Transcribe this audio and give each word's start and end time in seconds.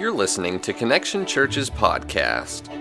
You're 0.00 0.12
listening 0.12 0.60
to 0.60 0.72
Connection 0.72 1.26
Church's 1.26 1.68
podcast. 1.68 2.72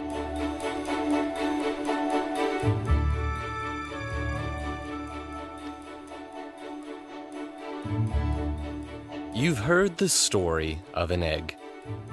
You've 9.35 9.57
heard 9.57 9.97
the 9.97 10.07
story 10.07 10.79
of 10.93 11.11
an 11.11 11.21
egg, 11.21 11.57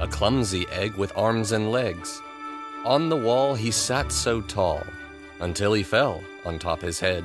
a 0.01 0.09
clumsy 0.09 0.67
egg 0.73 0.97
with 0.97 1.17
arms 1.17 1.53
and 1.53 1.71
legs. 1.71 2.21
On 2.85 3.09
the 3.09 3.15
wall 3.15 3.55
he 3.55 3.71
sat 3.71 4.11
so 4.11 4.41
tall, 4.41 4.83
until 5.39 5.73
he 5.73 5.85
fell 5.85 6.21
on 6.45 6.59
top 6.59 6.83
his 6.83 6.99
head. 6.99 7.23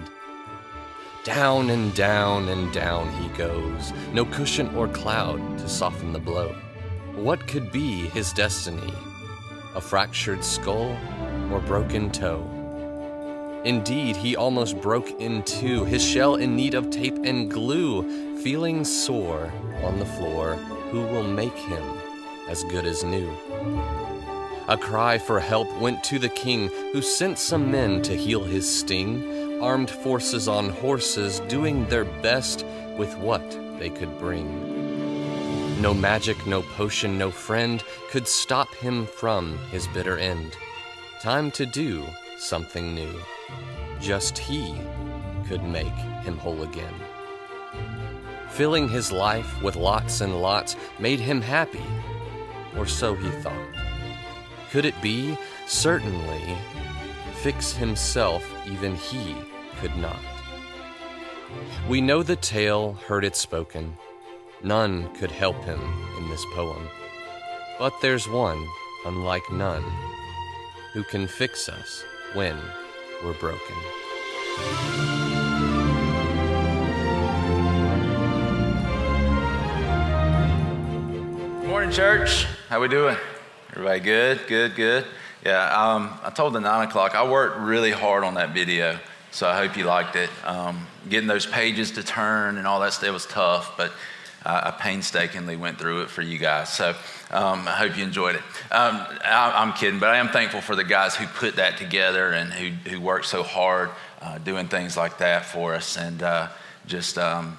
Down 1.24 1.72
and 1.72 1.96
down 1.96 2.48
and 2.50 2.72
down 2.72 3.12
he 3.24 3.28
goes, 3.30 3.92
no 4.14 4.24
cushion 4.24 4.70
or 4.76 4.88
cloud 4.88 5.58
to 5.58 5.68
soften 5.68 6.14
the 6.14 6.20
blow. 6.20 6.56
What 7.16 7.46
could 7.48 7.72
be 7.72 8.08
his 8.08 8.34
destiny? 8.34 8.94
A 9.76 9.82
fractured 9.82 10.44
skull 10.44 10.98
or 11.52 11.60
broken 11.60 12.10
toe? 12.10 13.62
Indeed, 13.64 14.16
he 14.16 14.36
almost 14.36 14.82
broke 14.82 15.10
in 15.20 15.44
two, 15.44 15.86
his 15.86 16.04
shell 16.04 16.36
in 16.36 16.56
need 16.56 16.74
of 16.74 16.90
tape 16.90 17.20
and 17.24 17.52
glue, 17.52 18.38
feeling 18.42 18.84
sore 18.84 19.52
on 19.84 20.00
the 20.00 20.06
floor. 20.06 20.56
Who 20.92 21.02
will 21.02 21.24
make 21.24 21.56
him 21.56 21.84
as 22.50 22.64
good 22.64 22.86
as 22.86 23.04
new? 23.04 23.30
A 24.68 24.78
cry 24.78 25.18
for 25.18 25.40
help 25.40 25.68
went 25.80 26.04
to 26.06 26.18
the 26.18 26.30
king, 26.30 26.70
who 26.92 27.02
sent 27.02 27.38
some 27.38 27.70
men 27.70 28.02
to 28.04 28.16
heal 28.16 28.44
his 28.44 28.68
sting. 28.68 29.62
Armed 29.62 29.92
forces 29.92 30.48
on 30.48 30.70
horses, 30.70 31.40
doing 31.42 31.86
their 31.88 32.06
best 32.06 32.66
with 32.98 33.16
what 33.18 33.44
they 33.78 33.90
could 33.90 34.18
bring. 34.18 34.81
No 35.82 35.96
magic, 35.96 36.46
no 36.46 36.62
potion, 36.62 37.18
no 37.18 37.32
friend 37.32 37.84
could 38.12 38.28
stop 38.28 38.72
him 38.76 39.08
from 39.08 39.58
his 39.72 39.88
bitter 39.88 40.16
end. 40.16 40.56
Time 41.20 41.50
to 41.54 41.66
do 41.66 42.06
something 42.38 42.94
new. 42.94 43.12
Just 44.00 44.38
he 44.38 44.80
could 45.48 45.64
make 45.64 45.98
him 46.24 46.38
whole 46.38 46.62
again. 46.62 46.94
Filling 48.52 48.90
his 48.90 49.12
life 49.12 49.60
with 49.64 49.76
lots 49.76 50.22
and 50.22 50.40
lots 50.40 50.76
made 51.00 51.20
him 51.20 51.42
happy, 51.42 51.84
or 52.78 52.86
so 52.86 53.16
he 53.16 53.32
thought. 53.42 53.74
Could 54.70 54.86
it 54.86 55.02
be? 55.02 55.36
Certainly. 55.66 56.58
Fix 57.42 57.74
himself, 57.74 58.46
even 58.70 58.96
he 58.96 59.36
could 59.80 59.98
not. 59.98 60.20
We 61.90 62.02
know 62.02 62.22
the 62.22 62.36
tale, 62.36 62.94
heard 63.08 63.26
it 63.26 63.36
spoken. 63.36 63.98
None 64.64 65.12
could 65.16 65.32
help 65.32 65.64
him 65.64 65.80
in 66.20 66.30
this 66.30 66.46
poem. 66.54 66.88
But 67.80 68.00
there's 68.00 68.30
one, 68.30 68.68
unlike 69.08 69.52
none, 69.52 69.84
who 70.94 71.04
can 71.04 71.26
fix 71.26 71.68
us 71.68 72.04
when 72.34 72.56
we're 73.24 73.34
broken. 73.34 73.76
Morning, 81.68 81.92
church. 81.92 82.46
How 82.70 82.80
we 82.80 82.88
doing? 82.88 83.18
Everybody 83.72 84.00
good? 84.02 84.42
Good, 84.48 84.76
good. 84.76 85.06
Yeah, 85.44 85.76
um, 85.76 86.20
I 86.24 86.30
told 86.30 86.54
the 86.54 86.60
nine 86.60 86.88
o'clock. 86.88 87.16
I 87.16 87.28
worked 87.28 87.58
really 87.58 87.90
hard 87.90 88.24
on 88.24 88.36
that 88.36 88.54
video, 88.54 89.00
so 89.32 89.50
I 89.50 89.58
hope 89.58 89.76
you 89.76 89.86
liked 89.86 90.16
it. 90.16 90.30
Um, 90.46 90.86
getting 91.10 91.28
those 91.28 91.48
pages 91.48 91.90
to 91.94 92.04
turn 92.04 92.60
and 92.60 92.68
all 92.68 92.80
that 92.82 92.94
stuff 92.94 93.12
was 93.12 93.26
tough, 93.26 93.76
but 93.76 93.92
uh, 94.46 94.62
I 94.66 94.72
painstakingly 94.72 95.56
went 95.56 95.78
through 95.78 96.02
it 96.02 96.10
for 96.10 96.22
you 96.22 96.38
guys. 96.38 96.70
So 96.70 96.96
um, 97.30 97.68
I 97.68 97.72
hope 97.72 97.98
you 97.98 98.04
enjoyed 98.04 98.36
it. 98.36 98.42
Um, 98.72 99.06
I, 99.24 99.62
am 99.62 99.74
kidding, 99.74 100.00
but 100.00 100.10
I 100.10 100.18
am 100.18 100.30
thankful 100.30 100.62
for 100.62 100.76
the 100.76 100.84
guys 100.84 101.16
who 101.16 101.28
put 101.28 101.58
that 101.58 101.78
together 101.78 102.32
and 102.32 102.52
who, 102.52 102.90
who 102.90 103.00
worked 103.00 103.26
so 103.26 103.44
hard 103.44 103.90
uh, 104.22 104.38
doing 104.40 104.68
things 104.68 104.98
like 104.98 105.20
that 105.20 105.46
for 105.46 105.76
us. 105.76 105.98
And 105.98 106.24
uh, 106.24 106.48
just 106.88 107.18
um, 107.18 107.58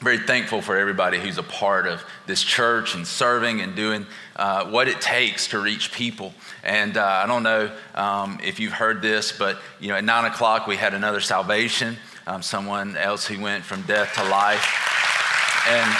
very 0.00 0.18
thankful 0.18 0.62
for 0.62 0.78
everybody 0.78 1.18
who's 1.18 1.38
a 1.38 1.42
part 1.42 1.86
of 1.86 2.02
this 2.26 2.42
church 2.42 2.94
and 2.94 3.06
serving 3.06 3.60
and 3.60 3.74
doing 3.74 4.06
uh, 4.36 4.64
what 4.66 4.88
it 4.88 5.00
takes 5.00 5.48
to 5.48 5.58
reach 5.58 5.92
people. 5.92 6.32
And 6.62 6.96
uh, 6.96 7.04
I 7.24 7.26
don't 7.26 7.42
know 7.42 7.70
um, 7.94 8.38
if 8.42 8.60
you've 8.60 8.72
heard 8.72 9.02
this, 9.02 9.32
but 9.32 9.58
you 9.78 9.88
know, 9.88 9.96
at 9.96 10.04
nine 10.04 10.24
o'clock 10.24 10.66
we 10.66 10.76
had 10.76 10.94
another 10.94 11.20
salvation. 11.20 11.96
Um, 12.26 12.42
someone 12.42 12.96
else 12.96 13.26
who 13.26 13.42
went 13.42 13.64
from 13.64 13.82
death 13.82 14.14
to 14.14 14.24
life. 14.24 15.09
And 15.68 15.96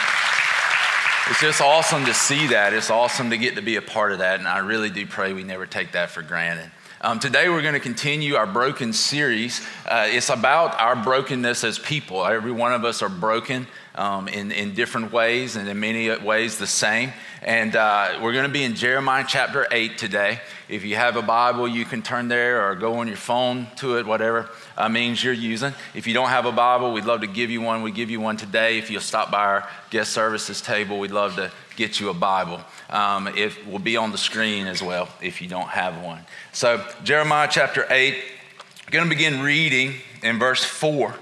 it's 1.29 1.41
just 1.41 1.61
awesome 1.61 2.05
to 2.07 2.15
see 2.15 2.49
that. 2.49 2.73
It's 2.73 2.91
awesome 2.91 3.31
to 3.31 3.39
get 3.39 3.57
to 3.57 3.63
be 3.63 3.77
a 3.77 3.83
part 3.83 4.13
of 4.13 4.19
that. 4.19 4.39
And 4.39 4.49
I 4.49 4.59
really 4.59 4.91
do 4.91 5.07
pray 5.07 5.33
we 5.33 5.45
never 5.45 5.67
take 5.67 5.93
that 5.93 6.11
for 6.11 6.23
granted. 6.23 6.71
Um, 7.03 7.19
today, 7.19 7.49
we're 7.49 7.63
going 7.63 7.75
to 7.75 7.81
continue 7.81 8.35
our 8.35 8.47
broken 8.47 8.93
series. 8.93 9.67
Uh, 9.87 10.07
it's 10.09 10.29
about 10.29 10.79
our 10.79 10.97
brokenness 10.97 11.65
as 11.65 11.79
people. 11.79 12.27
Every 12.27 12.53
one 12.53 12.73
of 12.75 12.85
us 12.85 13.01
are 13.01 13.09
broken 13.09 13.67
um, 13.95 14.29
in, 14.29 14.53
in 14.53 14.75
different 14.75 15.13
ways, 15.13 15.57
and 15.57 15.69
in 15.69 15.81
many 15.81 16.11
ways 16.19 16.59
the 16.59 16.67
same. 16.67 17.13
And 17.43 17.75
uh, 17.75 18.19
we're 18.23 18.33
going 18.33 18.45
to 18.45 18.53
be 18.53 18.65
in 18.65 18.75
Jeremiah 18.75 19.25
chapter 19.27 19.67
8 19.71 19.97
today. 19.99 20.41
If 20.69 20.85
you 20.85 20.97
have 20.97 21.17
a 21.17 21.23
Bible, 21.23 21.67
you 21.67 21.85
can 21.85 22.03
turn 22.03 22.29
there 22.29 22.69
or 22.69 22.75
go 22.75 22.97
on 22.97 23.09
your 23.09 23.17
phone 23.17 23.67
to 23.77 23.99
it, 23.99 24.07
whatever 24.07 24.49
uh, 24.77 24.89
means 24.89 25.25
you're 25.25 25.33
using. 25.33 25.73
If 25.95 26.07
you 26.07 26.15
don't 26.15 26.29
have 26.29 26.47
a 26.47 26.53
Bible, 26.53 26.93
we'd 26.93 27.05
love 27.05 27.23
to 27.23 27.27
give 27.27 27.51
you 27.51 27.61
one. 27.61 27.83
We 27.83 27.93
give 27.93 28.11
you 28.11 28.21
one 28.21 28.37
today. 28.37 28.79
If 28.79 28.91
you'll 28.91 29.01
stop 29.01 29.31
by 29.31 29.45
our 29.45 29.69
guest 29.91 30.13
services 30.13 30.61
table, 30.61 30.99
we'd 30.99 31.11
love 31.11 31.37
to 31.37 31.51
get 31.77 31.99
you 31.99 32.11
a 32.11 32.15
Bible. 32.15 32.61
Um, 32.91 33.29
it 33.29 33.67
will 33.67 33.79
be 33.79 33.97
on 33.97 34.13
the 34.13 34.19
screen 34.19 34.67
as 34.67 34.83
well 34.83 35.09
if 35.23 35.41
you 35.41 35.49
don't 35.49 35.69
have 35.69 36.03
one. 36.03 36.21
So, 36.53 36.87
Jeremiah 37.05 37.49
chapter 37.51 37.87
8, 37.89 38.15
I'm 38.15 38.91
going 38.91 39.05
to 39.05 39.09
begin 39.09 39.41
reading 39.43 39.95
in 40.23 40.39
verse 40.39 40.63
4. 40.63 41.15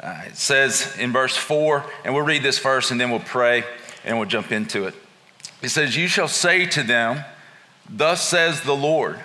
Uh, 0.00 0.22
it 0.26 0.36
says 0.36 0.96
in 0.98 1.12
verse 1.12 1.36
4, 1.36 1.84
and 2.04 2.14
we'll 2.14 2.24
read 2.24 2.42
this 2.42 2.58
first 2.58 2.90
and 2.90 3.00
then 3.00 3.10
we'll 3.10 3.18
pray 3.20 3.64
and 4.04 4.18
we'll 4.18 4.28
jump 4.28 4.52
into 4.52 4.86
it. 4.86 4.94
It 5.60 5.70
says, 5.70 5.96
You 5.96 6.06
shall 6.06 6.28
say 6.28 6.66
to 6.66 6.82
them, 6.82 7.24
Thus 7.88 8.26
says 8.26 8.62
the 8.62 8.76
Lord, 8.76 9.18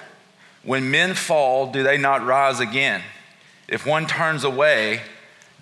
when 0.64 0.90
men 0.90 1.14
fall, 1.14 1.72
do 1.72 1.84
they 1.84 1.98
not 1.98 2.26
rise 2.26 2.60
again? 2.60 3.02
If 3.68 3.86
one 3.86 4.08
turns 4.08 4.44
away, 4.44 5.02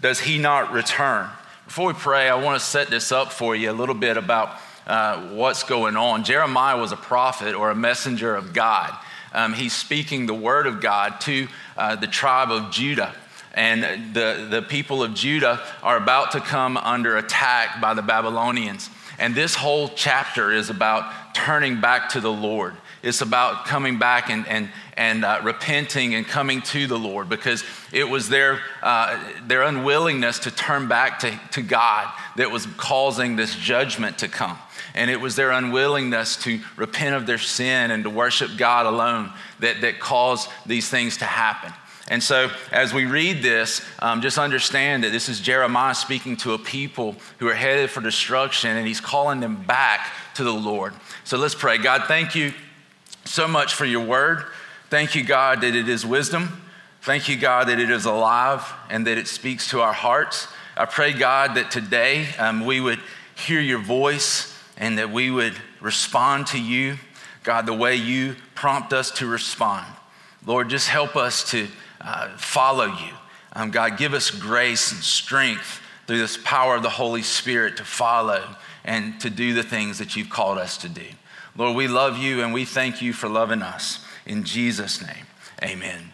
does 0.01 0.21
he 0.21 0.37
not 0.37 0.71
return? 0.71 1.29
Before 1.65 1.87
we 1.87 1.93
pray, 1.93 2.29
I 2.29 2.35
want 2.35 2.59
to 2.59 2.65
set 2.65 2.89
this 2.89 3.11
up 3.11 3.31
for 3.31 3.55
you 3.55 3.71
a 3.71 3.73
little 3.73 3.95
bit 3.95 4.17
about 4.17 4.57
uh, 4.85 5.29
what's 5.29 5.63
going 5.63 5.95
on. 5.95 6.23
Jeremiah 6.23 6.79
was 6.79 6.91
a 6.91 6.97
prophet 6.97 7.55
or 7.55 7.69
a 7.69 7.75
messenger 7.75 8.35
of 8.35 8.53
God. 8.53 8.95
Um, 9.33 9.53
he's 9.53 9.73
speaking 9.73 10.25
the 10.25 10.33
word 10.33 10.67
of 10.67 10.81
God 10.81 11.21
to 11.21 11.47
uh, 11.77 11.95
the 11.95 12.07
tribe 12.07 12.51
of 12.51 12.71
Judah. 12.71 13.15
And 13.53 14.13
the, 14.13 14.47
the 14.49 14.61
people 14.61 15.03
of 15.03 15.13
Judah 15.13 15.61
are 15.83 15.97
about 15.97 16.31
to 16.31 16.39
come 16.39 16.77
under 16.77 17.17
attack 17.17 17.81
by 17.81 17.93
the 17.93 18.01
Babylonians. 18.01 18.89
And 19.19 19.35
this 19.35 19.55
whole 19.55 19.89
chapter 19.89 20.51
is 20.51 20.69
about 20.69 21.35
turning 21.35 21.79
back 21.81 22.09
to 22.09 22.21
the 22.21 22.31
Lord. 22.31 22.75
It's 23.03 23.21
about 23.21 23.65
coming 23.65 23.99
back 23.99 24.29
and, 24.29 24.47
and, 24.47 24.69
and 24.95 25.25
uh, 25.25 25.41
repenting 25.43 26.15
and 26.15 26.25
coming 26.25 26.61
to 26.63 26.87
the 26.87 26.97
Lord 26.97 27.29
because 27.29 27.63
it 27.91 28.07
was 28.09 28.29
their, 28.29 28.59
uh, 28.81 29.19
their 29.47 29.63
unwillingness 29.63 30.39
to 30.39 30.51
turn 30.51 30.87
back 30.87 31.19
to, 31.19 31.39
to 31.53 31.61
God 31.61 32.11
that 32.37 32.51
was 32.51 32.65
causing 32.77 33.35
this 33.35 33.55
judgment 33.55 34.19
to 34.19 34.27
come. 34.27 34.57
And 34.93 35.09
it 35.09 35.19
was 35.19 35.35
their 35.35 35.51
unwillingness 35.51 36.37
to 36.43 36.59
repent 36.75 37.15
of 37.15 37.25
their 37.25 37.37
sin 37.37 37.91
and 37.91 38.03
to 38.03 38.09
worship 38.09 38.51
God 38.57 38.85
alone 38.85 39.31
that, 39.59 39.81
that 39.81 39.99
caused 39.99 40.49
these 40.65 40.89
things 40.89 41.17
to 41.17 41.25
happen. 41.25 41.73
And 42.11 42.21
so, 42.21 42.51
as 42.73 42.93
we 42.93 43.05
read 43.05 43.41
this, 43.41 43.81
um, 43.99 44.21
just 44.21 44.37
understand 44.37 45.05
that 45.05 45.13
this 45.13 45.29
is 45.29 45.39
Jeremiah 45.39 45.95
speaking 45.95 46.35
to 46.37 46.51
a 46.51 46.57
people 46.57 47.15
who 47.37 47.47
are 47.47 47.55
headed 47.55 47.89
for 47.89 48.01
destruction, 48.01 48.75
and 48.75 48.85
he's 48.85 48.99
calling 48.99 49.39
them 49.39 49.63
back 49.63 50.11
to 50.35 50.43
the 50.43 50.51
Lord. 50.51 50.93
So, 51.23 51.37
let's 51.37 51.55
pray. 51.55 51.77
God, 51.77 52.03
thank 52.09 52.35
you 52.35 52.53
so 53.23 53.47
much 53.47 53.75
for 53.75 53.85
your 53.85 54.05
word. 54.05 54.43
Thank 54.89 55.15
you, 55.15 55.23
God, 55.23 55.61
that 55.61 55.73
it 55.73 55.87
is 55.87 56.05
wisdom. 56.05 56.61
Thank 57.01 57.29
you, 57.29 57.37
God, 57.37 57.69
that 57.69 57.79
it 57.79 57.89
is 57.89 58.03
alive 58.03 58.69
and 58.89 59.07
that 59.07 59.17
it 59.17 59.29
speaks 59.29 59.69
to 59.69 59.79
our 59.79 59.93
hearts. 59.93 60.49
I 60.75 60.87
pray, 60.87 61.13
God, 61.13 61.55
that 61.55 61.71
today 61.71 62.27
um, 62.37 62.65
we 62.65 62.81
would 62.81 62.99
hear 63.35 63.61
your 63.61 63.79
voice 63.79 64.53
and 64.75 64.97
that 64.97 65.11
we 65.11 65.31
would 65.31 65.55
respond 65.79 66.47
to 66.47 66.59
you, 66.61 66.97
God, 67.45 67.65
the 67.65 67.73
way 67.73 67.95
you 67.95 68.35
prompt 68.53 68.91
us 68.91 69.11
to 69.11 69.27
respond. 69.27 69.87
Lord, 70.45 70.69
just 70.69 70.89
help 70.89 71.15
us 71.15 71.49
to 71.51 71.69
uh, 72.03 72.35
follow 72.37 72.85
you. 72.85 73.13
Um, 73.53 73.71
God, 73.71 73.97
give 73.97 74.13
us 74.13 74.31
grace 74.31 74.91
and 74.91 75.01
strength 75.01 75.81
through 76.07 76.19
this 76.19 76.37
power 76.43 76.75
of 76.75 76.83
the 76.83 76.89
Holy 76.89 77.21
Spirit 77.21 77.77
to 77.77 77.83
follow 77.83 78.55
and 78.83 79.19
to 79.21 79.29
do 79.29 79.53
the 79.53 79.63
things 79.63 79.99
that 79.99 80.15
you've 80.15 80.29
called 80.29 80.57
us 80.57 80.77
to 80.77 80.89
do. 80.89 81.05
Lord, 81.55 81.75
we 81.75 81.87
love 81.87 82.17
you 82.17 82.41
and 82.41 82.53
we 82.53 82.65
thank 82.65 83.01
you 83.01 83.13
for 83.13 83.27
loving 83.29 83.61
us. 83.61 84.03
In 84.25 84.43
Jesus' 84.43 85.01
name, 85.01 85.25
amen. 85.63 86.11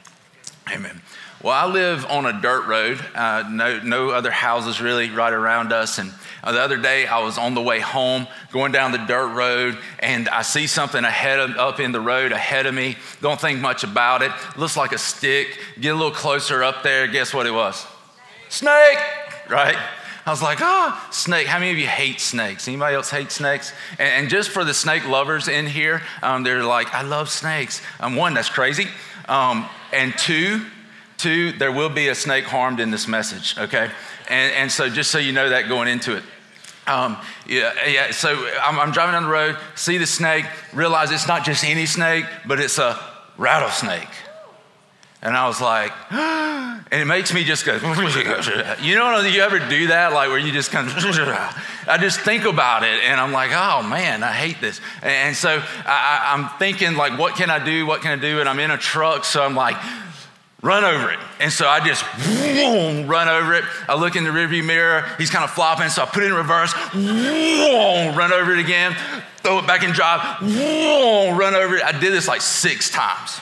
Amen. 0.72 1.02
Well, 1.44 1.54
I 1.54 1.72
live 1.72 2.04
on 2.08 2.26
a 2.26 2.42
dirt 2.42 2.66
road, 2.66 3.00
uh, 3.14 3.48
no, 3.48 3.80
no 3.80 4.10
other 4.10 4.32
houses 4.32 4.82
really 4.82 5.12
right 5.12 5.32
around 5.32 5.72
us. 5.72 6.00
And 6.00 6.12
uh, 6.44 6.52
the 6.52 6.60
other 6.60 6.78
day, 6.78 7.06
I 7.06 7.24
was 7.24 7.38
on 7.38 7.54
the 7.54 7.62
way 7.62 7.80
home, 7.80 8.26
going 8.52 8.72
down 8.72 8.92
the 8.92 8.98
dirt 8.98 9.36
road, 9.36 9.78
and 10.00 10.28
I 10.30 10.42
see 10.42 10.66
something 10.66 11.04
ahead 11.04 11.40
of, 11.40 11.52
up 11.58 11.80
in 11.80 11.92
the 11.92 12.02
road 12.02 12.32
ahead 12.32 12.66
of 12.66 12.74
me. 12.74 12.98
Don't 13.22 13.40
think 13.40 13.60
much 13.60 13.84
about 13.84 14.24
it. 14.24 14.32
Looks 14.56 14.76
like 14.76 14.94
a 14.94 14.98
stick. 14.98 15.60
Get 15.80 15.90
a 15.90 15.96
little 15.96 16.12
closer 16.12 16.64
up 16.64 16.82
there. 16.82 17.06
Guess 17.06 17.36
what 17.36 17.46
it 17.46 17.54
was? 17.54 17.86
Snake, 18.50 18.98
right? 19.48 19.78
I 20.26 20.32
was 20.32 20.42
like, 20.42 20.60
ah, 20.60 21.06
oh, 21.08 21.12
snake. 21.12 21.46
How 21.46 21.60
many 21.60 21.72
of 21.72 21.78
you 21.78 21.88
hate 21.88 22.20
snakes? 22.20 22.68
Anybody 22.68 22.96
else 22.96 23.12
hate 23.12 23.32
snakes? 23.32 23.74
And, 24.00 24.24
and 24.24 24.30
just 24.30 24.50
for 24.50 24.66
the 24.66 24.74
snake 24.74 25.08
lovers 25.08 25.48
in 25.48 25.68
here, 25.68 26.02
um, 26.24 26.42
they're 26.42 26.64
like, 26.64 26.94
I 26.96 27.04
love 27.04 27.30
snakes. 27.30 27.82
Um, 28.00 28.16
one, 28.16 28.34
that's 28.34 28.50
crazy. 28.50 28.88
Um, 29.30 29.70
and 29.94 30.18
two, 30.18 30.66
Two, 31.18 31.52
there 31.54 31.72
will 31.72 31.90
be 31.90 32.08
a 32.10 32.16
snake 32.16 32.46
harmed 32.46 32.80
in 32.80 32.92
this 32.92 33.08
message, 33.08 33.58
okay? 33.58 33.90
And, 34.30 34.54
and 34.54 34.72
so 34.72 34.88
just 34.90 35.10
so 35.10 35.18
you 35.18 35.32
know 35.32 35.50
that 35.50 35.68
going 35.68 35.88
into 35.88 36.16
it. 36.16 36.24
Um, 36.86 37.18
yeah, 37.46 37.74
yeah, 37.86 38.12
so 38.12 38.48
I'm, 38.62 38.80
I'm 38.80 38.92
driving 38.92 39.14
down 39.14 39.24
the 39.24 39.30
road, 39.30 39.58
see 39.76 39.98
the 39.98 40.06
snake, 40.06 40.46
realize 40.74 41.12
it's 41.12 41.28
not 41.28 41.44
just 41.44 41.66
any 41.66 41.86
snake, 41.86 42.26
but 42.46 42.60
it's 42.60 42.78
a 42.78 42.98
rattlesnake. 43.38 44.08
And 45.22 45.36
I 45.36 45.48
was 45.48 45.60
like, 45.60 45.92
and 46.12 46.86
it 46.92 47.06
makes 47.06 47.34
me 47.34 47.44
just 47.44 47.66
go, 47.66 47.74
you 48.82 48.96
know, 48.96 49.20
you 49.22 49.42
ever 49.42 49.60
do 49.60 49.88
that? 49.88 50.14
Like 50.14 50.30
where 50.30 50.38
you 50.38 50.52
just 50.52 50.72
kind 50.72 50.88
of, 50.88 50.96
I 51.88 51.98
just 52.00 52.20
think 52.22 52.46
about 52.46 52.84
it 52.84 53.04
and 53.04 53.20
I'm 53.20 53.32
like, 53.32 53.52
oh 53.54 53.82
man, 53.84 54.24
I 54.24 54.32
hate 54.32 54.62
this. 54.62 54.80
And 55.02 55.36
so 55.36 55.62
I, 55.86 56.34
I'm 56.34 56.48
thinking, 56.60 56.96
like, 56.96 57.18
what 57.18 57.36
can 57.36 57.50
I 57.50 57.64
do? 57.64 57.86
What 57.86 58.02
can 58.02 58.18
I 58.18 58.22
do? 58.22 58.40
And 58.40 58.48
I'm 58.48 58.60
in 58.60 58.72
a 58.72 58.78
truck, 58.78 59.26
so 59.26 59.44
I'm 59.44 59.56
like, 59.56 59.76
run 60.62 60.84
over 60.84 61.12
it. 61.12 61.20
And 61.40 61.52
so 61.52 61.68
I 61.68 61.86
just 61.86 62.04
boom, 62.26 63.08
run 63.08 63.28
over 63.28 63.54
it. 63.54 63.64
I 63.88 63.96
look 63.96 64.16
in 64.16 64.24
the 64.24 64.30
rearview 64.30 64.66
mirror. 64.66 65.06
He's 65.18 65.30
kind 65.30 65.44
of 65.44 65.52
flopping, 65.52 65.90
so 65.90 66.04
I 66.04 66.06
put 66.06 66.24
it 66.24 66.28
in 66.28 66.34
reverse, 66.34 66.74
boom, 66.94 68.16
run 68.16 68.34
over 68.34 68.54
it 68.54 68.60
again, 68.60 68.96
throw 69.38 69.60
it 69.60 69.68
back 69.68 69.84
in 69.84 69.92
drive, 69.92 70.40
boom, 70.40 71.38
run 71.38 71.56
over 71.56 71.76
it. 71.76 71.84
I 71.84 71.92
did 71.92 72.12
this 72.12 72.28
like 72.28 72.42
six 72.42 72.90
times. 72.90 73.40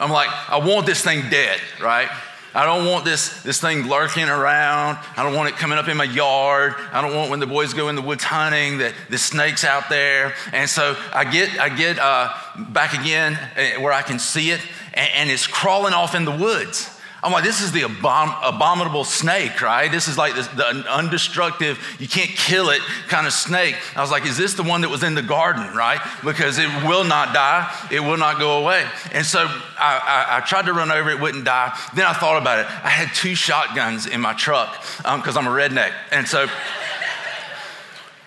I'm 0.00 0.10
like, 0.10 0.28
I 0.48 0.58
want 0.58 0.86
this 0.86 1.02
thing 1.02 1.30
dead, 1.30 1.60
right? 1.80 2.08
I 2.54 2.66
don't 2.66 2.86
want 2.86 3.06
this, 3.06 3.42
this 3.42 3.60
thing 3.60 3.88
lurking 3.88 4.28
around. 4.28 4.98
I 5.16 5.22
don't 5.22 5.34
want 5.34 5.48
it 5.48 5.56
coming 5.56 5.78
up 5.78 5.88
in 5.88 5.96
my 5.96 6.04
yard. 6.04 6.74
I 6.92 7.00
don't 7.00 7.16
want 7.16 7.30
when 7.30 7.40
the 7.40 7.46
boys 7.46 7.72
go 7.72 7.88
in 7.88 7.94
the 7.94 8.02
woods 8.02 8.24
hunting 8.24 8.78
that 8.78 8.92
the 9.08 9.16
snake's 9.16 9.64
out 9.64 9.88
there. 9.88 10.34
And 10.52 10.68
so 10.68 10.96
I 11.14 11.24
get, 11.24 11.58
I 11.58 11.70
get 11.70 11.98
uh, 11.98 12.30
back 12.58 12.92
again 12.92 13.38
eh, 13.56 13.78
where 13.78 13.92
I 13.92 14.02
can 14.02 14.18
see 14.18 14.50
it, 14.50 14.60
and, 14.94 15.10
and 15.14 15.30
it's 15.30 15.46
crawling 15.46 15.94
off 15.94 16.14
in 16.14 16.24
the 16.24 16.36
woods. 16.36 16.88
I'm 17.24 17.30
like, 17.30 17.44
this 17.44 17.60
is 17.60 17.70
the 17.70 17.82
abom- 17.82 18.36
abominable 18.42 19.04
snake, 19.04 19.62
right? 19.62 19.90
This 19.90 20.08
is 20.08 20.18
like 20.18 20.34
the 20.34 20.84
undestructive, 20.88 21.78
you 22.00 22.08
can't 22.08 22.30
kill 22.30 22.70
it 22.70 22.80
kind 23.06 23.28
of 23.28 23.32
snake. 23.32 23.76
I 23.94 24.00
was 24.00 24.10
like, 24.10 24.26
is 24.26 24.36
this 24.36 24.54
the 24.54 24.64
one 24.64 24.80
that 24.80 24.88
was 24.88 25.04
in 25.04 25.14
the 25.14 25.22
garden, 25.22 25.72
right? 25.72 26.00
Because 26.24 26.58
it 26.58 26.66
will 26.84 27.04
not 27.04 27.32
die, 27.32 27.72
it 27.92 28.00
will 28.00 28.16
not 28.16 28.40
go 28.40 28.60
away. 28.60 28.84
And 29.12 29.24
so 29.24 29.38
I, 29.78 30.26
I, 30.28 30.38
I 30.38 30.40
tried 30.40 30.66
to 30.66 30.72
run 30.72 30.90
over 30.90 31.10
it, 31.10 31.20
wouldn't 31.20 31.44
die. 31.44 31.78
Then 31.94 32.06
I 32.06 32.12
thought 32.12 32.42
about 32.42 32.58
it. 32.58 32.66
I 32.66 32.88
had 32.88 33.14
two 33.14 33.36
shotguns 33.36 34.08
in 34.08 34.20
my 34.20 34.32
truck 34.32 34.82
because 34.96 35.36
um, 35.36 35.46
I'm 35.46 35.52
a 35.52 35.56
redneck. 35.56 35.92
And 36.10 36.26
so 36.26 36.48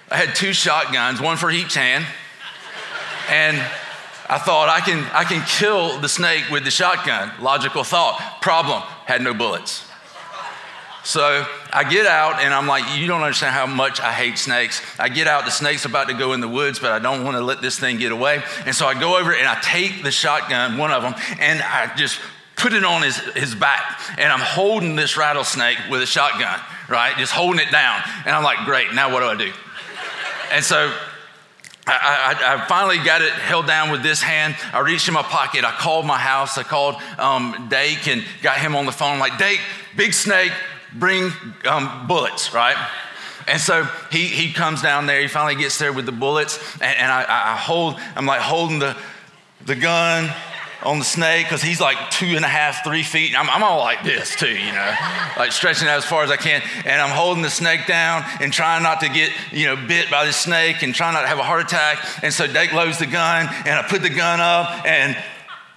I 0.09 0.15
had 0.15 0.35
two 0.35 0.53
shotguns, 0.53 1.19
one 1.19 1.35
for 1.35 1.51
each 1.51 1.75
hand. 1.75 2.05
And 3.29 3.61
I 4.27 4.39
thought 4.39 4.69
I 4.69 4.79
can, 4.79 5.05
I 5.13 5.23
can 5.23 5.45
kill 5.45 5.99
the 5.99 6.09
snake 6.09 6.45
with 6.49 6.63
the 6.63 6.71
shotgun. 6.71 7.31
Logical 7.41 7.83
thought. 7.83 8.41
Problem, 8.41 8.81
had 9.05 9.21
no 9.21 9.33
bullets. 9.33 9.85
So 11.03 11.45
I 11.71 11.87
get 11.87 12.07
out 12.07 12.41
and 12.41 12.51
I'm 12.51 12.65
like, 12.65 12.97
you 12.97 13.05
don't 13.05 13.21
understand 13.21 13.53
how 13.53 13.67
much 13.67 13.99
I 13.99 14.11
hate 14.11 14.39
snakes. 14.39 14.81
I 14.97 15.07
get 15.09 15.27
out, 15.27 15.45
the 15.45 15.51
snake's 15.51 15.85
about 15.85 16.07
to 16.07 16.15
go 16.15 16.33
in 16.33 16.41
the 16.41 16.47
woods, 16.47 16.79
but 16.79 16.91
I 16.91 16.97
don't 16.97 17.23
want 17.23 17.37
to 17.37 17.43
let 17.43 17.61
this 17.61 17.77
thing 17.77 17.97
get 17.97 18.11
away. 18.11 18.41
And 18.65 18.75
so 18.75 18.87
I 18.87 18.99
go 18.99 19.15
over 19.15 19.31
and 19.31 19.47
I 19.47 19.59
take 19.61 20.01
the 20.01 20.11
shotgun, 20.11 20.79
one 20.79 20.91
of 20.91 21.03
them, 21.03 21.13
and 21.39 21.61
I 21.61 21.93
just 21.95 22.19
put 22.55 22.73
it 22.73 22.83
on 22.83 23.03
his, 23.03 23.17
his 23.35 23.53
back. 23.53 23.99
And 24.17 24.33
I'm 24.33 24.39
holding 24.39 24.95
this 24.95 25.15
rattlesnake 25.15 25.77
with 25.91 26.01
a 26.01 26.07
shotgun, 26.07 26.59
right? 26.89 27.15
Just 27.17 27.33
holding 27.33 27.59
it 27.59 27.71
down. 27.71 28.01
And 28.25 28.35
I'm 28.35 28.43
like, 28.43 28.65
great, 28.65 28.91
now 28.95 29.13
what 29.13 29.19
do 29.19 29.27
I 29.27 29.35
do? 29.35 29.53
And 30.51 30.65
so 30.65 30.91
I, 31.87 32.35
I, 32.41 32.55
I, 32.55 32.65
finally 32.65 32.97
got 32.97 33.21
it 33.21 33.31
held 33.31 33.67
down 33.67 33.91
with 33.91 34.01
this 34.01 34.21
hand. 34.21 34.55
I 34.73 34.79
reached 34.79 35.07
in 35.07 35.13
my 35.13 35.21
pocket. 35.21 35.63
I 35.63 35.71
called 35.71 36.05
my 36.05 36.17
house. 36.17 36.57
I 36.57 36.63
called 36.63 36.95
um, 37.19 37.67
Dake 37.69 38.07
and 38.07 38.23
got 38.41 38.57
him 38.57 38.75
on 38.75 38.87
the 38.87 38.91
phone. 38.91 39.13
I'm 39.13 39.19
Like, 39.19 39.37
Dake, 39.37 39.59
big 39.95 40.13
snake, 40.13 40.51
bring 40.93 41.31
um, 41.65 42.07
bullets, 42.07 42.53
right? 42.53 42.75
And 43.47 43.61
so 43.61 43.83
he, 44.11 44.25
he 44.25 44.51
comes 44.51 44.81
down 44.81 45.05
there. 45.05 45.21
He 45.21 45.27
finally 45.27 45.55
gets 45.55 45.77
there 45.77 45.93
with 45.93 46.07
the 46.07 46.11
bullets. 46.11 46.59
And, 46.81 46.97
and 46.97 47.11
I, 47.11 47.53
I 47.53 47.55
hold, 47.55 47.99
I'm 48.15 48.25
like 48.25 48.41
holding 48.41 48.79
the, 48.79 48.97
the 49.65 49.75
gun 49.75 50.33
on 50.85 50.99
the 50.99 51.05
snake 51.05 51.45
because 51.45 51.61
he's 51.61 51.81
like 51.81 52.11
two 52.11 52.35
and 52.35 52.45
a 52.45 52.47
half, 52.47 52.83
three 52.83 53.03
feet. 53.03 53.29
And 53.29 53.37
I'm, 53.37 53.49
I'm 53.49 53.63
all 53.63 53.79
like 53.79 54.03
this 54.03 54.35
too, 54.35 54.47
you 54.47 54.71
know, 54.71 54.95
like 55.37 55.51
stretching 55.51 55.87
out 55.87 55.97
as 55.97 56.05
far 56.05 56.23
as 56.23 56.31
I 56.31 56.37
can. 56.37 56.61
And 56.85 57.01
I'm 57.01 57.09
holding 57.09 57.43
the 57.43 57.49
snake 57.49 57.87
down 57.87 58.23
and 58.39 58.53
trying 58.53 58.83
not 58.83 58.99
to 59.01 59.09
get, 59.09 59.31
you 59.51 59.65
know, 59.65 59.75
bit 59.75 60.09
by 60.11 60.25
the 60.25 60.33
snake 60.33 60.83
and 60.83 60.93
trying 60.93 61.13
not 61.13 61.21
to 61.21 61.27
have 61.27 61.39
a 61.39 61.43
heart 61.43 61.61
attack. 61.61 62.23
And 62.23 62.33
so 62.33 62.47
Dake 62.47 62.73
loads 62.73 62.99
the 62.99 63.07
gun 63.07 63.47
and 63.65 63.79
I 63.79 63.83
put 63.87 64.01
the 64.01 64.09
gun 64.09 64.39
up 64.39 64.85
and 64.85 65.17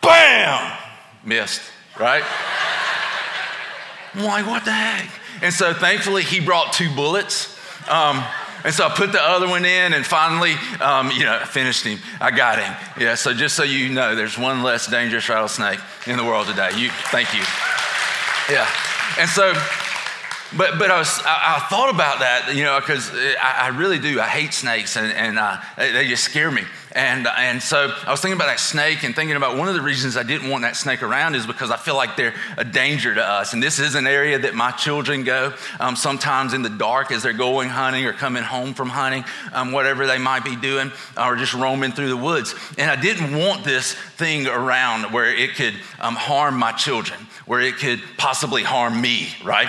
bam, 0.03 0.79
missed, 1.25 1.63
right? 1.99 2.23
I'm 4.15 4.25
like, 4.25 4.47
what 4.47 4.65
the 4.65 4.73
heck? 4.73 5.11
And 5.43 5.55
so 5.55 5.73
thankfully 5.73 6.23
he 6.23 6.41
brought 6.41 6.73
two 6.73 6.95
bullets. 6.95 7.57
Um, 7.89 8.25
and 8.65 8.75
so 8.75 8.87
I 8.87 8.91
put 8.91 9.13
the 9.13 9.23
other 9.23 9.47
one 9.47 9.65
in 9.65 9.93
and 9.93 10.05
finally, 10.05 10.55
um, 10.81 11.11
you 11.13 11.25
know, 11.25 11.39
finished 11.47 11.85
him. 11.85 11.99
I 12.21 12.31
got 12.31 12.59
him. 12.59 12.75
Yeah, 13.01 13.15
so 13.15 13.33
just 13.33 13.55
so 13.55 13.63
you 13.63 13.89
know, 13.89 14.15
there's 14.15 14.37
one 14.37 14.63
less 14.63 14.87
dangerous 14.87 15.29
rattlesnake 15.29 15.79
in 16.07 16.17
the 16.17 16.25
world 16.25 16.47
today. 16.47 16.71
You, 16.77 16.91
thank 17.11 17.33
you. 17.35 17.43
Yeah. 18.51 18.69
And 19.19 19.29
so, 19.29 19.53
but, 20.57 20.79
but 20.79 20.91
I, 20.91 20.99
was, 20.99 21.21
I, 21.25 21.57
I 21.57 21.67
thought 21.69 21.91
about 21.95 22.21
that, 22.21 22.55
you 22.55 22.65
know, 22.65 22.81
because 22.81 23.11
I, 23.13 23.67
I, 23.67 23.69
really 23.69 23.99
do. 23.99 24.21
I 24.21 24.27
hate 24.27 24.55
snakes 24.55 24.97
and, 24.97 25.13
and 25.13 25.39
uh, 25.39 25.61
they, 25.77 25.93
they 25.93 26.09
just 26.09 26.25
scare 26.25 26.51
me. 26.51 26.63
And, 26.99 27.29
and 27.29 27.63
so 27.63 27.95
I 28.05 28.11
was 28.11 28.21
thinking 28.21 28.37
about 28.37 28.49
that 28.49 28.59
snake 28.59 29.05
and 29.05 29.15
thinking 29.15 29.37
about 29.37 29.57
one 29.57 29.69
of 29.69 29.77
the 29.77 29.83
reasons 29.83 30.17
I 30.17 30.25
didn't 30.25 30.51
want 30.51 30.63
that 30.63 30.75
snake 30.75 31.01
around 31.01 31.37
is 31.37 31.47
because 31.47 31.71
I 31.71 31.77
feel 31.77 31.95
like 31.95 32.17
they're 32.17 32.35
a 32.57 32.65
danger 32.65 33.15
to 33.15 33.25
us. 33.25 33.53
And 33.53 33.63
this 33.63 33.79
is 33.79 33.95
an 33.95 34.09
area 34.09 34.37
that 34.37 34.57
my 34.57 34.73
children 34.73 35.23
go 35.23 35.55
um, 35.79 35.95
sometimes 35.95 36.55
in 36.55 36.63
the 36.63 36.69
dark 36.69 37.13
as 37.13 37.23
they're 37.23 37.33
going 37.33 37.69
hunting 37.69 38.05
or 38.05 38.13
coming 38.13 38.43
home 38.43 38.75
from 38.75 38.89
hunting, 38.89 39.25
um, 39.53 39.71
whatever 39.71 40.09
they 40.09 40.19
might 40.19 40.45
be 40.45 40.57
doing, 40.57 40.91
or 41.17 41.37
just 41.37 41.55
roaming 41.55 41.93
through 41.93 42.09
the 42.09 42.17
woods. 42.17 42.57
And 42.77 42.91
I 42.91 43.01
didn't 43.01 43.37
want 43.37 43.63
this 43.63 43.93
thing 43.93 44.49
around 44.49 45.13
where 45.13 45.33
it 45.33 45.55
could 45.55 45.75
um, 46.01 46.17
harm 46.17 46.59
my 46.59 46.73
children, 46.73 47.21
where 47.47 47.61
it 47.61 47.77
could 47.77 48.03
possibly 48.17 48.65
harm 48.65 49.01
me, 49.01 49.29
right? 49.45 49.69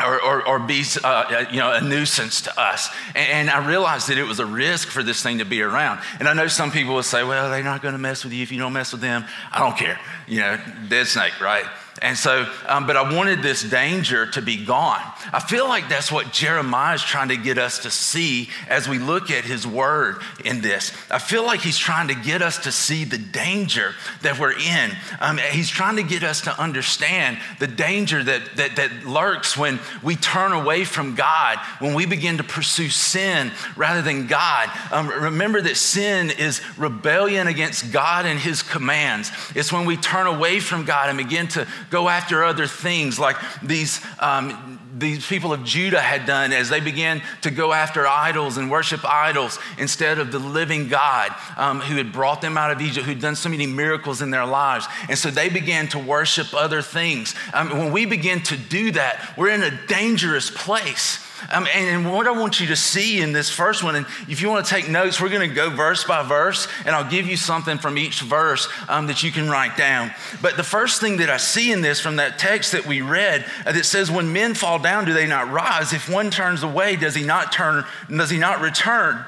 Or, 0.00 0.20
or, 0.20 0.48
or 0.48 0.58
be 0.58 0.82
uh, 1.04 1.44
you 1.52 1.58
know, 1.58 1.72
a 1.72 1.80
nuisance 1.80 2.40
to 2.42 2.60
us. 2.60 2.90
And, 3.14 3.48
and, 3.48 3.50
I 3.50 3.64
realized 3.64 4.08
that 4.08 4.18
it 4.18 4.24
was 4.24 4.40
a 4.40 4.44
risk 4.44 4.88
for 4.88 5.04
this 5.04 5.22
thing 5.22 5.38
to 5.38 5.44
be 5.44 5.62
around. 5.62 6.00
And 6.18 6.26
I 6.26 6.34
know 6.34 6.48
some 6.48 6.72
people 6.72 6.96
will 6.96 7.04
say, 7.04 7.22
well, 7.22 7.48
they're 7.48 7.62
not 7.62 7.80
going 7.80 7.92
to 7.92 7.98
mess 7.98 8.24
with 8.24 8.32
you 8.32 8.42
if 8.42 8.50
you 8.50 8.58
don't 8.58 8.72
mess 8.72 8.90
with 8.90 9.02
them. 9.02 9.24
I 9.52 9.60
don't 9.60 9.76
care. 9.76 10.00
You 10.26 10.40
know, 10.40 10.58
dead 10.88 11.06
snake, 11.06 11.40
right? 11.40 11.64
And 12.02 12.18
so, 12.18 12.46
um, 12.66 12.86
but 12.86 12.96
I 12.96 13.14
wanted 13.14 13.42
this 13.42 13.62
danger 13.62 14.26
to 14.32 14.42
be 14.42 14.64
gone. 14.64 15.00
I 15.32 15.40
feel 15.40 15.68
like 15.68 15.88
that's 15.88 16.10
what 16.10 16.32
Jeremiah 16.32 16.94
is 16.94 17.02
trying 17.02 17.28
to 17.28 17.36
get 17.36 17.56
us 17.56 17.80
to 17.80 17.90
see 17.90 18.48
as 18.68 18.88
we 18.88 18.98
look 18.98 19.30
at 19.30 19.44
his 19.44 19.66
word 19.66 20.16
in 20.44 20.60
this. 20.60 20.92
I 21.10 21.18
feel 21.18 21.44
like 21.44 21.60
he's 21.60 21.78
trying 21.78 22.08
to 22.08 22.14
get 22.14 22.42
us 22.42 22.58
to 22.64 22.72
see 22.72 23.04
the 23.04 23.18
danger 23.18 23.94
that 24.22 24.38
we're 24.38 24.58
in. 24.58 24.90
Um, 25.20 25.38
he's 25.38 25.70
trying 25.70 25.96
to 25.96 26.02
get 26.02 26.24
us 26.24 26.42
to 26.42 26.60
understand 26.60 27.38
the 27.60 27.68
danger 27.68 28.22
that, 28.22 28.56
that, 28.56 28.76
that 28.76 29.06
lurks 29.06 29.56
when 29.56 29.78
we 30.02 30.16
turn 30.16 30.52
away 30.52 30.84
from 30.84 31.14
God, 31.14 31.58
when 31.78 31.94
we 31.94 32.06
begin 32.06 32.38
to 32.38 32.44
pursue 32.44 32.88
sin 32.88 33.52
rather 33.76 34.02
than 34.02 34.26
God. 34.26 34.68
Um, 34.90 35.08
remember 35.08 35.60
that 35.62 35.76
sin 35.76 36.30
is 36.30 36.60
rebellion 36.76 37.46
against 37.46 37.92
God 37.92 38.26
and 38.26 38.38
his 38.38 38.62
commands. 38.62 39.30
It's 39.54 39.72
when 39.72 39.86
we 39.86 39.96
turn 39.96 40.26
away 40.26 40.58
from 40.58 40.84
God 40.84 41.08
and 41.08 41.18
begin 41.18 41.46
to 41.48 41.66
go 41.94 42.08
after 42.08 42.42
other 42.42 42.66
things 42.66 43.20
like 43.20 43.36
these, 43.62 44.00
um, 44.18 44.80
these 44.98 45.24
people 45.24 45.52
of 45.52 45.62
Judah 45.62 46.00
had 46.00 46.26
done 46.26 46.52
as 46.52 46.68
they 46.68 46.80
began 46.80 47.22
to 47.42 47.52
go 47.52 47.72
after 47.72 48.04
idols 48.04 48.56
and 48.56 48.68
worship 48.68 49.04
idols 49.04 49.60
instead 49.78 50.18
of 50.18 50.32
the 50.32 50.40
living 50.40 50.88
God 50.88 51.32
um, 51.56 51.78
who 51.78 51.94
had 51.94 52.12
brought 52.12 52.40
them 52.40 52.58
out 52.58 52.72
of 52.72 52.80
Egypt, 52.80 53.06
who'd 53.06 53.20
done 53.20 53.36
so 53.36 53.48
many 53.48 53.66
miracles 53.66 54.22
in 54.22 54.32
their 54.32 54.44
lives. 54.44 54.88
And 55.08 55.16
so 55.16 55.30
they 55.30 55.48
began 55.48 55.86
to 55.90 56.00
worship 56.00 56.52
other 56.52 56.82
things. 56.82 57.36
Um, 57.52 57.70
when 57.70 57.92
we 57.92 58.06
begin 58.06 58.42
to 58.42 58.56
do 58.56 58.90
that, 58.90 59.34
we're 59.38 59.50
in 59.50 59.62
a 59.62 59.86
dangerous 59.86 60.50
place 60.50 61.24
Um, 61.50 61.66
and, 61.74 62.06
and, 62.06 62.12
what 62.12 62.26
I 62.26 62.30
want 62.30 62.60
you 62.60 62.68
to 62.68 62.76
see 62.76 63.20
in 63.20 63.32
this 63.32 63.50
first 63.50 63.82
one, 63.82 63.96
and 63.96 64.06
if 64.28 64.40
you 64.40 64.48
want 64.48 64.64
to 64.66 64.70
take 64.70 64.88
notes, 64.88 65.20
we're 65.20 65.28
going 65.28 65.48
to 65.48 65.54
go 65.54 65.70
verse 65.70 66.04
by 66.04 66.22
verse, 66.22 66.68
and 66.86 66.94
I'll 66.94 67.08
give 67.08 67.26
you 67.26 67.36
something 67.36 67.78
from 67.78 67.98
each 67.98 68.20
verse 68.20 68.68
um, 68.88 69.06
that 69.08 69.22
you 69.22 69.32
can 69.32 69.48
write 69.48 69.76
down. 69.76 70.10
But 70.40 70.56
the 70.56 70.62
first 70.62 71.00
thing 71.00 71.18
that 71.18 71.30
I 71.30 71.36
see 71.36 71.72
in 71.72 71.80
this 71.80 72.00
from 72.00 72.16
that 72.16 72.38
text 72.38 72.72
that 72.72 72.86
we 72.86 73.00
read 73.00 73.44
uh, 73.66 73.72
that 73.72 73.84
says, 73.84 74.10
"When 74.10 74.32
men 74.32 74.54
fall 74.54 74.78
down, 74.78 75.04
do 75.04 75.12
they 75.12 75.26
not 75.26 75.50
rise? 75.50 75.92
If 75.92 76.08
one 76.08 76.30
turns 76.30 76.62
away, 76.62 76.96
does 76.96 77.14
he 77.14 77.24
not 77.24 77.52
turn? 77.52 77.84
Does 78.08 78.30
he 78.30 78.38
not 78.38 78.60
return?" 78.60 79.24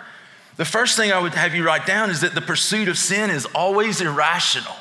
The 0.56 0.64
first 0.64 0.96
thing 0.96 1.12
I 1.12 1.18
would 1.18 1.34
have 1.34 1.54
you 1.54 1.64
write 1.64 1.86
down 1.86 2.10
is 2.10 2.22
that 2.22 2.34
the 2.34 2.40
pursuit 2.40 2.88
of 2.88 2.96
sin 2.96 3.30
is 3.30 3.44
always 3.46 4.00
irrational. 4.00 4.74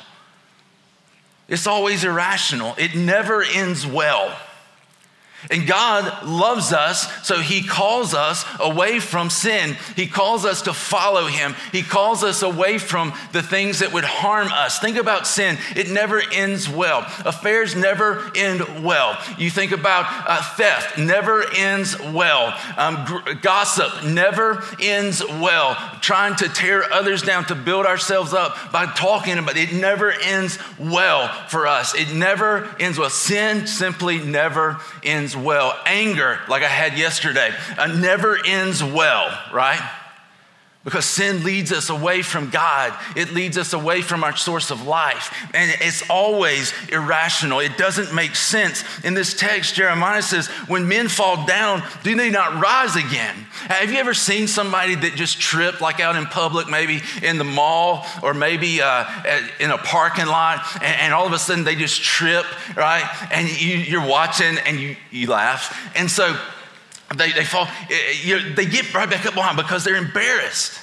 It's 1.48 1.66
always 1.66 2.02
irrational. 2.02 2.74
It 2.78 2.94
never 2.94 3.42
ends 3.42 3.86
well. 3.86 4.36
And 5.50 5.66
God 5.66 6.26
loves 6.26 6.72
us, 6.72 7.26
so 7.26 7.40
He 7.40 7.62
calls 7.62 8.14
us 8.14 8.44
away 8.60 8.98
from 8.98 9.30
sin. 9.30 9.76
He 9.94 10.06
calls 10.06 10.44
us 10.44 10.62
to 10.62 10.72
follow 10.72 11.26
Him. 11.26 11.54
He 11.72 11.82
calls 11.82 12.22
us 12.22 12.42
away 12.42 12.78
from 12.78 13.12
the 13.32 13.42
things 13.42 13.78
that 13.78 13.92
would 13.92 14.04
harm 14.04 14.48
us. 14.50 14.78
Think 14.78 14.96
about 14.96 15.26
sin, 15.26 15.58
it 15.74 15.90
never 15.90 16.22
ends 16.32 16.68
well. 16.68 17.00
Affairs 17.24 17.76
never 17.76 18.30
end 18.34 18.84
well. 18.84 19.18
You 19.38 19.50
think 19.50 19.72
about 19.72 20.06
uh, 20.08 20.42
theft, 20.56 20.98
never 20.98 21.44
ends 21.54 21.98
well. 22.00 22.58
Um, 22.76 23.04
gr- 23.04 23.34
gossip 23.34 24.04
never 24.04 24.62
ends 24.80 25.22
well. 25.24 25.76
Trying 26.00 26.36
to 26.36 26.48
tear 26.48 26.90
others 26.92 27.22
down, 27.22 27.44
to 27.46 27.54
build 27.54 27.86
ourselves 27.86 28.32
up 28.32 28.72
by 28.72 28.86
talking 28.86 29.38
about 29.38 29.56
it, 29.56 29.72
it 29.72 29.80
never 29.80 30.10
ends 30.10 30.58
well 30.78 31.28
for 31.48 31.66
us. 31.66 31.94
It 31.94 32.14
never 32.14 32.74
ends 32.80 32.98
well. 32.98 33.10
Sin 33.10 33.66
simply 33.66 34.18
never 34.18 34.80
ends 35.02 35.35
well. 35.36 35.78
Anger, 35.86 36.40
like 36.48 36.62
I 36.62 36.68
had 36.68 36.98
yesterday, 36.98 37.50
uh, 37.78 37.86
never 37.86 38.38
ends 38.44 38.82
well, 38.82 39.28
right? 39.52 39.80
Because 40.86 41.04
sin 41.04 41.42
leads 41.42 41.72
us 41.72 41.90
away 41.90 42.22
from 42.22 42.48
God. 42.48 42.96
It 43.16 43.32
leads 43.32 43.58
us 43.58 43.72
away 43.72 44.02
from 44.02 44.22
our 44.22 44.36
source 44.36 44.70
of 44.70 44.86
life. 44.86 45.34
And 45.52 45.76
it's 45.80 46.08
always 46.08 46.72
irrational. 46.92 47.58
It 47.58 47.76
doesn't 47.76 48.14
make 48.14 48.36
sense. 48.36 48.84
In 49.04 49.12
this 49.12 49.34
text, 49.34 49.74
Jeremiah 49.74 50.22
says, 50.22 50.46
When 50.68 50.86
men 50.86 51.08
fall 51.08 51.44
down, 51.44 51.82
do 52.04 52.14
they 52.14 52.30
not 52.30 52.62
rise 52.62 52.94
again? 52.94 53.34
Have 53.66 53.90
you 53.90 53.98
ever 53.98 54.14
seen 54.14 54.46
somebody 54.46 54.94
that 54.94 55.16
just 55.16 55.40
tripped, 55.40 55.80
like 55.80 55.98
out 55.98 56.14
in 56.14 56.24
public, 56.26 56.68
maybe 56.68 57.00
in 57.20 57.38
the 57.38 57.44
mall 57.44 58.06
or 58.22 58.32
maybe 58.32 58.80
uh, 58.80 59.06
in 59.58 59.72
a 59.72 59.78
parking 59.78 60.26
lot, 60.26 60.64
and, 60.76 60.84
and, 60.84 61.14
all 61.14 61.26
of 61.26 61.32
a 61.32 61.38
sudden 61.40 61.64
they 61.64 61.74
just 61.74 62.00
trip, 62.00 62.46
right? 62.76 63.04
And 63.32 63.48
you, 63.60 63.98
are 63.98 64.06
watching 64.06 64.56
and 64.58 64.78
you, 64.78 64.94
you 65.10 65.28
laugh. 65.30 65.76
And 65.96 66.08
so 66.08 66.38
they, 67.14 67.32
they 67.32 67.44
fall, 67.44 67.68
eh, 67.90 68.12
you 68.24 68.38
know, 68.38 68.54
they 68.54 68.66
get 68.66 68.92
right 68.92 69.08
back 69.08 69.26
up 69.26 69.34
behind 69.34 69.56
because 69.56 69.84
they're 69.84 69.96
embarrassed. 69.96 70.80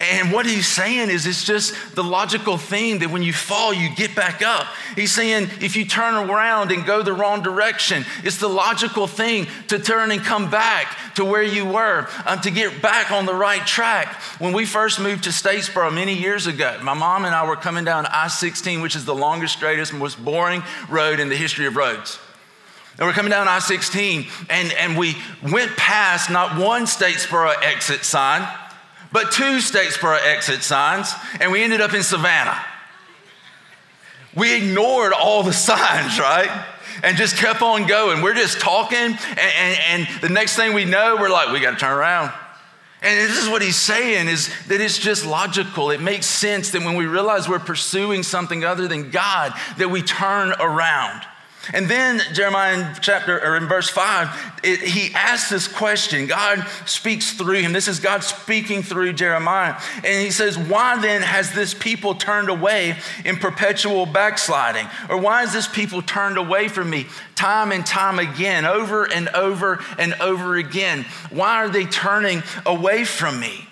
And 0.00 0.32
what 0.32 0.46
he's 0.46 0.68
saying 0.68 1.10
is 1.10 1.26
it's 1.26 1.44
just 1.44 1.96
the 1.96 2.04
logical 2.04 2.56
thing 2.56 3.00
that 3.00 3.10
when 3.10 3.24
you 3.24 3.32
fall, 3.32 3.74
you 3.74 3.92
get 3.96 4.14
back 4.14 4.42
up. 4.42 4.68
He's 4.94 5.10
saying 5.10 5.48
if 5.60 5.74
you 5.74 5.84
turn 5.84 6.14
around 6.30 6.70
and 6.70 6.86
go 6.86 7.02
the 7.02 7.12
wrong 7.12 7.42
direction, 7.42 8.04
it's 8.22 8.36
the 8.36 8.48
logical 8.48 9.08
thing 9.08 9.48
to 9.68 9.78
turn 9.80 10.12
and 10.12 10.22
come 10.22 10.50
back 10.50 10.96
to 11.16 11.24
where 11.24 11.42
you 11.42 11.64
were, 11.66 12.08
um, 12.26 12.40
to 12.42 12.50
get 12.52 12.80
back 12.80 13.10
on 13.10 13.26
the 13.26 13.34
right 13.34 13.66
track. 13.66 14.14
When 14.38 14.52
we 14.52 14.66
first 14.66 15.00
moved 15.00 15.24
to 15.24 15.30
Statesboro 15.30 15.92
many 15.92 16.14
years 16.14 16.46
ago, 16.46 16.78
my 16.80 16.94
mom 16.94 17.24
and 17.24 17.34
I 17.34 17.48
were 17.48 17.56
coming 17.56 17.84
down 17.84 18.06
I 18.06 18.28
16, 18.28 18.80
which 18.80 18.94
is 18.94 19.04
the 19.04 19.16
longest, 19.16 19.54
straightest, 19.54 19.92
most 19.92 20.24
boring 20.24 20.62
road 20.88 21.18
in 21.18 21.28
the 21.28 21.36
history 21.36 21.66
of 21.66 21.74
roads. 21.74 22.20
And 22.98 23.06
we're 23.06 23.12
coming 23.12 23.30
down 23.30 23.46
I 23.46 23.60
16, 23.60 24.26
and, 24.50 24.72
and 24.72 24.98
we 24.98 25.16
went 25.52 25.76
past 25.76 26.30
not 26.30 26.58
one 26.58 26.82
Statesboro 26.82 27.54
exit 27.62 28.04
sign, 28.04 28.46
but 29.12 29.30
two 29.30 29.58
Statesboro 29.58 30.18
exit 30.20 30.64
signs, 30.64 31.12
and 31.40 31.52
we 31.52 31.62
ended 31.62 31.80
up 31.80 31.94
in 31.94 32.02
Savannah. 32.02 32.60
We 34.34 34.56
ignored 34.56 35.12
all 35.12 35.44
the 35.44 35.52
signs, 35.70 36.18
right? 36.18 36.66
And 37.04 37.16
just 37.16 37.36
kept 37.36 37.62
on 37.62 37.86
going. 37.86 38.20
We're 38.20 38.34
just 38.34 38.58
talking, 38.58 38.98
and, 38.98 39.18
and, 39.38 39.78
and 39.88 40.20
the 40.20 40.28
next 40.28 40.56
thing 40.56 40.74
we 40.74 40.84
know, 40.84 41.16
we're 41.20 41.30
like, 41.30 41.52
we 41.52 41.60
got 41.60 41.70
to 41.70 41.76
turn 41.76 41.96
around. 41.96 42.32
And 43.00 43.16
this 43.16 43.40
is 43.40 43.48
what 43.48 43.62
he's 43.62 43.76
saying 43.76 44.26
is 44.26 44.50
that 44.66 44.80
it's 44.80 44.98
just 44.98 45.24
logical. 45.24 45.90
It 45.92 46.00
makes 46.00 46.26
sense 46.26 46.72
that 46.72 46.82
when 46.82 46.96
we 46.96 47.06
realize 47.06 47.48
we're 47.48 47.60
pursuing 47.60 48.24
something 48.24 48.64
other 48.64 48.88
than 48.88 49.10
God, 49.10 49.52
that 49.76 49.88
we 49.88 50.02
turn 50.02 50.52
around. 50.58 51.22
And 51.72 51.88
then 51.88 52.20
Jeremiah 52.32 52.78
in 52.78 52.96
chapter 53.00 53.38
or 53.38 53.56
in 53.56 53.66
verse 53.66 53.88
five, 53.88 54.28
it, 54.62 54.80
he 54.80 55.14
asks 55.14 55.50
this 55.50 55.68
question. 55.68 56.26
God 56.26 56.66
speaks 56.86 57.34
through 57.34 57.60
him. 57.60 57.72
This 57.72 57.88
is 57.88 58.00
God 58.00 58.24
speaking 58.24 58.82
through 58.82 59.12
Jeremiah, 59.12 59.80
and 59.96 60.22
he 60.24 60.30
says, 60.30 60.58
"Why 60.58 60.98
then 60.98 61.22
has 61.22 61.52
this 61.52 61.74
people 61.74 62.14
turned 62.14 62.48
away 62.48 62.96
in 63.24 63.36
perpetual 63.36 64.06
backsliding, 64.06 64.88
or 65.08 65.18
why 65.18 65.42
is 65.42 65.52
this 65.52 65.68
people 65.68 66.02
turned 66.02 66.38
away 66.38 66.68
from 66.68 66.90
me 66.90 67.06
time 67.34 67.70
and 67.70 67.86
time 67.86 68.18
again, 68.18 68.64
over 68.64 69.04
and 69.04 69.28
over 69.28 69.84
and 69.98 70.14
over 70.14 70.56
again? 70.56 71.04
Why 71.30 71.56
are 71.56 71.68
they 71.68 71.84
turning 71.84 72.42
away 72.66 73.04
from 73.04 73.38
me?" 73.38 73.67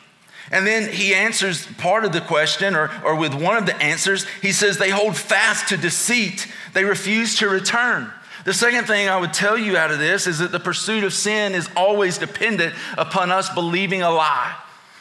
And 0.51 0.67
then 0.67 0.93
he 0.93 1.15
answers 1.15 1.67
part 1.79 2.05
of 2.05 2.13
the 2.13 2.21
question, 2.21 2.75
or, 2.75 2.91
or 3.05 3.17
with 3.17 3.35
one 3.35 3.57
of 3.57 3.67
the 3.67 3.77
answers, 3.83 4.27
he 4.43 4.53
says, 4.53 4.79
They 4.79 4.91
hold 4.91 5.17
fast 5.17 5.69
to 5.69 5.77
deceit, 5.77 6.47
they 6.73 6.85
refuse 6.85 7.37
to 7.39 7.49
return. 7.49 8.13
The 8.45 8.55
second 8.55 8.85
thing 8.85 9.09
I 9.09 9.19
would 9.19 9.33
tell 9.33 9.59
you 9.59 9.77
out 9.77 9.91
of 9.91 9.99
this 9.99 10.29
is 10.29 10.39
that 10.39 10.53
the 10.53 10.61
pursuit 10.61 11.03
of 11.03 11.13
sin 11.13 11.55
is 11.55 11.69
always 11.77 12.17
dependent 12.17 12.75
upon 12.97 13.33
us 13.33 13.53
believing 13.53 14.03
a 14.03 14.11
lie. 14.11 14.55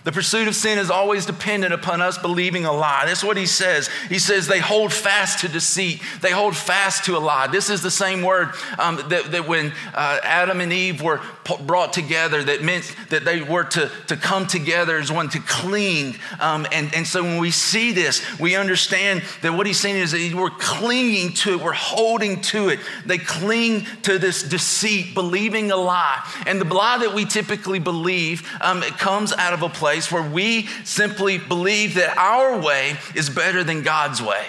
The 0.05 0.12
pursuit 0.12 0.47
of 0.47 0.55
sin 0.55 0.77
is 0.77 0.91
always 0.91 1.25
dependent 1.25 1.74
upon 1.74 2.00
us 2.00 2.19
believing 2.19 2.65
a 2.65 2.71
lie. 2.71 3.05
That's 3.07 3.24
what 3.24 3.38
he 3.38 3.47
says. 3.47 3.89
He 4.07 4.19
says 4.19 4.45
they 4.45 4.59
hold 4.59 4.93
fast 4.93 5.39
to 5.39 5.47
deceit, 5.47 6.00
they 6.21 6.29
hold 6.29 6.55
fast 6.55 7.05
to 7.05 7.17
a 7.17 7.19
lie. 7.19 7.47
This 7.47 7.71
is 7.71 7.81
the 7.81 7.89
same 7.89 8.21
word 8.21 8.50
um, 8.77 8.97
that, 9.09 9.31
that, 9.31 9.47
when 9.47 9.74
uh, 9.95 10.19
Adam 10.21 10.62
and 10.62 10.71
Eve 10.71 11.01
were 11.01 11.21
brought 11.62 11.91
together, 11.91 12.43
that 12.43 12.62
meant 12.62 12.95
that 13.09 13.25
they 13.25 13.41
were 13.41 13.63
to, 13.63 13.89
to 14.05 14.15
come 14.15 14.45
together 14.45 15.00
as 15.00 15.12
one, 15.12 15.27
to 15.29 15.39
cling. 15.39 16.15
Um, 16.39 16.67
and, 16.71 16.93
and 16.93 17.07
so 17.07 17.24
when 17.24 17.39
we 17.39 17.50
see 17.50 17.91
this, 17.91 18.39
we 18.39 18.55
understand 18.55 19.24
that 19.41 19.53
what 19.53 19.65
he's 19.65 19.79
saying 19.79 19.95
is 19.95 20.12
that 20.12 20.33
we're 20.35 20.51
clinging 20.51 21.33
to 21.33 21.53
it, 21.53 21.62
we're 21.62 21.74
holding 21.74 22.41
to 22.41 22.69
it. 22.69 22.79
They 23.07 23.17
cling 23.17 23.88
to 24.03 24.19
this 24.19 24.43
deceit, 24.43 25.15
believing 25.15 25.71
a 25.71 25.77
lie. 25.77 26.24
And 26.45 26.62
the 26.62 26.71
lie 26.71 27.00
that 27.00 27.15
we 27.15 27.25
typically 27.25 27.79
believe, 27.79 28.47
um, 28.62 28.81
comes 28.81 29.33
out 29.33 29.53
of 29.53 29.63
a 29.63 29.69
place 29.69 29.94
place 29.95 30.11
where 30.11 30.29
we 30.29 30.67
simply 30.83 31.37
believe 31.37 31.93
that 31.93 32.17
our 32.17 32.59
way 32.59 32.97
is 33.15 33.29
better 33.29 33.63
than 33.63 33.81
God's 33.81 34.21
way. 34.21 34.45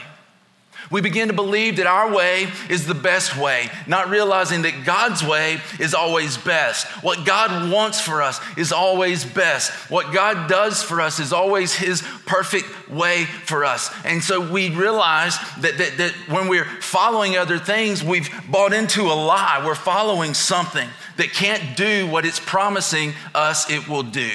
We 0.91 1.01
begin 1.01 1.29
to 1.29 1.35
believe 1.35 1.77
that 1.77 1.87
our 1.87 2.13
way 2.13 2.49
is 2.69 2.87
the 2.87 2.95
best 2.95 3.37
way, 3.37 3.69
not 3.87 4.09
realizing 4.09 4.63
that 4.63 4.85
God's 4.85 5.23
way 5.25 5.59
is 5.79 5.95
always 5.95 6.37
best. 6.37 6.87
What 7.03 7.25
God 7.25 7.73
wants 7.73 8.01
for 8.01 8.23
us 8.23 8.41
is 8.57 8.73
always 8.73 9.25
best. 9.25 9.71
What 9.89 10.13
God 10.13 10.49
does 10.49 10.83
for 10.83 11.01
us 11.01 11.21
is 11.21 11.33
always 11.33 11.75
His 11.75 12.03
perfect 12.25 12.89
way 12.89 13.25
for 13.25 13.65
us. 13.65 13.93
And 14.05 14.23
so 14.23 14.51
we 14.51 14.71
realize 14.71 15.37
that, 15.61 15.79
that, 15.79 15.97
that 15.99 16.13
when 16.29 16.49
we're 16.49 16.71
following 16.81 17.37
other 17.37 17.59
things, 17.59 18.03
we've 18.03 18.29
bought 18.51 18.73
into 18.73 19.03
a 19.03 19.15
lie. 19.15 19.63
We're 19.65 19.75
following 19.77 20.35
something 20.35 20.89
that 21.17 21.33
can't 21.33 21.77
do 21.77 22.07
what 22.09 22.25
it's 22.25 22.41
promising 22.41 23.13
us 23.35 23.71
it 23.71 23.89
will 23.89 24.05
do 24.05 24.31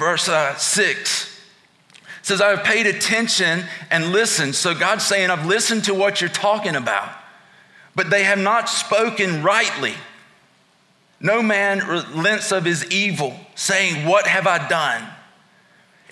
verse 0.00 0.28
uh, 0.30 0.56
6 0.56 1.40
says, 2.22 2.40
I 2.40 2.48
have 2.48 2.64
paid 2.64 2.86
attention 2.86 3.64
and 3.90 4.12
listened. 4.12 4.54
So 4.54 4.74
God's 4.74 5.04
saying, 5.04 5.30
I've 5.30 5.46
listened 5.46 5.84
to 5.84 5.94
what 5.94 6.20
you're 6.20 6.30
talking 6.30 6.74
about, 6.74 7.10
but 7.94 8.10
they 8.10 8.24
have 8.24 8.38
not 8.38 8.68
spoken 8.68 9.42
rightly. 9.42 9.94
No 11.20 11.42
man 11.42 11.86
relents 11.86 12.50
of 12.50 12.64
his 12.64 12.90
evil, 12.90 13.38
saying, 13.54 14.06
What 14.06 14.26
have 14.26 14.46
I 14.46 14.66
done? 14.68 15.06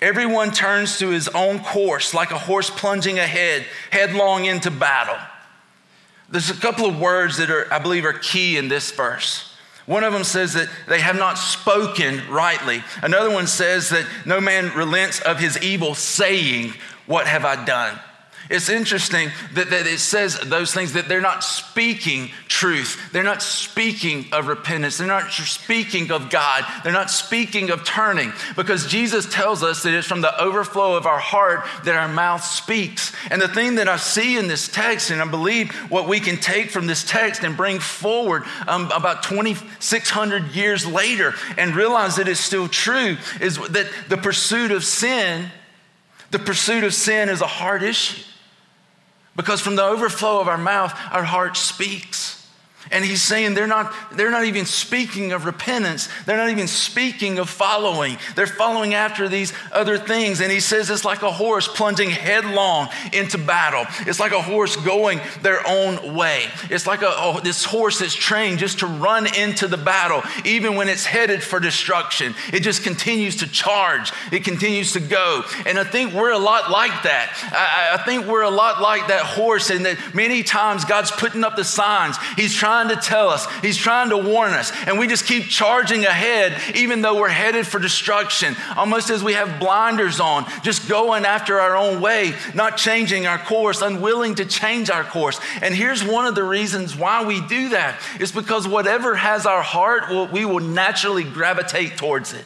Everyone 0.01 0.51
turns 0.51 0.99
to 0.99 1.09
his 1.09 1.27
own 1.29 1.59
course 1.59 2.13
like 2.13 2.31
a 2.31 2.37
horse 2.37 2.69
plunging 2.69 3.17
ahead, 3.17 3.65
headlong 3.91 4.45
into 4.45 4.69
battle. 4.71 5.17
There's 6.29 6.51
a 6.51 6.53
couple 6.53 6.85
of 6.85 6.99
words 6.99 7.37
that 7.37 7.49
are, 7.49 7.73
I 7.73 7.79
believe, 7.79 8.05
are 8.05 8.13
key 8.13 8.57
in 8.57 8.67
this 8.67 8.91
verse. 8.91 9.48
One 9.89 10.03
of 10.03 10.13
them 10.13 10.23
says 10.23 10.53
that 10.53 10.69
they 10.87 10.99
have 10.99 11.15
not 11.15 11.39
spoken 11.39 12.21
rightly. 12.29 12.83
Another 13.01 13.31
one 13.31 13.47
says 13.47 13.89
that 13.89 14.05
no 14.23 14.39
man 14.39 14.71
relents 14.75 15.19
of 15.21 15.39
his 15.39 15.57
evil, 15.63 15.95
saying, 15.95 16.75
What 17.07 17.25
have 17.25 17.43
I 17.43 17.65
done? 17.65 17.99
It's 18.49 18.67
interesting 18.67 19.29
that, 19.53 19.69
that 19.69 19.85
it 19.85 19.99
says 19.99 20.39
those 20.39 20.73
things 20.73 20.93
that 20.93 21.07
they're 21.07 21.21
not 21.21 21.43
speaking 21.43 22.31
truth. 22.47 23.11
They're 23.11 23.21
not 23.21 23.43
speaking 23.43 24.25
of 24.31 24.47
repentance. 24.47 24.97
They're 24.97 25.05
not 25.05 25.31
speaking 25.31 26.11
of 26.11 26.31
God. 26.31 26.65
They're 26.83 26.91
not 26.91 27.11
speaking 27.11 27.69
of 27.69 27.83
turning 27.83 28.33
because 28.55 28.87
Jesus 28.87 29.31
tells 29.31 29.61
us 29.61 29.83
that 29.83 29.93
it's 29.93 30.07
from 30.07 30.21
the 30.21 30.41
overflow 30.41 30.95
of 30.95 31.05
our 31.05 31.19
heart 31.19 31.63
that 31.83 31.95
our 31.95 32.07
mouth 32.07 32.43
speaks. 32.43 33.13
And 33.29 33.39
the 33.39 33.47
thing 33.47 33.75
that 33.75 33.87
I 33.87 33.97
see 33.97 34.35
in 34.35 34.47
this 34.47 34.67
text, 34.67 35.11
and 35.11 35.21
I 35.21 35.27
believe 35.29 35.71
what 35.91 36.07
we 36.07 36.19
can 36.19 36.37
take 36.37 36.71
from 36.71 36.87
this 36.87 37.03
text 37.03 37.43
and 37.43 37.55
bring 37.55 37.77
forward 37.77 38.45
um, 38.67 38.91
about 38.91 39.21
2,600 39.21 40.55
years 40.55 40.87
later 40.87 41.35
and 41.55 41.75
realize 41.75 42.15
that 42.15 42.27
it's 42.27 42.39
still 42.39 42.67
true, 42.67 43.15
is 43.41 43.57
that 43.57 43.91
the 44.07 44.17
pursuit 44.17 44.71
of 44.71 44.83
sin, 44.83 45.51
the 46.31 46.39
pursuit 46.39 46.83
of 46.83 46.95
sin 46.95 47.29
is 47.29 47.41
a 47.41 47.47
hard 47.47 47.83
issue. 47.83 48.23
Because 49.39 49.61
from 49.61 49.77
the 49.77 49.85
overflow 49.85 50.41
of 50.41 50.49
our 50.49 50.57
mouth, 50.57 50.91
our 51.13 51.23
heart 51.23 51.55
speaks. 51.55 52.38
And 52.91 53.05
he's 53.05 53.21
saying 53.21 53.53
they're 53.53 53.67
not, 53.67 53.93
they're 54.13 54.31
not 54.31 54.45
even 54.45 54.65
speaking 54.65 55.31
of 55.31 55.45
repentance. 55.45 56.09
They're 56.25 56.37
not 56.37 56.49
even 56.49 56.67
speaking 56.67 57.39
of 57.39 57.49
following. 57.49 58.17
They're 58.35 58.47
following 58.47 58.93
after 58.93 59.29
these 59.29 59.53
other 59.71 59.97
things. 59.97 60.41
And 60.41 60.51
he 60.51 60.59
says 60.59 60.89
it's 60.89 61.05
like 61.05 61.21
a 61.21 61.31
horse 61.31 61.67
plunging 61.67 62.09
headlong 62.09 62.89
into 63.13 63.37
battle. 63.37 63.85
It's 64.07 64.19
like 64.19 64.31
a 64.31 64.41
horse 64.41 64.75
going 64.75 65.21
their 65.41 65.61
own 65.67 66.15
way. 66.15 66.45
It's 66.69 66.87
like 66.87 67.01
a, 67.01 67.39
this 67.43 67.63
horse 67.63 67.99
that's 67.99 68.15
trained 68.15 68.59
just 68.59 68.79
to 68.79 68.87
run 68.87 69.27
into 69.35 69.67
the 69.67 69.77
battle, 69.77 70.23
even 70.45 70.75
when 70.75 70.89
it's 70.89 71.05
headed 71.05 71.43
for 71.43 71.59
destruction. 71.59 72.33
It 72.51 72.61
just 72.61 72.83
continues 72.83 73.37
to 73.37 73.47
charge, 73.47 74.11
it 74.31 74.43
continues 74.43 74.93
to 74.93 74.99
go. 74.99 75.43
And 75.65 75.77
I 75.77 75.83
think 75.83 76.13
we're 76.13 76.31
a 76.31 76.39
lot 76.39 76.71
like 76.71 77.03
that. 77.03 77.37
I, 77.51 77.99
I 77.99 78.03
think 78.03 78.25
we're 78.25 78.43
a 78.43 78.49
lot 78.49 78.81
like 78.81 79.07
that 79.07 79.25
horse, 79.25 79.69
and 79.69 79.85
that 79.85 80.15
many 80.15 80.43
times 80.43 80.85
God's 80.85 81.11
putting 81.11 81.43
up 81.43 81.55
the 81.55 81.63
signs. 81.63 82.17
He's 82.35 82.55
trying 82.55 82.78
trying 82.79 82.95
to 82.95 83.07
tell 83.07 83.29
us, 83.29 83.45
He's 83.61 83.77
trying 83.77 84.09
to 84.09 84.17
warn 84.17 84.51
us. 84.51 84.71
And 84.85 84.97
we 84.97 85.07
just 85.07 85.25
keep 85.25 85.45
charging 85.45 86.05
ahead, 86.05 86.59
even 86.75 87.01
though 87.01 87.17
we're 87.17 87.29
headed 87.29 87.67
for 87.67 87.79
destruction, 87.79 88.55
almost 88.77 89.09
as 89.09 89.23
we 89.23 89.33
have 89.33 89.59
blinders 89.59 90.19
on, 90.19 90.45
just 90.63 90.87
going 90.87 91.25
after 91.25 91.59
our 91.59 91.75
own 91.75 92.01
way, 92.01 92.33
not 92.53 92.77
changing 92.77 93.27
our 93.27 93.37
course, 93.37 93.81
unwilling 93.81 94.35
to 94.35 94.45
change 94.45 94.89
our 94.89 95.03
course. 95.03 95.39
And 95.61 95.75
here's 95.75 96.03
one 96.03 96.25
of 96.25 96.35
the 96.35 96.43
reasons 96.43 96.95
why 96.95 97.25
we 97.25 97.41
do 97.47 97.69
that 97.69 97.99
is 98.19 98.31
because 98.31 98.67
whatever 98.67 99.15
has 99.15 99.45
our 99.45 99.61
heart, 99.61 100.31
we 100.31 100.45
will 100.45 100.59
naturally 100.59 101.23
gravitate 101.23 101.97
towards 101.97 102.33
it 102.33 102.45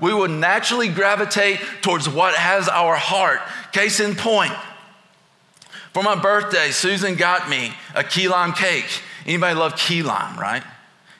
we 0.00 0.14
will 0.14 0.28
naturally 0.28 0.88
gravitate 0.88 1.60
towards 1.82 2.08
what 2.08 2.34
has 2.34 2.70
our 2.70 2.96
heart. 2.96 3.40
Case 3.72 4.00
in 4.00 4.14
point, 4.14 4.52
for 5.92 6.02
my 6.02 6.14
birthday, 6.14 6.70
Susan 6.70 7.16
got 7.16 7.50
me 7.50 7.72
a 7.94 8.04
key 8.04 8.28
lime 8.28 8.52
cake. 8.52 9.02
Anybody 9.26 9.54
love 9.54 9.76
key 9.76 10.02
lime, 10.02 10.38
right? 10.38 10.62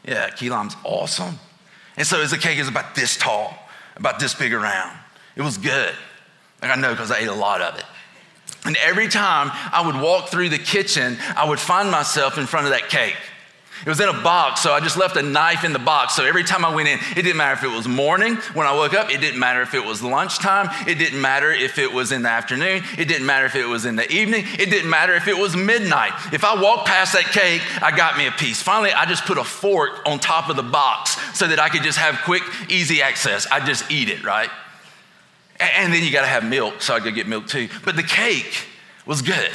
Yeah, 0.05 0.31
key 0.31 0.51
lime's 0.51 0.77
awesome. 0.85 1.39
And 1.97 2.07
so 2.07 2.25
the 2.25 2.39
cake 2.39 2.59
is 2.59 2.69
about 2.69 2.95
this 2.95 3.17
tall, 3.17 3.55
about 3.97 4.19
this 4.19 4.35
big 4.35 4.53
around. 4.53 4.97
It 5.37 5.43
was 5.43 5.59
good. 5.59 5.95
Like 6.63 6.71
I 6.71 6.75
know 6.81 6.91
because 6.91 7.11
I 7.11 7.19
ate 7.19 7.29
a 7.29 7.35
lot 7.35 7.61
of 7.61 7.79
it. 7.79 7.85
And 8.65 8.77
every 8.77 9.09
time 9.09 9.51
I 9.73 9.85
would 9.85 9.97
walk 9.97 10.29
through 10.29 10.51
the 10.51 10.59
kitchen, 10.59 11.17
I 11.37 11.49
would 11.49 11.61
find 11.61 11.91
myself 11.91 12.37
in 12.37 12.47
front 12.47 12.67
of 12.67 12.73
that 12.73 12.89
cake. 12.89 13.17
It 13.85 13.89
was 13.89 14.01
in 14.01 14.09
a 14.09 14.23
box, 14.23 14.61
so 14.61 14.73
I 14.73 14.81
just 14.81 14.97
left 14.97 15.17
a 15.17 15.23
knife 15.23 15.65
in 15.65 15.73
the 15.73 15.79
box. 15.79 16.15
So 16.15 16.25
every 16.25 16.45
time 16.45 16.65
I 16.65 16.75
went 16.75 16.89
in, 16.89 16.99
it 17.17 17.23
didn't 17.23 17.39
matter 17.39 17.55
if 17.55 17.65
it 17.65 17.75
was 17.75 17.89
morning 17.89 18.37
when 18.55 18.67
I 18.67 18.75
woke 18.75 18.93
up, 18.93 19.11
it 19.11 19.21
didn't 19.21 19.41
matter 19.41 19.63
if 19.63 19.75
it 19.75 19.85
was 19.85 20.03
lunchtime, 20.03 20.69
it 20.87 20.97
didn't 20.97 21.21
matter 21.21 21.51
if 21.51 21.79
it 21.79 21.91
was 21.91 22.13
in 22.13 22.23
the 22.23 22.29
afternoon, 22.29 22.83
it 22.99 23.07
didn't 23.07 23.27
matter 23.27 23.47
if 23.47 23.57
it 23.57 23.65
was 23.65 23.87
in 23.87 23.97
the 23.97 24.11
evening, 24.13 24.45
it 24.59 24.71
didn't 24.71 24.91
matter 24.91 25.15
if 25.15 25.29
it 25.29 25.37
was 25.37 25.57
midnight. 25.57 26.13
If 26.33 26.45
I 26.45 26.61
walked 26.61 26.87
past 26.89 27.15
that 27.15 27.25
cake, 27.27 27.63
I 27.83 27.97
got 27.97 28.19
me 28.19 28.27
a 28.27 28.33
piece. 28.33 28.63
Finally, 28.63 28.93
I 28.93 29.07
just 29.07 29.25
put 29.25 29.39
a 29.39 29.45
fork 29.45 30.07
on 30.07 30.19
top 30.19 30.51
of 30.51 30.57
the 30.57 30.63
box 30.63 31.17
so 31.37 31.47
that 31.47 31.59
I 31.59 31.69
could 31.69 31.83
just 31.83 31.99
have 31.99 32.21
quick, 32.25 32.43
easy 32.69 33.01
access. 33.01 33.47
I 33.47 33.65
just 33.65 33.91
eat 33.91 34.11
it, 34.11 34.25
right? 34.25 34.51
And 35.59 35.93
then 35.93 36.03
you 36.03 36.11
got 36.11 36.23
to 36.23 36.27
have 36.27 36.45
milk, 36.45 36.83
so 36.83 36.95
I 36.95 37.01
could 37.01 37.15
get 37.15 37.27
milk 37.27 37.47
too. 37.47 37.69
But 37.85 37.97
the 37.97 38.03
cake 38.03 38.67
was 39.07 39.23
good. 39.23 39.51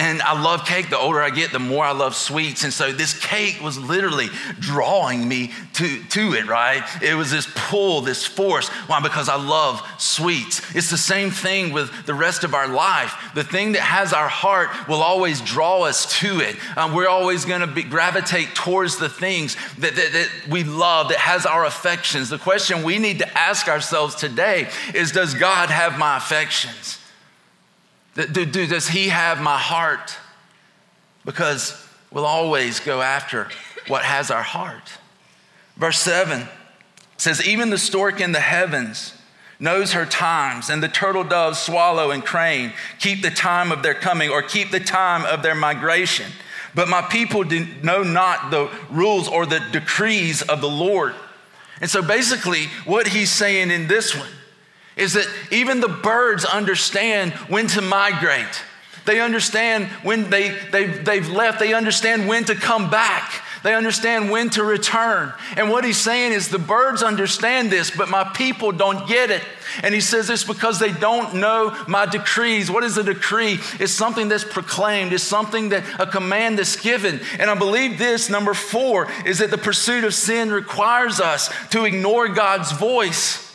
And 0.00 0.22
I 0.22 0.40
love 0.40 0.64
cake. 0.64 0.88
The 0.88 0.96
older 0.96 1.20
I 1.20 1.28
get, 1.28 1.52
the 1.52 1.58
more 1.58 1.84
I 1.84 1.92
love 1.92 2.16
sweets. 2.16 2.64
And 2.64 2.72
so 2.72 2.90
this 2.90 3.12
cake 3.20 3.60
was 3.60 3.76
literally 3.76 4.28
drawing 4.58 5.28
me 5.28 5.52
to, 5.74 6.02
to 6.04 6.32
it, 6.32 6.46
right? 6.48 6.82
It 7.02 7.16
was 7.16 7.30
this 7.30 7.46
pull, 7.54 8.00
this 8.00 8.24
force. 8.24 8.68
Why? 8.86 9.00
Because 9.00 9.28
I 9.28 9.36
love 9.36 9.86
sweets. 9.98 10.62
It's 10.74 10.88
the 10.88 10.96
same 10.96 11.30
thing 11.30 11.74
with 11.74 12.06
the 12.06 12.14
rest 12.14 12.44
of 12.44 12.54
our 12.54 12.66
life. 12.66 13.12
The 13.34 13.44
thing 13.44 13.72
that 13.72 13.82
has 13.82 14.14
our 14.14 14.26
heart 14.26 14.70
will 14.88 15.02
always 15.02 15.42
draw 15.42 15.82
us 15.82 16.18
to 16.20 16.40
it. 16.40 16.56
Um, 16.78 16.94
we're 16.94 17.06
always 17.06 17.44
going 17.44 17.60
to 17.60 17.82
gravitate 17.82 18.54
towards 18.54 18.96
the 18.96 19.10
things 19.10 19.54
that, 19.80 19.96
that, 19.96 20.12
that 20.12 20.30
we 20.48 20.64
love, 20.64 21.10
that 21.10 21.18
has 21.18 21.44
our 21.44 21.66
affections. 21.66 22.30
The 22.30 22.38
question 22.38 22.84
we 22.84 22.96
need 22.96 23.18
to 23.18 23.38
ask 23.38 23.68
ourselves 23.68 24.14
today 24.14 24.70
is 24.94 25.12
Does 25.12 25.34
God 25.34 25.68
have 25.68 25.98
my 25.98 26.16
affections? 26.16 26.99
Does 28.26 28.88
he 28.88 29.08
have 29.08 29.40
my 29.40 29.58
heart? 29.58 30.16
Because 31.24 31.86
we'll 32.10 32.26
always 32.26 32.80
go 32.80 33.00
after 33.00 33.48
what 33.88 34.04
has 34.04 34.30
our 34.30 34.42
heart. 34.42 34.92
Verse 35.76 35.98
7 35.98 36.48
says, 37.16 37.46
Even 37.46 37.70
the 37.70 37.78
stork 37.78 38.20
in 38.20 38.32
the 38.32 38.40
heavens 38.40 39.14
knows 39.58 39.92
her 39.92 40.06
times, 40.06 40.70
and 40.70 40.82
the 40.82 40.88
turtle 40.88 41.24
doves, 41.24 41.58
swallow, 41.58 42.10
and 42.10 42.24
crane 42.24 42.72
keep 42.98 43.22
the 43.22 43.30
time 43.30 43.70
of 43.70 43.82
their 43.82 43.94
coming 43.94 44.30
or 44.30 44.42
keep 44.42 44.70
the 44.70 44.80
time 44.80 45.24
of 45.26 45.42
their 45.42 45.54
migration. 45.54 46.30
But 46.74 46.88
my 46.88 47.02
people 47.02 47.44
know 47.44 48.02
not 48.02 48.50
the 48.50 48.70
rules 48.90 49.28
or 49.28 49.44
the 49.44 49.60
decrees 49.72 50.40
of 50.42 50.60
the 50.60 50.68
Lord. 50.68 51.14
And 51.80 51.90
so 51.90 52.02
basically, 52.02 52.66
what 52.84 53.08
he's 53.08 53.30
saying 53.30 53.70
in 53.70 53.86
this 53.86 54.16
one 54.16 54.28
is 55.00 55.14
that 55.14 55.26
even 55.50 55.80
the 55.80 55.88
birds 55.88 56.44
understand 56.44 57.32
when 57.48 57.66
to 57.68 57.80
migrate. 57.80 58.62
They 59.06 59.20
understand 59.20 59.86
when 60.02 60.30
they, 60.30 60.50
they've, 60.70 61.04
they've 61.04 61.28
left, 61.28 61.58
they 61.58 61.72
understand 61.72 62.28
when 62.28 62.44
to 62.44 62.54
come 62.54 62.90
back. 62.90 63.42
They 63.62 63.74
understand 63.74 64.30
when 64.30 64.48
to 64.50 64.64
return. 64.64 65.34
And 65.56 65.68
what 65.68 65.84
he's 65.84 65.98
saying 65.98 66.32
is 66.32 66.48
the 66.48 66.58
birds 66.58 67.02
understand 67.02 67.70
this, 67.70 67.90
but 67.90 68.08
my 68.08 68.24
people 68.24 68.72
don't 68.72 69.06
get 69.06 69.30
it. 69.30 69.42
And 69.82 69.94
he 69.94 70.00
says 70.00 70.28
this 70.28 70.44
because 70.44 70.78
they 70.78 70.92
don't 70.92 71.34
know 71.34 71.76
my 71.86 72.06
decrees. 72.06 72.70
What 72.70 72.84
is 72.84 72.96
a 72.96 73.02
decree? 73.04 73.58
It's 73.78 73.92
something 73.92 74.28
that's 74.28 74.44
proclaimed, 74.44 75.12
it's 75.12 75.22
something 75.22 75.70
that 75.70 75.84
a 75.98 76.06
command 76.06 76.58
that's 76.58 76.76
given. 76.76 77.20
And 77.38 77.50
I 77.50 77.54
believe 77.54 77.98
this, 77.98 78.30
number 78.30 78.54
four, 78.54 79.10
is 79.26 79.38
that 79.38 79.50
the 79.50 79.58
pursuit 79.58 80.04
of 80.04 80.14
sin 80.14 80.50
requires 80.50 81.20
us 81.20 81.50
to 81.70 81.84
ignore 81.84 82.28
God's 82.28 82.72
voice. 82.72 83.49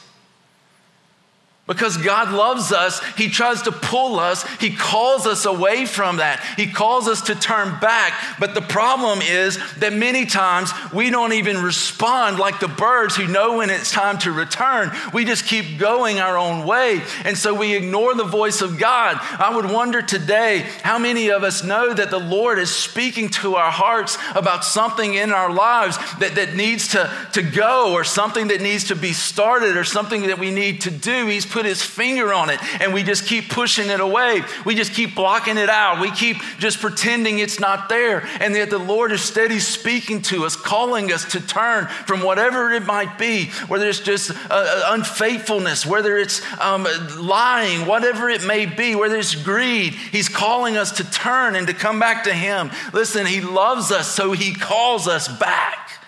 Because 1.67 1.97
God 1.97 2.31
loves 2.31 2.71
us, 2.71 3.03
He 3.15 3.27
tries 3.27 3.63
to 3.63 3.71
pull 3.71 4.19
us. 4.19 4.45
He 4.59 4.75
calls 4.75 5.25
us 5.25 5.45
away 5.45 5.87
from 5.87 6.17
that. 6.17 6.39
He 6.57 6.67
calls 6.67 7.07
us 7.07 7.21
to 7.23 7.33
turn 7.33 7.79
back. 7.79 8.13
But 8.39 8.53
the 8.53 8.61
problem 8.61 9.19
is 9.23 9.57
that 9.79 9.91
many 9.91 10.27
times 10.27 10.71
we 10.93 11.09
don't 11.09 11.33
even 11.33 11.63
respond 11.63 12.37
like 12.37 12.59
the 12.59 12.67
birds 12.67 13.15
who 13.15 13.27
know 13.27 13.57
when 13.57 13.71
it's 13.71 13.91
time 13.91 14.19
to 14.19 14.31
return. 14.31 14.91
We 15.11 15.25
just 15.25 15.45
keep 15.45 15.79
going 15.79 16.19
our 16.19 16.37
own 16.37 16.67
way. 16.67 17.01
And 17.23 17.35
so 17.35 17.55
we 17.55 17.73
ignore 17.73 18.13
the 18.13 18.23
voice 18.23 18.61
of 18.61 18.77
God. 18.77 19.17
I 19.19 19.55
would 19.55 19.65
wonder 19.65 20.03
today 20.03 20.67
how 20.83 20.99
many 20.99 21.29
of 21.29 21.43
us 21.43 21.63
know 21.63 21.95
that 21.95 22.11
the 22.11 22.19
Lord 22.19 22.59
is 22.59 22.69
speaking 22.69 23.29
to 23.29 23.55
our 23.55 23.71
hearts 23.71 24.19
about 24.35 24.65
something 24.65 25.15
in 25.15 25.31
our 25.31 25.51
lives 25.51 25.97
that, 26.19 26.35
that 26.35 26.53
needs 26.53 26.89
to, 26.89 27.11
to 27.33 27.41
go 27.41 27.93
or 27.93 28.03
something 28.03 28.49
that 28.49 28.61
needs 28.61 28.83
to 28.89 28.95
be 28.95 29.13
started 29.13 29.77
or 29.77 29.83
something 29.83 30.27
that 30.27 30.37
we 30.37 30.51
need 30.51 30.81
to 30.81 30.91
do. 30.91 31.25
He's 31.25 31.54
put 31.55 31.65
his 31.65 31.81
finger 31.81 32.33
on 32.33 32.49
it 32.49 32.59
and 32.81 32.93
we 32.93 33.01
just 33.01 33.25
keep 33.25 33.49
pushing 33.49 33.89
it 33.89 34.01
away. 34.01 34.41
We 34.65 34.75
just 34.75 34.93
keep 34.93 35.15
blocking 35.15 35.57
it 35.57 35.69
out. 35.69 36.01
We 36.01 36.11
keep 36.11 36.35
just 36.59 36.81
pretending 36.81 37.39
it's 37.39 37.61
not 37.61 37.87
there. 37.87 38.27
And 38.41 38.53
yet 38.53 38.69
the 38.69 38.77
Lord 38.77 39.13
is 39.13 39.21
steady 39.21 39.59
speaking 39.59 40.21
to 40.23 40.43
us, 40.43 40.57
calling 40.57 41.13
us 41.13 41.23
to 41.31 41.39
turn 41.39 41.87
from 41.87 42.21
whatever 42.21 42.71
it 42.71 42.85
might 42.85 43.17
be, 43.17 43.45
whether 43.69 43.87
it's 43.87 44.01
just 44.01 44.31
uh, 44.31 44.35
uh 44.51 44.83
unfaithfulness, 44.89 45.85
whether 45.85 46.17
it's 46.17 46.41
um, 46.59 46.85
lying, 47.17 47.85
whatever 47.87 48.27
it 48.29 48.45
may 48.45 48.65
be, 48.65 48.93
whether 48.95 49.15
it's 49.15 49.35
greed. 49.35 49.93
He's 49.93 50.27
calling 50.27 50.75
us 50.75 50.91
to 50.97 51.09
turn 51.09 51.55
and 51.55 51.67
to 51.67 51.73
come 51.73 52.01
back 52.01 52.25
to 52.25 52.33
Him. 52.33 52.69
Listen, 52.91 53.25
He 53.25 53.39
loves 53.39 53.93
us, 53.93 54.13
so 54.13 54.33
He 54.33 54.53
calls 54.53 55.07
us 55.07 55.29
back. 55.39 56.01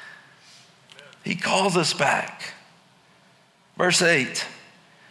He 1.23 1.35
calls 1.35 1.77
us 1.77 1.93
back. 1.93 2.53
Verse 3.77 4.01
8 4.01 4.45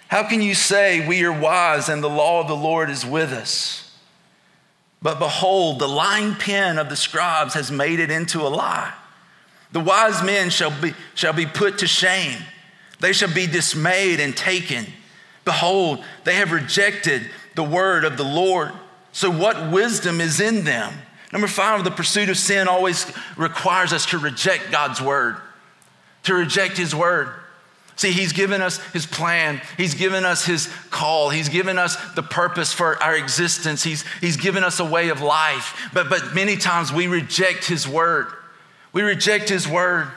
how 0.09 0.29
can 0.29 0.41
you 0.41 0.55
say, 0.55 1.07
We 1.07 1.25
are 1.25 1.33
wise 1.33 1.89
and 1.89 2.03
the 2.03 2.09
law 2.09 2.41
of 2.41 2.49
the 2.49 2.57
Lord 2.57 2.91
is 2.91 3.05
with 3.05 3.33
us? 3.33 3.83
But 5.03 5.19
behold, 5.19 5.79
the 5.79 5.89
lying 5.89 6.35
pen 6.35 6.79
of 6.79 6.89
the 6.89 6.97
scribes 6.97 7.55
has 7.55 7.71
made 7.71 8.01
it 8.01 8.11
into 8.11 8.41
a 8.41 8.49
lie. 8.49 8.93
The 9.73 9.81
wise 9.81 10.23
men 10.23 10.51
shall 10.51 10.71
be, 10.71 10.95
shall 11.15 11.33
be 11.33 11.47
put 11.47 11.79
to 11.79 11.87
shame, 11.87 12.39
they 13.01 13.13
shall 13.13 13.33
be 13.33 13.47
dismayed 13.47 14.21
and 14.21 14.37
taken. 14.37 14.87
Behold, 15.45 16.03
they 16.25 16.35
have 16.37 16.51
rejected 16.51 17.31
the 17.55 17.63
word 17.63 18.05
of 18.05 18.17
the 18.17 18.25
Lord. 18.25 18.73
So, 19.13 19.31
what 19.31 19.71
wisdom 19.71 20.21
is 20.21 20.41
in 20.41 20.65
them? 20.65 20.93
Number 21.33 21.47
five, 21.47 21.85
the 21.85 21.91
pursuit 21.91 22.29
of 22.29 22.37
sin 22.37 22.67
always 22.67 23.13
requires 23.37 23.93
us 23.93 24.07
to 24.07 24.19
reject 24.19 24.71
God's 24.71 25.01
word, 25.01 25.37
to 26.25 26.35
reject 26.35 26.77
his 26.77 26.95
word. 26.95 27.29
See, 27.97 28.13
he's 28.13 28.35
given 28.35 28.61
us 28.61 28.77
his 28.93 29.07
plan. 29.07 29.63
He's 29.79 29.95
given 29.95 30.27
us 30.27 30.45
his 30.45 30.69
call. 30.91 31.31
He's 31.31 31.49
given 31.49 31.79
us 31.79 31.97
the 32.15 32.23
purpose 32.23 32.73
for 32.73 33.03
our 33.03 33.17
existence. 33.17 33.83
He's, 33.83 34.05
he's 34.21 34.37
given 34.37 34.63
us 34.63 34.81
a 34.81 34.85
way 34.85 35.09
of 35.09 35.23
life. 35.23 35.89
But, 35.95 36.11
but 36.11 36.35
many 36.35 36.59
times 36.59 36.93
we 36.93 37.07
reject 37.07 37.65
his 37.65 37.89
word. 37.89 38.27
We 38.93 39.03
reject 39.03 39.49
his 39.49 39.67
word. 39.67 40.09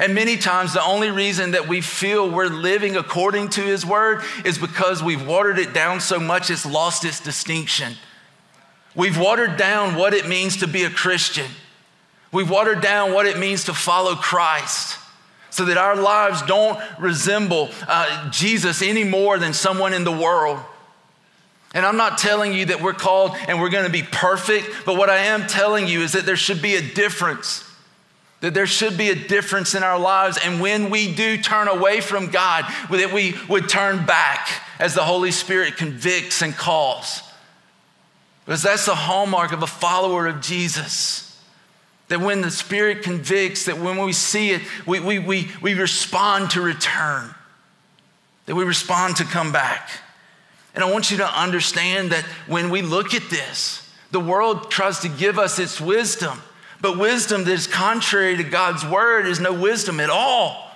And 0.00 0.14
many 0.14 0.36
times, 0.36 0.72
the 0.72 0.82
only 0.82 1.10
reason 1.10 1.50
that 1.50 1.68
we 1.68 1.80
feel 1.82 2.30
we're 2.30 2.46
living 2.46 2.96
according 2.96 3.50
to 3.50 3.60
His 3.60 3.84
word 3.84 4.22
is 4.42 4.56
because 4.56 5.02
we've 5.02 5.26
watered 5.26 5.58
it 5.58 5.74
down 5.74 6.00
so 6.00 6.18
much 6.18 6.48
it's 6.48 6.64
lost 6.64 7.04
its 7.04 7.20
distinction. 7.20 7.94
We've 8.94 9.18
watered 9.18 9.58
down 9.58 9.96
what 9.96 10.14
it 10.14 10.26
means 10.26 10.58
to 10.58 10.66
be 10.66 10.84
a 10.84 10.90
Christian. 10.90 11.50
We've 12.30 12.48
watered 12.48 12.80
down 12.80 13.12
what 13.12 13.26
it 13.26 13.38
means 13.38 13.64
to 13.64 13.74
follow 13.74 14.14
Christ 14.14 14.98
so 15.52 15.66
that 15.66 15.78
our 15.78 15.94
lives 15.94 16.42
don't 16.42 16.80
resemble 16.98 17.70
uh, 17.86 18.30
Jesus 18.30 18.82
any 18.82 19.04
more 19.04 19.38
than 19.38 19.52
someone 19.52 19.92
in 19.92 20.02
the 20.02 20.10
world. 20.10 20.58
And 21.74 21.86
I'm 21.86 21.96
not 21.96 22.18
telling 22.18 22.52
you 22.52 22.66
that 22.66 22.82
we're 22.82 22.92
called 22.92 23.36
and 23.46 23.60
we're 23.60 23.70
going 23.70 23.86
to 23.86 23.92
be 23.92 24.02
perfect, 24.02 24.68
but 24.84 24.96
what 24.96 25.08
I 25.08 25.18
am 25.18 25.46
telling 25.46 25.86
you 25.86 26.00
is 26.00 26.12
that 26.12 26.26
there 26.26 26.36
should 26.36 26.60
be 26.60 26.74
a 26.74 26.82
difference 26.82 27.64
that 28.42 28.54
there 28.54 28.66
should 28.66 28.98
be 28.98 29.08
a 29.10 29.14
difference 29.14 29.76
in 29.76 29.84
our 29.84 29.98
lives. 29.98 30.36
And 30.44 30.60
when 30.60 30.90
we 30.90 31.14
do 31.14 31.38
turn 31.38 31.68
away 31.68 32.00
from 32.00 32.30
God, 32.30 32.64
that 32.90 33.12
we 33.12 33.36
would 33.48 33.68
turn 33.68 34.04
back 34.04 34.48
as 34.80 34.94
the 34.94 35.04
Holy 35.04 35.30
Spirit 35.30 35.76
convicts 35.76 36.42
and 36.42 36.52
calls. 36.52 37.22
Because 38.44 38.60
that's 38.60 38.84
the 38.84 38.96
hallmark 38.96 39.52
of 39.52 39.62
a 39.62 39.66
follower 39.68 40.26
of 40.26 40.40
Jesus. 40.40 41.31
That 42.12 42.20
when 42.20 42.42
the 42.42 42.50
Spirit 42.50 43.02
convicts, 43.02 43.64
that 43.64 43.78
when 43.78 43.96
we 43.96 44.12
see 44.12 44.50
it, 44.50 44.60
we, 44.86 45.00
we, 45.00 45.18
we, 45.18 45.50
we 45.62 45.72
respond 45.72 46.50
to 46.50 46.60
return, 46.60 47.34
that 48.44 48.54
we 48.54 48.64
respond 48.64 49.16
to 49.16 49.24
come 49.24 49.50
back. 49.50 49.88
And 50.74 50.84
I 50.84 50.92
want 50.92 51.10
you 51.10 51.16
to 51.16 51.40
understand 51.40 52.12
that 52.12 52.22
when 52.46 52.68
we 52.68 52.82
look 52.82 53.14
at 53.14 53.30
this, 53.30 53.90
the 54.10 54.20
world 54.20 54.70
tries 54.70 54.98
to 54.98 55.08
give 55.08 55.38
us 55.38 55.58
its 55.58 55.80
wisdom. 55.80 56.38
But 56.82 56.98
wisdom 56.98 57.44
that 57.44 57.52
is 57.52 57.66
contrary 57.66 58.36
to 58.36 58.44
God's 58.44 58.84
word 58.84 59.26
is 59.26 59.40
no 59.40 59.54
wisdom 59.54 59.98
at 59.98 60.10
all. 60.10 60.70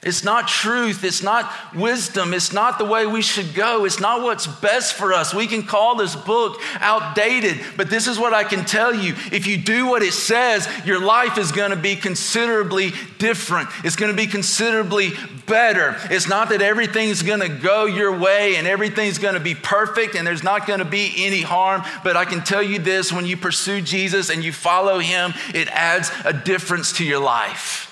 It's 0.00 0.22
not 0.22 0.46
truth. 0.46 1.02
It's 1.02 1.24
not 1.24 1.52
wisdom. 1.74 2.32
It's 2.32 2.52
not 2.52 2.78
the 2.78 2.84
way 2.84 3.04
we 3.04 3.20
should 3.20 3.52
go. 3.52 3.84
It's 3.84 3.98
not 3.98 4.22
what's 4.22 4.46
best 4.46 4.94
for 4.94 5.12
us. 5.12 5.34
We 5.34 5.48
can 5.48 5.64
call 5.64 5.96
this 5.96 6.14
book 6.14 6.60
outdated, 6.78 7.58
but 7.76 7.90
this 7.90 8.06
is 8.06 8.16
what 8.16 8.32
I 8.32 8.44
can 8.44 8.64
tell 8.64 8.94
you. 8.94 9.14
If 9.32 9.48
you 9.48 9.56
do 9.56 9.88
what 9.88 10.02
it 10.02 10.12
says, 10.12 10.68
your 10.84 11.00
life 11.04 11.36
is 11.36 11.50
going 11.50 11.70
to 11.70 11.76
be 11.76 11.96
considerably 11.96 12.92
different. 13.18 13.70
It's 13.82 13.96
going 13.96 14.12
to 14.12 14.16
be 14.16 14.28
considerably 14.28 15.14
better. 15.46 15.96
It's 16.10 16.28
not 16.28 16.50
that 16.50 16.62
everything's 16.62 17.22
going 17.22 17.40
to 17.40 17.48
go 17.48 17.86
your 17.86 18.16
way 18.16 18.54
and 18.54 18.68
everything's 18.68 19.18
going 19.18 19.34
to 19.34 19.40
be 19.40 19.56
perfect 19.56 20.14
and 20.14 20.24
there's 20.24 20.44
not 20.44 20.68
going 20.68 20.78
to 20.78 20.84
be 20.84 21.12
any 21.16 21.42
harm, 21.42 21.82
but 22.04 22.16
I 22.16 22.24
can 22.24 22.44
tell 22.44 22.62
you 22.62 22.78
this 22.78 23.12
when 23.12 23.26
you 23.26 23.36
pursue 23.36 23.80
Jesus 23.80 24.30
and 24.30 24.44
you 24.44 24.52
follow 24.52 25.00
him, 25.00 25.34
it 25.52 25.66
adds 25.72 26.12
a 26.24 26.32
difference 26.32 26.92
to 26.98 27.04
your 27.04 27.18
life. 27.18 27.87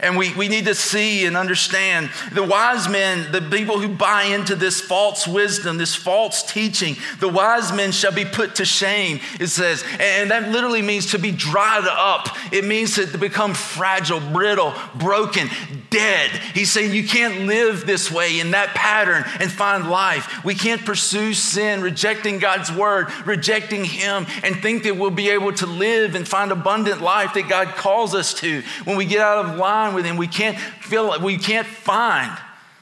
And 0.00 0.16
we, 0.16 0.32
we 0.34 0.46
need 0.46 0.66
to 0.66 0.74
see 0.76 1.26
and 1.26 1.36
understand 1.36 2.10
the 2.32 2.44
wise 2.44 2.88
men, 2.88 3.32
the 3.32 3.40
people 3.40 3.80
who 3.80 3.88
buy 3.88 4.24
into 4.24 4.54
this 4.54 4.80
false 4.80 5.26
wisdom, 5.26 5.76
this 5.76 5.94
false 5.94 6.42
teaching, 6.44 6.96
the 7.18 7.28
wise 7.28 7.72
men 7.72 7.90
shall 7.90 8.12
be 8.12 8.24
put 8.24 8.56
to 8.56 8.64
shame, 8.64 9.18
it 9.40 9.48
says. 9.48 9.84
And 9.98 10.30
that 10.30 10.50
literally 10.50 10.82
means 10.82 11.10
to 11.12 11.18
be 11.18 11.32
dried 11.32 11.86
up. 11.88 12.28
It 12.52 12.64
means 12.64 12.94
to 12.94 13.18
become 13.18 13.54
fragile, 13.54 14.20
brittle, 14.20 14.72
broken, 14.94 15.48
dead. 15.90 16.30
He's 16.54 16.70
saying 16.70 16.94
you 16.94 17.06
can't 17.06 17.46
live 17.46 17.84
this 17.84 18.10
way 18.10 18.38
in 18.38 18.52
that 18.52 18.68
pattern 18.68 19.24
and 19.40 19.50
find 19.50 19.90
life. 19.90 20.44
We 20.44 20.54
can't 20.54 20.84
pursue 20.84 21.34
sin, 21.34 21.82
rejecting 21.82 22.38
God's 22.38 22.70
word, 22.70 23.08
rejecting 23.26 23.84
Him, 23.84 24.26
and 24.44 24.56
think 24.56 24.84
that 24.84 24.96
we'll 24.96 25.10
be 25.10 25.30
able 25.30 25.52
to 25.54 25.66
live 25.66 26.14
and 26.14 26.26
find 26.26 26.52
abundant 26.52 27.00
life 27.00 27.34
that 27.34 27.48
God 27.48 27.68
calls 27.74 28.14
us 28.14 28.32
to. 28.34 28.62
When 28.84 28.96
we 28.96 29.04
get 29.04 29.20
out 29.20 29.44
of 29.44 29.56
line 29.56 29.87
with 29.94 30.04
Him, 30.04 30.16
we 30.16 30.26
can't 30.26 30.58
feel 30.58 31.20
we 31.20 31.38
can't 31.38 31.66
find 31.66 32.36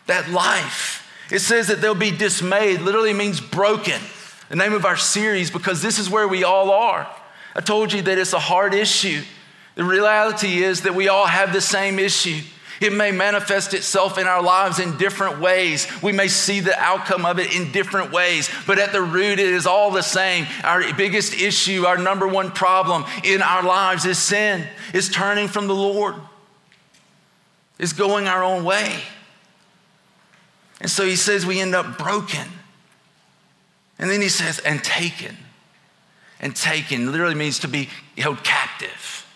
that 0.06 0.30
life. 0.30 1.02
It 1.30 1.40
says 1.40 1.68
that 1.68 1.80
they'll 1.80 1.94
be 1.94 2.10
dismayed, 2.10 2.80
literally 2.80 3.12
means 3.12 3.40
broken. 3.40 4.00
The 4.48 4.56
name 4.56 4.74
of 4.74 4.84
our 4.84 4.96
series, 4.96 5.50
because 5.50 5.82
this 5.82 5.98
is 5.98 6.08
where 6.08 6.28
we 6.28 6.44
all 6.44 6.70
are. 6.70 7.08
I 7.54 7.60
told 7.60 7.92
you 7.92 8.02
that 8.02 8.18
it's 8.18 8.32
a 8.32 8.38
hard 8.38 8.74
issue. 8.74 9.22
The 9.74 9.84
reality 9.84 10.62
is 10.62 10.82
that 10.82 10.94
we 10.94 11.08
all 11.08 11.26
have 11.26 11.52
the 11.52 11.60
same 11.60 11.98
issue. 11.98 12.42
It 12.80 12.92
may 12.92 13.10
manifest 13.10 13.74
itself 13.74 14.18
in 14.18 14.26
our 14.26 14.42
lives 14.42 14.78
in 14.78 14.96
different 14.98 15.40
ways. 15.40 15.88
We 16.02 16.12
may 16.12 16.28
see 16.28 16.60
the 16.60 16.78
outcome 16.78 17.24
of 17.24 17.38
it 17.38 17.54
in 17.54 17.72
different 17.72 18.12
ways, 18.12 18.50
but 18.66 18.78
at 18.78 18.92
the 18.92 19.02
root, 19.02 19.38
it 19.38 19.48
is 19.48 19.66
all 19.66 19.90
the 19.90 20.02
same. 20.02 20.46
Our 20.62 20.92
biggest 20.94 21.34
issue, 21.34 21.86
our 21.86 21.96
number 21.96 22.28
one 22.28 22.50
problem 22.50 23.04
in 23.24 23.40
our 23.42 23.62
lives 23.62 24.04
is 24.04 24.18
sin, 24.18 24.66
is 24.92 25.08
turning 25.08 25.48
from 25.48 25.66
the 25.66 25.74
Lord, 25.74 26.14
is 27.78 27.92
going 27.92 28.26
our 28.26 28.42
own 28.42 28.64
way. 28.64 29.00
And 30.80 30.90
so 30.90 31.04
he 31.04 31.16
says 31.16 31.46
we 31.46 31.60
end 31.60 31.74
up 31.74 31.98
broken. 31.98 32.46
And 33.98 34.10
then 34.10 34.20
he 34.20 34.28
says, 34.28 34.58
and 34.58 34.82
taken. 34.84 35.36
And 36.40 36.54
taken 36.54 37.12
literally 37.12 37.34
means 37.34 37.58
to 37.60 37.68
be 37.68 37.88
held 38.18 38.44
captive, 38.44 39.26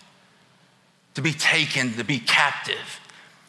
to 1.15 1.21
be 1.21 1.33
taken, 1.33 1.93
to 1.93 2.03
be 2.03 2.19
captive. 2.19 2.99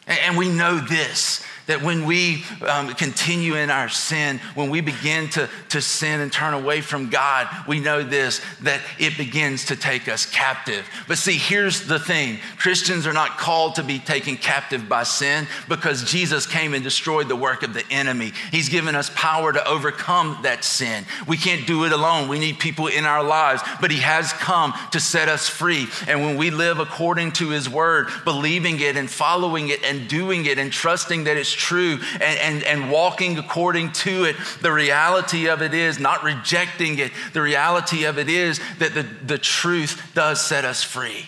And 0.07 0.37
we 0.37 0.49
know 0.49 0.79
this 0.79 1.45
that 1.67 1.81
when 1.81 2.05
we 2.05 2.43
um, 2.67 2.93
continue 2.93 3.55
in 3.55 3.69
our 3.69 3.89
sin, 3.89 4.39
when 4.55 4.69
we 4.69 4.81
begin 4.81 5.29
to, 5.29 5.49
to 5.69 5.81
sin 5.81 6.19
and 6.19 6.31
turn 6.31 6.53
away 6.53 6.81
from 6.81 7.09
God, 7.09 7.47
we 7.67 7.79
know 7.79 8.03
this, 8.03 8.41
that 8.61 8.81
it 8.99 9.17
begins 9.17 9.65
to 9.65 9.75
take 9.75 10.07
us 10.07 10.25
captive. 10.25 10.85
But 11.07 11.17
see, 11.17 11.37
here's 11.37 11.87
the 11.87 11.99
thing 11.99 12.39
Christians 12.57 13.07
are 13.07 13.13
not 13.13 13.37
called 13.37 13.75
to 13.75 13.83
be 13.83 13.99
taken 13.99 14.35
captive 14.35 14.89
by 14.89 15.03
sin 15.03 15.47
because 15.69 16.03
Jesus 16.03 16.45
came 16.45 16.73
and 16.73 16.83
destroyed 16.83 17.29
the 17.29 17.35
work 17.35 17.63
of 17.63 17.73
the 17.73 17.85
enemy. 17.89 18.33
He's 18.51 18.69
given 18.69 18.95
us 18.95 19.09
power 19.15 19.53
to 19.53 19.67
overcome 19.67 20.39
that 20.43 20.63
sin. 20.63 21.05
We 21.27 21.37
can't 21.37 21.65
do 21.65 21.85
it 21.85 21.93
alone, 21.93 22.27
we 22.27 22.39
need 22.39 22.59
people 22.59 22.87
in 22.87 23.05
our 23.05 23.23
lives, 23.23 23.61
but 23.79 23.91
He 23.91 23.99
has 23.99 24.33
come 24.33 24.73
to 24.91 24.99
set 24.99 25.29
us 25.29 25.47
free. 25.47 25.87
And 26.07 26.21
when 26.21 26.35
we 26.35 26.49
live 26.49 26.79
according 26.79 27.31
to 27.33 27.49
His 27.49 27.69
word, 27.69 28.09
believing 28.25 28.79
it 28.81 28.97
and 28.97 29.09
following 29.09 29.69
it 29.69 29.83
and 29.83 30.09
doing 30.09 30.45
it 30.45 30.57
and 30.57 30.71
trusting 30.71 31.23
that 31.23 31.37
it's 31.37 31.52
true 31.53 31.99
and, 32.13 32.39
and, 32.39 32.63
and 32.63 32.91
walking 32.91 33.37
according 33.37 33.91
to 33.91 34.25
it. 34.25 34.35
The 34.61 34.71
reality 34.71 35.47
of 35.47 35.61
it 35.61 35.73
is 35.73 35.99
not 35.99 36.23
rejecting 36.23 36.99
it. 36.99 37.11
The 37.33 37.41
reality 37.41 38.05
of 38.05 38.17
it 38.17 38.29
is 38.29 38.59
that 38.79 38.93
the, 38.93 39.03
the 39.03 39.37
truth 39.37 40.11
does 40.13 40.41
set 40.41 40.65
us 40.65 40.83
free 40.83 41.25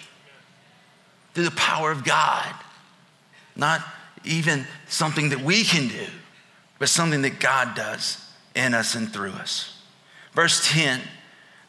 through 1.33 1.45
the 1.45 1.51
power 1.51 1.91
of 1.91 2.03
God, 2.03 2.53
not 3.55 3.81
even 4.23 4.65
something 4.87 5.29
that 5.29 5.41
we 5.41 5.63
can 5.63 5.87
do, 5.89 6.05
but 6.79 6.89
something 6.89 7.21
that 7.23 7.39
God 7.39 7.75
does 7.75 8.25
in 8.55 8.73
us 8.73 8.95
and 8.95 9.11
through 9.11 9.31
us. 9.31 9.77
Verse 10.33 10.67
10 10.71 11.01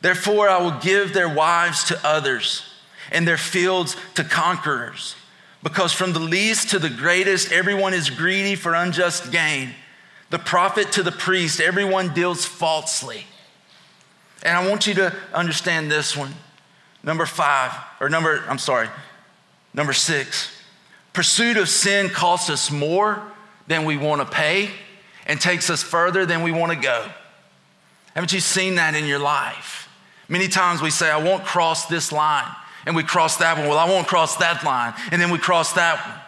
Therefore, 0.03 0.49
I 0.49 0.61
will 0.61 0.79
give 0.79 1.14
their 1.14 1.29
wives 1.29 1.85
to 1.85 1.99
others 2.07 2.62
and 3.11 3.27
their 3.27 3.38
fields 3.38 3.97
to 4.14 4.23
conquerors 4.23 5.15
because 5.66 5.92
from 5.92 6.12
the 6.12 6.20
least 6.20 6.70
to 6.70 6.79
the 6.79 6.88
greatest, 6.88 7.50
everyone 7.50 7.92
is 7.92 8.09
greedy 8.09 8.55
for 8.55 8.72
unjust 8.72 9.33
gain. 9.33 9.70
The 10.31 10.38
prophet 10.38 10.92
to 10.92 11.02
the 11.02 11.11
priest, 11.11 11.61
everyone 11.61 12.14
deals 12.14 12.44
falsely. 12.44 13.24
And 14.44 14.57
I 14.57 14.68
want 14.68 14.87
you 14.87 14.94
to 14.94 15.12
understand 15.35 15.90
this 15.90 16.16
one. 16.16 16.33
Number 17.02 17.26
five, 17.26 17.72
or 17.98 18.09
number, 18.09 18.44
I'm 18.48 18.61
sorry, 18.61 18.88
number 19.74 19.92
six. 19.92 20.57
Pursuit 21.12 21.57
of 21.57 21.68
sin 21.68 22.11
costs 22.11 22.48
us 22.48 22.70
more 22.70 23.20
than 23.66 23.85
we 23.85 23.96
want 23.96 24.20
to 24.20 24.24
pay 24.24 24.70
and 25.26 25.40
takes 25.40 25.68
us 25.68 25.83
further 25.83 26.24
than 26.24 26.44
we 26.44 26.52
want 26.52 26.70
to 26.70 26.79
go. 26.79 27.09
Haven't 28.14 28.33
you 28.33 28.38
seen 28.38 28.76
that 28.76 28.94
in 28.94 29.05
your 29.05 29.18
life? 29.18 29.88
Many 30.29 30.46
times 30.46 30.81
we 30.81 30.90
say, 30.90 31.11
I 31.11 31.20
won't 31.20 31.44
cross 31.44 31.87
this 31.87 32.12
line 32.12 32.55
and 32.87 32.96
we 32.96 33.03
cross 33.03 33.37
that 33.38 33.59
one. 33.59 33.68
Well, 33.68 33.79
I 33.79 33.85
won't 33.90 34.07
cross 34.07 34.37
that 34.37 34.64
line. 34.64 34.94
And 35.11 35.20
then 35.20 35.31
we 35.31 35.38
cross 35.38 35.72
that 35.75 36.07
one. 36.07 36.20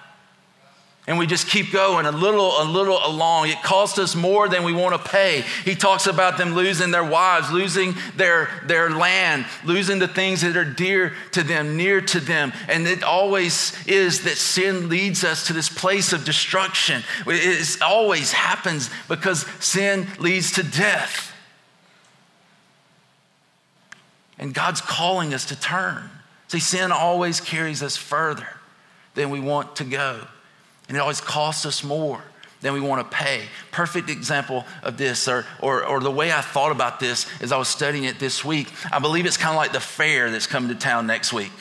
and 1.07 1.19
we 1.19 1.27
just 1.27 1.49
keep 1.49 1.73
going 1.73 2.05
a 2.05 2.11
little, 2.11 2.61
a 2.61 2.65
little 2.65 2.99
along. 3.03 3.49
It 3.49 3.63
costs 3.63 3.99
us 3.99 4.15
more 4.15 4.47
than 4.47 4.63
we 4.63 4.75
want 4.75 4.95
to 4.95 5.11
pay. 5.11 5.43
He 5.65 5.75
talks 5.75 6.07
about 6.07 6.37
them 6.37 6.55
losing 6.55 6.91
their 6.91 7.05
wives, 7.05 7.51
losing 7.51 7.95
their, 8.17 8.51
their 8.67 8.91
land, 8.91 9.47
losing 9.65 10.01
the 10.01 10.07
things 10.09 10.43
that 10.43 10.55
are 10.55 10.67
dear 10.67 11.15
to 11.33 11.43
them, 11.43 11.79
near 11.79 12.03
to 12.03 12.21
them. 12.21 12.53
And 12.69 12.87
it 12.87 13.03
always 13.03 13.73
is 13.87 14.25
that 14.25 14.37
sin 14.37 14.91
leads 14.91 15.25
us 15.25 15.47
to 15.47 15.55
this 15.55 15.71
place 15.71 16.13
of 16.13 16.27
destruction. 16.27 17.03
It 17.27 17.81
always 17.81 18.33
happens 18.33 18.91
because 19.09 19.47
sin 19.65 20.09
leads 20.19 20.53
to 20.53 20.63
death. 20.63 21.33
And 24.39 24.53
God's 24.53 24.83
calling 24.83 25.33
us 25.33 25.47
to 25.47 25.59
turn. 25.59 26.11
See, 26.49 26.61
sin 26.61 26.93
always 26.93 27.41
carries 27.41 27.83
us 27.83 27.97
further 27.97 28.49
than 29.15 29.31
we 29.31 29.41
want 29.41 29.77
to 29.77 29.85
go 29.85 30.21
and 30.89 30.97
it 30.97 31.01
always 31.01 31.21
costs 31.21 31.67
us 31.67 31.85
more 31.85 32.23
than 32.61 32.73
we 32.73 32.81
want 32.81 33.09
to 33.09 33.17
pay. 33.17 33.43
Perfect 33.71 34.11
example 34.11 34.65
of 34.83 34.97
this, 34.97 35.29
or, 35.29 35.45
or, 35.61 35.85
or 35.85 36.01
the 36.01 36.11
way 36.11 36.33
I 36.33 36.41
thought 36.41 36.73
about 36.73 36.99
this 36.99 37.27
as 37.41 37.53
I 37.53 37.59
was 37.59 37.69
studying 37.69 38.05
it 38.05 38.19
this 38.19 38.45
week, 38.45 38.69
I 38.91 38.99
believe 38.99 39.27
it's 39.27 39.37
kind 39.37 39.51
of 39.51 39.57
like 39.57 39.73
the 39.73 39.81
fair 39.81 40.31
that's 40.31 40.47
coming 40.47 40.71
to 40.71 40.75
town 40.75 41.07
next 41.07 41.33
week. 41.33 41.53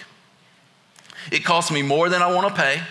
It 1.31 1.43
costs 1.43 1.71
me 1.71 1.81
more 1.81 2.09
than 2.09 2.21
I 2.21 2.33
want 2.33 2.47
to 2.47 2.53
pay, 2.59 2.81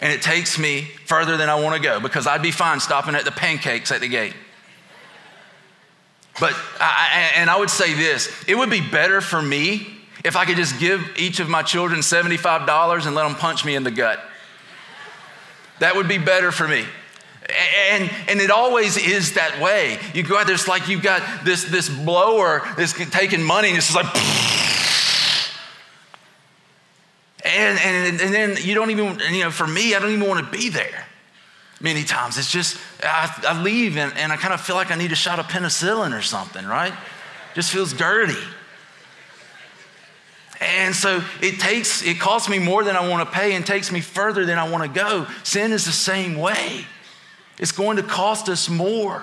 and 0.00 0.12
it 0.12 0.22
takes 0.22 0.58
me 0.58 0.82
further 1.06 1.36
than 1.36 1.48
I 1.48 1.60
want 1.60 1.74
to 1.74 1.82
go 1.82 1.98
because 2.00 2.26
I'd 2.26 2.42
be 2.42 2.50
fine 2.50 2.80
stopping 2.80 3.14
at 3.14 3.24
the 3.24 3.32
pancakes 3.32 3.90
at 3.90 4.00
the 4.00 4.08
gate. 4.08 4.34
But, 6.38 6.54
I, 6.80 7.32
and 7.36 7.50
I 7.50 7.58
would 7.58 7.70
say 7.70 7.94
this 7.94 8.30
it 8.46 8.56
would 8.56 8.70
be 8.70 8.80
better 8.80 9.20
for 9.20 9.40
me 9.40 10.01
if 10.24 10.36
I 10.36 10.44
could 10.44 10.56
just 10.56 10.78
give 10.78 11.04
each 11.16 11.40
of 11.40 11.48
my 11.48 11.62
children 11.62 12.00
$75 12.00 13.06
and 13.06 13.14
let 13.14 13.26
them 13.26 13.34
punch 13.34 13.64
me 13.64 13.74
in 13.74 13.82
the 13.82 13.90
gut. 13.90 14.22
That 15.80 15.96
would 15.96 16.06
be 16.06 16.18
better 16.18 16.52
for 16.52 16.68
me. 16.68 16.84
And, 17.90 18.10
and 18.28 18.40
it 18.40 18.50
always 18.50 18.96
is 18.96 19.34
that 19.34 19.60
way. 19.60 19.98
You 20.14 20.22
go 20.22 20.38
out 20.38 20.46
there, 20.46 20.54
it's 20.54 20.68
like 20.68 20.88
you've 20.88 21.02
got 21.02 21.44
this, 21.44 21.64
this 21.64 21.88
blower 21.88 22.62
that's 22.76 22.92
taking 23.10 23.42
money 23.42 23.68
and 23.68 23.78
it's 23.78 23.92
just 23.92 23.96
like, 23.96 24.06
and, 27.44 27.78
and, 27.80 28.20
and 28.20 28.32
then 28.32 28.56
you 28.60 28.74
don't 28.74 28.90
even, 28.90 29.18
you 29.34 29.42
know, 29.42 29.50
for 29.50 29.66
me, 29.66 29.94
I 29.94 29.98
don't 29.98 30.12
even 30.12 30.28
want 30.28 30.44
to 30.44 30.56
be 30.56 30.68
there 30.68 31.06
many 31.80 32.04
times. 32.04 32.38
It's 32.38 32.50
just, 32.50 32.78
I, 33.02 33.44
I 33.48 33.60
leave 33.60 33.96
and, 33.96 34.16
and 34.16 34.32
I 34.32 34.36
kind 34.36 34.54
of 34.54 34.60
feel 34.60 34.76
like 34.76 34.92
I 34.92 34.94
need 34.94 35.10
a 35.10 35.16
shot 35.16 35.40
of 35.40 35.46
penicillin 35.46 36.16
or 36.16 36.22
something, 36.22 36.64
right? 36.64 36.92
Just 37.54 37.72
feels 37.72 37.92
dirty. 37.92 38.38
And 40.62 40.94
so 40.94 41.22
it 41.40 41.58
takes, 41.58 42.02
it 42.02 42.20
costs 42.20 42.48
me 42.48 42.58
more 42.58 42.84
than 42.84 42.96
I 42.96 43.08
want 43.08 43.28
to 43.28 43.34
pay 43.34 43.54
and 43.54 43.66
takes 43.66 43.90
me 43.90 44.00
further 44.00 44.46
than 44.46 44.58
I 44.58 44.68
want 44.68 44.84
to 44.84 44.88
go. 44.88 45.26
Sin 45.42 45.72
is 45.72 45.84
the 45.84 45.92
same 45.92 46.36
way. 46.36 46.86
It's 47.58 47.72
going 47.72 47.96
to 47.96 48.02
cost 48.02 48.48
us 48.48 48.68
more 48.68 49.22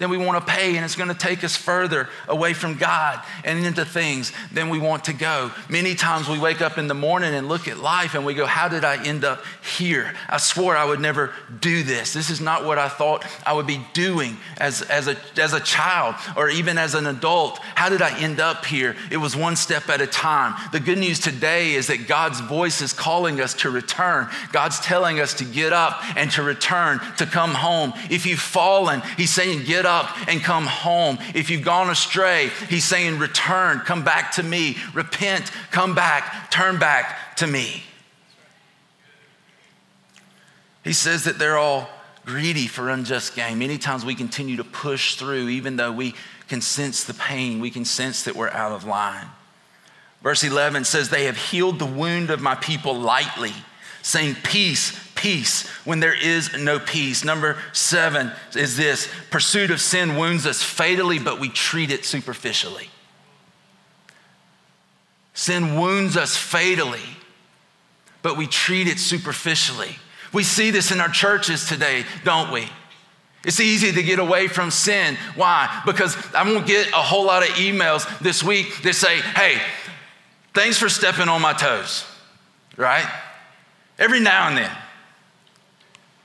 than 0.00 0.08
we 0.08 0.16
want 0.16 0.44
to 0.44 0.52
pay, 0.52 0.76
and 0.76 0.84
it's 0.84 0.96
going 0.96 1.10
to 1.10 1.14
take 1.14 1.44
us 1.44 1.54
further 1.54 2.08
away 2.26 2.54
from 2.54 2.76
God 2.76 3.22
and 3.44 3.64
into 3.64 3.84
things 3.84 4.32
than 4.50 4.70
we 4.70 4.78
want 4.78 5.04
to 5.04 5.12
go. 5.12 5.52
Many 5.68 5.94
times 5.94 6.26
we 6.26 6.38
wake 6.38 6.62
up 6.62 6.78
in 6.78 6.88
the 6.88 6.94
morning 6.94 7.34
and 7.34 7.48
look 7.48 7.68
at 7.68 7.76
life 7.76 8.14
and 8.14 8.24
we 8.24 8.32
go, 8.32 8.46
How 8.46 8.66
did 8.66 8.82
I 8.82 9.04
end 9.04 9.24
up 9.24 9.44
here? 9.78 10.14
I 10.28 10.38
swore 10.38 10.74
I 10.74 10.86
would 10.86 11.00
never 11.00 11.34
do 11.60 11.82
this. 11.82 12.14
This 12.14 12.30
is 12.30 12.40
not 12.40 12.64
what 12.64 12.78
I 12.78 12.88
thought 12.88 13.26
I 13.44 13.52
would 13.52 13.66
be 13.66 13.84
doing 13.92 14.38
as, 14.56 14.80
as, 14.82 15.06
a, 15.06 15.16
as 15.36 15.52
a 15.52 15.60
child 15.60 16.14
or 16.34 16.48
even 16.48 16.78
as 16.78 16.94
an 16.94 17.06
adult. 17.06 17.58
How 17.74 17.90
did 17.90 18.00
I 18.00 18.18
end 18.20 18.40
up 18.40 18.64
here? 18.64 18.96
It 19.10 19.18
was 19.18 19.36
one 19.36 19.54
step 19.54 19.90
at 19.90 20.00
a 20.00 20.06
time. 20.06 20.54
The 20.72 20.80
good 20.80 20.98
news 20.98 21.20
today 21.20 21.74
is 21.74 21.88
that 21.88 22.08
God's 22.08 22.40
voice 22.40 22.80
is 22.80 22.94
calling 22.94 23.38
us 23.38 23.52
to 23.54 23.70
return. 23.70 24.30
God's 24.50 24.80
telling 24.80 25.20
us 25.20 25.34
to 25.34 25.44
get 25.44 25.74
up 25.74 26.02
and 26.16 26.30
to 26.30 26.42
return, 26.42 27.00
to 27.18 27.26
come 27.26 27.52
home. 27.52 27.92
If 28.08 28.24
you've 28.24 28.40
fallen, 28.40 29.02
He's 29.18 29.30
saying, 29.30 29.64
Get 29.64 29.84
up 29.84 29.89
up 29.90 30.28
and 30.28 30.42
come 30.42 30.66
home. 30.66 31.18
If 31.34 31.50
you've 31.50 31.64
gone 31.64 31.90
astray, 31.90 32.50
he's 32.68 32.84
saying, 32.84 33.18
Return, 33.18 33.80
come 33.80 34.04
back 34.04 34.32
to 34.32 34.42
me. 34.42 34.76
Repent, 34.94 35.50
come 35.70 35.94
back, 35.94 36.50
turn 36.50 36.78
back 36.78 37.36
to 37.36 37.46
me. 37.46 37.82
He 40.84 40.92
says 40.92 41.24
that 41.24 41.38
they're 41.38 41.58
all 41.58 41.90
greedy 42.24 42.66
for 42.66 42.88
unjust 42.88 43.34
gain. 43.34 43.58
Many 43.58 43.76
times 43.76 44.04
we 44.04 44.14
continue 44.14 44.56
to 44.56 44.64
push 44.64 45.16
through, 45.16 45.48
even 45.48 45.76
though 45.76 45.92
we 45.92 46.14
can 46.48 46.60
sense 46.60 47.04
the 47.04 47.14
pain, 47.14 47.60
we 47.60 47.70
can 47.70 47.84
sense 47.84 48.24
that 48.24 48.36
we're 48.36 48.50
out 48.50 48.72
of 48.72 48.84
line. 48.84 49.26
Verse 50.22 50.44
11 50.44 50.84
says, 50.84 51.08
They 51.08 51.24
have 51.24 51.36
healed 51.36 51.78
the 51.78 51.86
wound 51.86 52.30
of 52.30 52.40
my 52.40 52.54
people 52.54 52.94
lightly, 52.94 53.52
saying, 54.02 54.36
Peace, 54.42 54.98
peace 55.20 55.68
when 55.84 56.00
there 56.00 56.14
is 56.14 56.56
no 56.56 56.78
peace. 56.78 57.24
Number 57.24 57.58
seven 57.72 58.32
is 58.56 58.76
this 58.76 59.08
pursuit 59.30 59.70
of 59.70 59.80
sin 59.80 60.16
wounds 60.16 60.46
us 60.46 60.62
fatally, 60.62 61.18
but 61.18 61.38
we 61.38 61.50
treat 61.50 61.90
it 61.90 62.06
superficially. 62.06 62.88
Sin 65.34 65.78
wounds 65.78 66.16
us 66.16 66.36
fatally, 66.36 67.16
but 68.22 68.36
we 68.38 68.46
treat 68.46 68.88
it 68.88 68.98
superficially. 68.98 69.96
We 70.32 70.42
see 70.42 70.70
this 70.70 70.90
in 70.90 71.00
our 71.00 71.08
churches 71.08 71.68
today, 71.68 72.04
don't 72.24 72.50
we? 72.50 72.68
It's 73.44 73.60
easy 73.60 73.92
to 73.92 74.02
get 74.02 74.18
away 74.18 74.48
from 74.48 74.70
sin. 74.70 75.16
Why? 75.34 75.82
Because 75.84 76.16
I'm 76.34 76.52
gonna 76.52 76.66
get 76.66 76.88
a 76.88 77.02
whole 77.02 77.26
lot 77.26 77.42
of 77.42 77.48
emails 77.56 78.06
this 78.20 78.42
week 78.42 78.82
that 78.82 78.94
say, 78.94 79.20
hey, 79.20 79.60
thanks 80.54 80.78
for 80.78 80.88
stepping 80.88 81.28
on 81.28 81.42
my 81.42 81.52
toes, 81.52 82.06
right? 82.76 83.08
Every 83.98 84.20
now 84.20 84.48
and 84.48 84.56
then. 84.56 84.70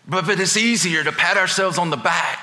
But, 0.08 0.26
but 0.26 0.40
it's 0.40 0.58
easier 0.58 1.04
to 1.04 1.12
pat 1.12 1.38
ourselves 1.38 1.78
on 1.78 1.90
the 1.90 1.98
back 1.98 2.40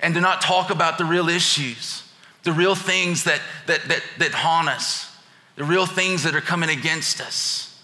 and 0.00 0.14
to 0.14 0.20
not 0.20 0.40
talk 0.40 0.70
about 0.70 0.98
the 0.98 1.04
real 1.04 1.28
issues, 1.28 2.02
the 2.42 2.52
real 2.52 2.74
things 2.74 3.24
that, 3.24 3.40
that, 3.66 3.82
that, 3.88 4.02
that 4.18 4.32
haunt 4.32 4.68
us, 4.68 5.14
the 5.56 5.64
real 5.64 5.86
things 5.86 6.22
that 6.22 6.34
are 6.34 6.40
coming 6.40 6.70
against 6.70 7.20
us. 7.20 7.78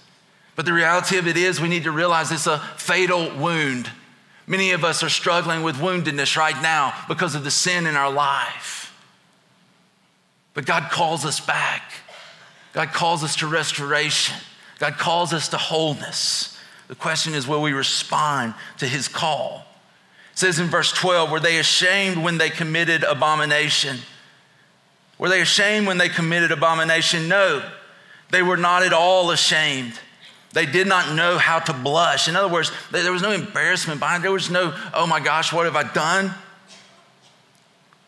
But 0.55 0.65
the 0.65 0.73
reality 0.73 1.19
of 1.19 1.27
it 1.27 1.37
is, 1.37 1.61
we 1.61 1.69
need 1.69 1.85
to 1.85 1.91
realize 1.91 2.33
it's 2.33 2.47
a 2.47 2.59
fatal 2.79 3.31
wound. 3.37 3.91
Many 4.47 4.71
of 4.71 4.85
us 4.85 5.03
are 5.03 5.11
struggling 5.11 5.63
with 5.63 5.77
woundedness 5.77 6.37
right 6.37 6.61
now 6.63 6.95
because 7.09 7.35
of 7.35 7.45
the 7.45 7.51
sin 7.51 7.87
in 7.87 7.95
our 7.95 8.11
life. 8.11 8.95
But 10.55 10.65
God 10.65 10.91
calls 10.91 11.27
us 11.27 11.41
back. 11.41 11.93
God 12.73 12.93
calls 12.93 13.23
us 13.23 13.37
to 13.37 13.47
restoration. 13.47 14.37
God 14.79 14.95
calls 14.95 15.35
us 15.35 15.49
to 15.49 15.59
wholeness. 15.59 16.56
The 16.89 16.95
question 16.95 17.35
is, 17.35 17.47
will 17.47 17.63
we 17.63 17.73
respond 17.73 18.55
to 18.79 18.87
his 18.87 19.09
call? 19.09 19.67
It 20.33 20.39
says 20.39 20.59
in 20.59 20.67
verse 20.67 20.93
12, 20.93 21.31
were 21.31 21.41
they 21.41 21.59
ashamed 21.59 22.23
when 22.23 22.39
they 22.39 22.51
committed 22.51 23.03
abomination? 23.03 23.99
Were 25.19 25.29
they 25.29 25.41
ashamed 25.41 25.87
when 25.87 25.99
they 25.99 26.09
committed 26.09 26.53
abomination? 26.53 27.29
No, 27.29 27.63
they 28.31 28.43
were 28.43 28.57
not 28.57 28.83
at 28.83 28.93
all 28.93 29.31
ashamed. 29.31 29.99
They 30.53 30.67
did 30.67 30.87
not 30.87 31.15
know 31.15 31.39
how 31.39 31.59
to 31.59 31.73
blush. 31.73 32.29
In 32.29 32.37
other 32.37 32.53
words, 32.53 32.71
there 32.91 33.13
was 33.13 33.23
no 33.23 33.33
embarrassment 33.33 34.01
behind 34.01 34.23
it. 34.23 34.25
There 34.25 34.33
was 34.33 34.51
no, 34.51 34.75
oh 34.95 35.07
my 35.07 35.21
gosh, 35.21 35.53
what 35.53 35.65
have 35.67 35.77
I 35.77 35.83
done? 35.93 36.33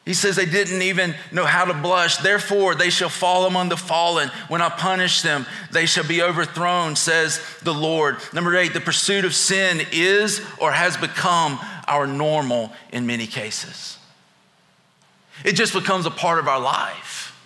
He 0.09 0.15
says 0.15 0.37
they 0.37 0.47
didn't 0.47 0.81
even 0.81 1.15
know 1.33 1.45
how 1.45 1.67
to 1.67 1.75
blush. 1.75 2.17
Therefore, 2.17 2.75
they 2.75 2.89
shall 2.89 3.11
fall 3.11 3.45
among 3.45 3.69
the 3.69 3.77
fallen. 3.77 4.31
When 4.49 4.63
I 4.63 4.71
punish 4.71 5.21
them, 5.21 5.45
they 5.71 5.85
shall 5.85 6.03
be 6.03 6.23
overthrown, 6.23 6.97
says 6.97 7.43
the 7.63 7.75
Lord. 7.75 8.17
Number 8.33 8.57
eight, 8.57 8.73
the 8.73 8.81
pursuit 8.81 9.27
of 9.27 9.35
sin 9.35 9.83
is 9.93 10.41
or 10.63 10.73
has 10.73 10.97
become 10.97 11.61
our 11.87 12.07
normal 12.07 12.73
in 12.91 13.07
many 13.07 13.27
cases. 13.27 13.99
It 15.45 15.53
just 15.53 15.75
becomes 15.75 16.07
a 16.07 16.11
part 16.11 16.39
of 16.39 16.49
our 16.49 16.59
life, 16.59 17.39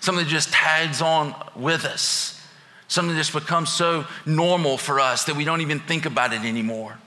something 0.00 0.24
that 0.24 0.30
just 0.32 0.52
tags 0.52 1.00
on 1.00 1.32
with 1.54 1.84
us, 1.84 2.44
something 2.88 3.14
that 3.14 3.20
just 3.20 3.32
becomes 3.32 3.70
so 3.70 4.04
normal 4.26 4.78
for 4.78 4.98
us 4.98 5.26
that 5.26 5.36
we 5.36 5.44
don't 5.44 5.60
even 5.60 5.78
think 5.78 6.06
about 6.06 6.32
it 6.32 6.40
anymore. 6.40 6.98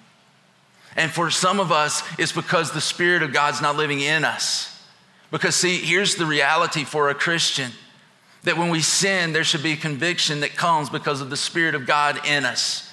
And 0.95 1.11
for 1.11 1.29
some 1.29 1.59
of 1.59 1.73
us, 1.73 2.03
it's 2.17 2.31
because 2.31 2.71
the 2.71 2.79
Spirit 2.79 3.21
of 3.21 3.33
God's 3.33 3.61
not 3.61 3.75
living 3.75 3.99
in 3.99 4.23
us. 4.23 4.72
Because, 5.33 5.55
see, 5.55 5.79
here's 5.79 6.15
the 6.15 6.27
reality 6.27 6.83
for 6.83 7.09
a 7.09 7.15
Christian 7.15 7.71
that 8.43 8.55
when 8.55 8.69
we 8.69 8.81
sin, 8.81 9.33
there 9.33 9.43
should 9.43 9.63
be 9.63 9.75
conviction 9.75 10.41
that 10.41 10.55
comes 10.55 10.91
because 10.91 11.21
of 11.21 11.31
the 11.31 11.37
Spirit 11.37 11.73
of 11.73 11.87
God 11.87 12.23
in 12.27 12.45
us. 12.45 12.87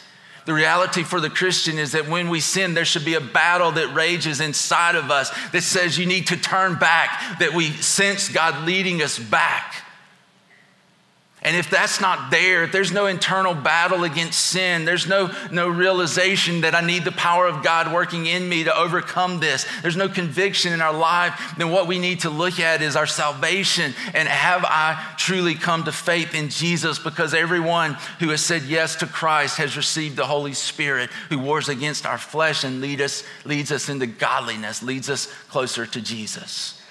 The 0.47 0.55
reality 0.55 1.03
for 1.03 1.21
the 1.21 1.29
Christian 1.29 1.79
is 1.79 1.93
that 1.93 2.09
when 2.09 2.31
we 2.31 2.41
sin, 2.41 2.73
there 2.73 2.87
should 2.87 3.05
be 3.05 3.13
a 3.13 3.21
battle 3.21 3.73
that 3.73 3.95
rages 3.95 4.41
inside 4.41 4.95
of 4.95 5.11
us 5.11 5.31
that 5.51 5.61
says 5.61 5.99
you 5.99 6.07
need 6.07 6.29
to 6.29 6.37
turn 6.39 6.77
back, 6.77 7.39
that 7.41 7.53
we 7.53 7.73
sense 7.73 8.31
God 8.31 8.67
leading 8.67 9.03
us 9.03 9.19
back. 9.19 9.85
And 11.43 11.57
if 11.57 11.71
that's 11.71 12.03
not 12.03 12.31
there, 12.31 12.65
if 12.65 12.73
there's 12.73 12.93
no 12.93 13.07
internal 13.07 13.55
battle 13.55 14.05
against 14.05 14.39
sin, 14.39 14.85
there's 14.85 15.07
no, 15.07 15.35
no 15.51 15.71
realization 15.71 16.61
that 16.63 16.75
I 16.75 16.83
need 16.83 17.05
the 17.05 17.13
power 17.13 17.47
of 17.47 17.63
God 17.63 17.91
working 17.91 18.27
in 18.27 18.47
me 18.47 18.65
to 18.65 18.77
overcome 18.77 19.41
this, 19.41 19.67
there's 19.81 19.97
no 19.97 20.09
conviction 20.09 20.75
in 20.75 20.83
our 20.83 20.93
life, 20.93 21.55
then 21.57 21.71
what 21.71 21.87
we 21.87 21.99
need 21.99 22.21
to 22.21 22.31
look 22.31 22.61
at 22.61 22.83
is 22.83 22.95
our 22.95 23.07
salvation 23.07 23.95
and 24.13 24.29
have 24.29 24.67
I 24.67 25.15
truly 25.17 25.55
come 25.55 25.85
to 25.85 25.93
faith 25.93 26.35
in 26.35 26.51
Jesus? 26.51 26.99
Because 26.99 27.33
everyone 27.33 27.97
who 28.19 28.29
has 28.29 28.45
said 28.45 28.65
yes 28.65 28.97
to 28.97 29.07
Christ 29.07 29.57
has 29.57 29.79
received 29.79 30.17
the 30.17 30.27
Holy 30.27 30.53
Spirit 30.53 31.09
who 31.31 31.39
wars 31.39 31.71
against 31.71 32.05
our 32.05 32.19
flesh 32.19 32.65
and 32.65 32.83
lead 32.83 33.01
us, 33.01 33.25
leads 33.47 33.73
us 33.73 33.89
into 33.89 34.07
godliness, 34.07 34.83
leads 34.83 35.09
us 35.09 35.33
closer 35.49 35.87
to 35.87 36.03
Jesus. 36.03 36.83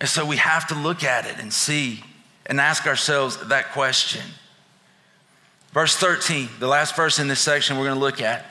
And 0.00 0.08
so 0.08 0.26
we 0.26 0.36
have 0.36 0.66
to 0.66 0.74
look 0.74 1.02
at 1.02 1.24
it 1.24 1.38
and 1.38 1.50
see 1.50 2.04
and 2.46 2.60
ask 2.60 2.86
ourselves 2.86 3.36
that 3.48 3.72
question. 3.72 4.22
Verse 5.72 5.96
13, 5.96 6.48
the 6.58 6.66
last 6.66 6.94
verse 6.96 7.18
in 7.18 7.28
this 7.28 7.40
section 7.40 7.76
we're 7.78 7.86
going 7.86 7.96
to 7.96 8.00
look 8.00 8.20
at, 8.20 8.44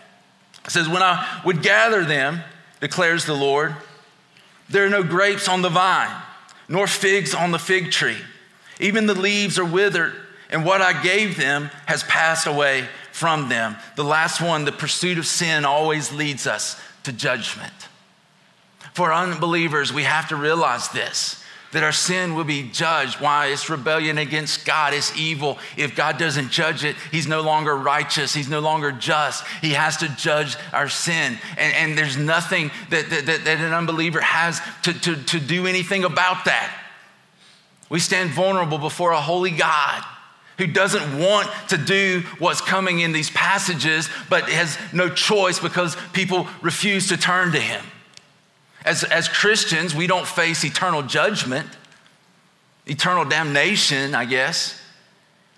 says, 0.67 0.87
When 0.87 1.03
I 1.03 1.41
would 1.45 1.61
gather 1.61 2.03
them, 2.03 2.41
declares 2.79 3.25
the 3.25 3.35
Lord, 3.35 3.75
there 4.69 4.85
are 4.85 4.89
no 4.89 5.03
grapes 5.03 5.47
on 5.47 5.61
the 5.61 5.69
vine, 5.69 6.15
nor 6.67 6.87
figs 6.87 7.35
on 7.35 7.51
the 7.51 7.59
fig 7.59 7.91
tree. 7.91 8.17
Even 8.79 9.05
the 9.05 9.13
leaves 9.13 9.59
are 9.59 9.65
withered, 9.65 10.13
and 10.49 10.65
what 10.65 10.81
I 10.81 11.01
gave 11.01 11.37
them 11.37 11.69
has 11.85 12.03
passed 12.03 12.47
away 12.47 12.87
from 13.11 13.49
them. 13.49 13.75
The 13.95 14.03
last 14.03 14.41
one, 14.41 14.65
the 14.65 14.71
pursuit 14.71 15.17
of 15.17 15.27
sin 15.27 15.65
always 15.65 16.11
leads 16.11 16.47
us 16.47 16.81
to 17.03 17.11
judgment. 17.11 17.73
For 18.93 19.13
unbelievers, 19.13 19.93
we 19.93 20.03
have 20.03 20.29
to 20.29 20.35
realize 20.35 20.89
this 20.89 21.40
that 21.71 21.83
our 21.83 21.91
sin 21.91 22.35
will 22.35 22.43
be 22.43 22.69
judged. 22.69 23.19
Why? 23.19 23.47
It's 23.47 23.69
rebellion 23.69 24.17
against 24.17 24.65
God. 24.65 24.93
It's 24.93 25.15
evil. 25.17 25.57
If 25.77 25.95
God 25.95 26.17
doesn't 26.17 26.51
judge 26.51 26.83
it, 26.83 26.95
He's 27.11 27.27
no 27.27 27.41
longer 27.41 27.75
righteous. 27.75 28.33
He's 28.33 28.49
no 28.49 28.59
longer 28.59 28.91
just. 28.91 29.45
He 29.61 29.71
has 29.71 29.97
to 29.97 30.09
judge 30.15 30.57
our 30.73 30.89
sin. 30.89 31.37
And, 31.57 31.73
and 31.73 31.97
there's 31.97 32.17
nothing 32.17 32.71
that, 32.89 33.09
that, 33.09 33.25
that, 33.25 33.45
that 33.45 33.57
an 33.59 33.73
unbeliever 33.73 34.21
has 34.21 34.61
to, 34.83 34.93
to, 35.01 35.15
to 35.23 35.39
do 35.39 35.65
anything 35.65 36.03
about 36.03 36.45
that. 36.45 36.77
We 37.89 37.99
stand 37.99 38.31
vulnerable 38.31 38.77
before 38.77 39.11
a 39.11 39.21
holy 39.21 39.51
God 39.51 40.03
who 40.57 40.67
doesn't 40.67 41.19
want 41.19 41.49
to 41.69 41.77
do 41.77 42.23
what's 42.37 42.61
coming 42.61 42.99
in 42.99 43.11
these 43.11 43.29
passages, 43.31 44.09
but 44.29 44.47
has 44.49 44.77
no 44.93 45.09
choice 45.09 45.59
because 45.59 45.97
people 46.13 46.47
refuse 46.61 47.07
to 47.07 47.17
turn 47.17 47.51
to 47.53 47.59
Him. 47.59 47.83
As, 48.83 49.03
as 49.03 49.27
Christians, 49.27 49.95
we 49.95 50.07
don't 50.07 50.25
face 50.27 50.63
eternal 50.63 51.03
judgment, 51.03 51.67
eternal 52.85 53.25
damnation, 53.25 54.15
I 54.15 54.25
guess. 54.25 54.81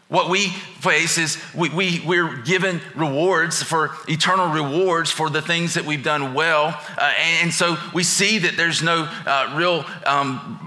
What 0.10 0.30
we 0.30 0.50
face 0.50 1.18
is 1.18 1.42
we, 1.56 1.70
we, 1.70 2.04
we're 2.06 2.38
given 2.44 2.82
rewards 2.96 3.64
for 3.64 3.92
eternal 4.08 4.50
rewards 4.50 5.10
for 5.10 5.30
the 5.30 5.42
things 5.42 5.74
that 5.74 5.86
we've 5.86 6.04
done 6.04 6.36
well. 6.36 6.80
Uh, 6.98 7.14
and, 7.18 7.46
and, 7.46 7.54
so 7.54 7.78
we 7.96 8.04
see 8.04 8.38
that 8.40 8.56
there's 8.56 8.84
no 8.84 9.10
uh, 9.26 9.54
real 9.56 9.86
um, 10.06 10.63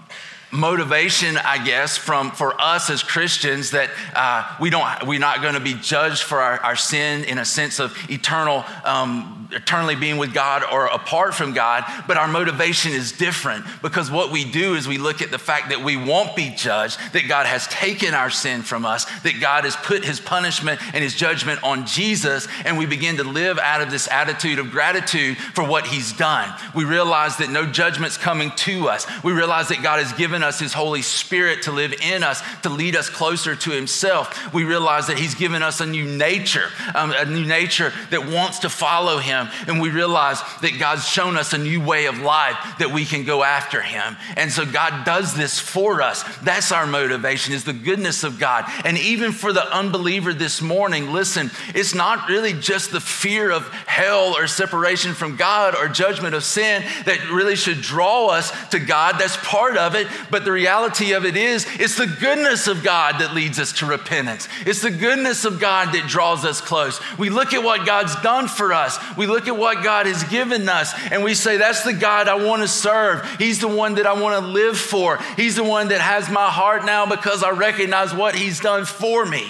motivation, 0.57 1.37
I 1.37 1.65
guess, 1.65 1.97
from 1.97 2.31
for 2.31 2.61
us 2.61 2.91
as 2.91 3.03
Christians 3.03 3.71
that 3.73 3.91
uh, 4.15 4.57
we 4.61 4.71
don't 4.71 5.07
we're 5.07 5.21
not 5.21 5.43
going 5.43 5.55
to 5.55 5.61
be 5.61 5.75
judged 5.75 6.23
for 6.23 6.41
our, 6.41 6.59
our, 6.61 6.77
sin 6.77 7.25
in 7.25 7.39
a 7.39 7.45
sense 7.45 7.79
of 7.79 7.97
eternal 8.11 8.65
um, 8.85 9.37
eternally 9.53 9.95
being 9.95 10.17
with 10.17 10.33
God 10.33 10.63
or 10.71 10.87
apart 10.87 11.35
from 11.35 11.53
God, 11.53 11.85
but 12.07 12.17
our 12.17 12.29
motivation 12.29 12.93
is 12.93 13.13
different 13.13 13.65
because 13.83 14.11
what 14.11 14.31
we 14.31 14.45
do 14.45 14.75
is 14.75 14.89
we 14.89 14.99
look 14.99 15.23
at 15.23 15.31
the 15.31 15.39
fact 15.39 15.71
that 15.71 15.83
we 15.83 15.97
won't 15.97 16.37
be 16.37 16.53
judged, 16.57 16.99
that 17.13 17.29
God 17.29 17.47
has 17.47 17.67
taken 17.69 18.15
our 18.15 18.31
sin 18.31 18.63
from 18.63 18.85
us, 18.85 19.05
that 19.21 19.41
God 19.41 19.65
has 19.65 19.77
put 19.77 20.05
his 20.05 20.21
punishment 20.21 20.81
and 20.95 21.03
his 21.03 21.15
judgment 21.15 21.63
on 21.63 21.87
Jesus, 21.87 22.49
and 22.65 22.79
we 22.79 22.87
begin 22.87 23.17
to 23.19 23.25
live 23.25 23.59
out 23.59 23.83
of 23.83 23.91
this 23.91 24.09
attitude 24.09 24.59
of 24.59 24.71
gratitude 24.71 25.37
for 25.37 25.65
what 25.65 25.87
he's 25.87 26.13
done. 26.13 26.53
We 26.75 26.85
realize 26.85 27.37
that 27.39 27.51
no 27.51 27.67
judgment's 27.67 28.17
coming 28.17 28.51
to 28.57 28.89
us. 28.89 29.07
We 29.23 29.33
realize 29.33 29.69
that 29.69 29.83
God 29.83 30.03
has 30.03 30.13
given 30.13 30.43
us 30.43 30.46
his 30.59 30.73
Holy 30.73 31.03
Spirit 31.03 31.63
to 31.63 31.73
live 31.73 31.93
in 32.03 32.23
us, 32.23 32.43
to 32.63 32.69
lead 32.69 32.97
us 32.97 33.09
closer 33.09 33.57
to 33.57 33.71
himself. 33.71 34.53
We 34.55 34.65
realize 34.65 35.09
that 35.09 35.19
he's 35.19 35.35
given 35.35 35.63
us 35.63 35.81
a 35.81 35.87
new 35.87 36.05
nature, 36.05 36.69
um, 36.95 37.13
a 37.13 37.25
new 37.25 37.45
nature 37.45 37.93
that 38.11 38.27
wants 38.27 38.61
to 38.61 38.69
follow 38.69 39.19
him 39.19 39.49
and 39.67 39.81
we 39.81 39.91
realize 39.91 40.41
that 40.63 40.79
God's 40.79 41.09
shown 41.09 41.37
us 41.37 41.53
a 41.53 41.59
new 41.59 41.81
way 41.81 42.07
of 42.07 42.19
life 42.19 42.57
that 42.79 42.91
we 42.91 43.05
can 43.05 43.25
go 43.25 43.43
after 43.43 43.81
him. 43.83 44.17
And 44.37 44.51
so 44.51 44.65
God 44.65 45.05
does 45.05 45.35
this 45.35 45.59
for 45.59 46.03
us. 46.03 46.23
That's 46.39 46.73
our 46.73 46.87
motivation 46.87 47.55
is 47.55 47.65
the 47.65 47.73
goodness 47.73 48.25
of 48.25 48.39
God. 48.39 48.65
And 48.85 48.99
even 48.99 49.33
for 49.33 49.53
the 49.53 49.67
unbeliever 49.75 50.33
this 50.33 50.61
morning, 50.63 51.13
listen, 51.13 51.51
it's 51.75 51.95
not 51.95 52.29
really 52.29 52.53
just 52.53 52.93
the 52.93 53.01
fear 53.01 53.51
of 53.51 53.69
hell 53.87 54.37
or 54.37 54.47
separation 54.47 55.15
from 55.15 55.37
God 55.37 55.75
or 55.75 55.89
judgment 55.89 56.35
of 56.35 56.45
sin 56.45 56.83
that 57.05 57.31
really 57.31 57.57
should 57.57 57.81
draw 57.81 58.29
us 58.29 58.53
to 58.69 58.79
God. 58.79 59.17
That's 59.19 59.37
part 59.39 59.77
of 59.77 59.95
it. 59.95 60.07
But 60.31 60.36
the 60.45 60.53
reality 60.53 61.13
of 61.13 61.25
it 61.25 61.37
is, 61.37 61.67
it's 61.79 61.97
the 61.97 62.07
goodness 62.07 62.67
of 62.67 62.83
God 62.83 63.21
that 63.21 63.35
leads 63.35 63.59
us 63.59 63.73
to 63.75 63.87
repentance. 63.87 64.49
It's 64.65 64.83
the 64.83 64.91
goodness 64.91 65.45
of 65.45 65.61
God 65.61 65.95
that 65.95 66.09
draws 66.09 66.45
us 66.45 66.61
close. 66.61 67.01
We 67.19 67.31
look 67.31 67.55
at 67.55 67.63
what 67.63 67.87
God's 67.87 68.15
done 68.23 68.49
for 68.49 68.73
us. 68.73 68.99
We 69.17 69.27
look 69.27 69.49
at 69.49 69.57
what 69.57 69.85
God 69.85 70.07
has 70.07 70.25
given 70.25 70.69
us 70.69 70.93
and 71.11 71.23
we 71.23 71.35
say, 71.35 71.57
That's 71.57 71.85
the 71.85 71.93
God 71.93 72.29
I 72.29 72.45
want 72.45 72.63
to 72.63 72.69
serve. 72.69 73.25
He's 73.39 73.61
the 73.61 73.69
one 73.69 73.95
that 73.97 74.07
I 74.07 74.21
want 74.21 74.45
to 74.45 74.51
live 74.51 74.79
for. 74.79 75.19
He's 75.37 75.57
the 75.57 75.65
one 75.65 75.89
that 75.89 76.01
has 76.01 76.29
my 76.29 76.51
heart 76.51 76.85
now 76.85 77.07
because 77.07 77.43
I 77.43 77.51
recognize 77.51 78.15
what 78.15 78.35
He's 78.35 78.61
done 78.61 78.85
for 78.85 79.25
me. 79.25 79.47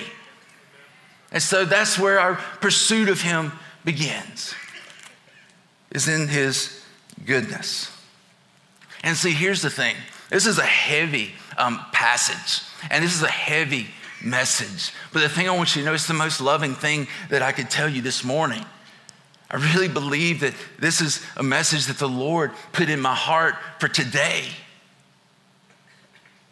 And 1.32 1.42
so 1.42 1.64
that's 1.64 1.98
where 1.98 2.20
our 2.20 2.36
pursuit 2.60 3.08
of 3.08 3.20
Him 3.20 3.52
begins, 3.84 4.54
is 5.90 6.08
in 6.08 6.28
His 6.28 6.82
goodness. 7.24 7.90
And 9.02 9.16
see, 9.16 9.32
here's 9.32 9.62
the 9.62 9.70
thing 9.70 9.96
this 10.30 10.46
is 10.46 10.58
a 10.58 10.64
heavy 10.64 11.32
um, 11.56 11.84
passage, 11.92 12.66
and 12.90 13.04
this 13.04 13.14
is 13.14 13.22
a 13.22 13.28
heavy 13.28 13.86
message. 14.22 14.92
But 15.12 15.20
the 15.20 15.28
thing 15.28 15.48
I 15.48 15.56
want 15.56 15.74
you 15.74 15.82
to 15.82 15.86
know 15.86 15.94
is 15.94 16.06
the 16.06 16.14
most 16.14 16.40
loving 16.40 16.74
thing 16.74 17.06
that 17.30 17.42
I 17.42 17.52
could 17.52 17.70
tell 17.70 17.88
you 17.88 18.02
this 18.02 18.24
morning. 18.24 18.64
I 19.50 19.56
really 19.74 19.88
believe 19.88 20.40
that 20.40 20.54
this 20.78 21.00
is 21.00 21.24
a 21.36 21.42
message 21.42 21.86
that 21.86 21.98
the 21.98 22.08
Lord 22.08 22.50
put 22.72 22.90
in 22.90 23.00
my 23.00 23.14
heart 23.14 23.54
for 23.78 23.88
today. 23.88 24.44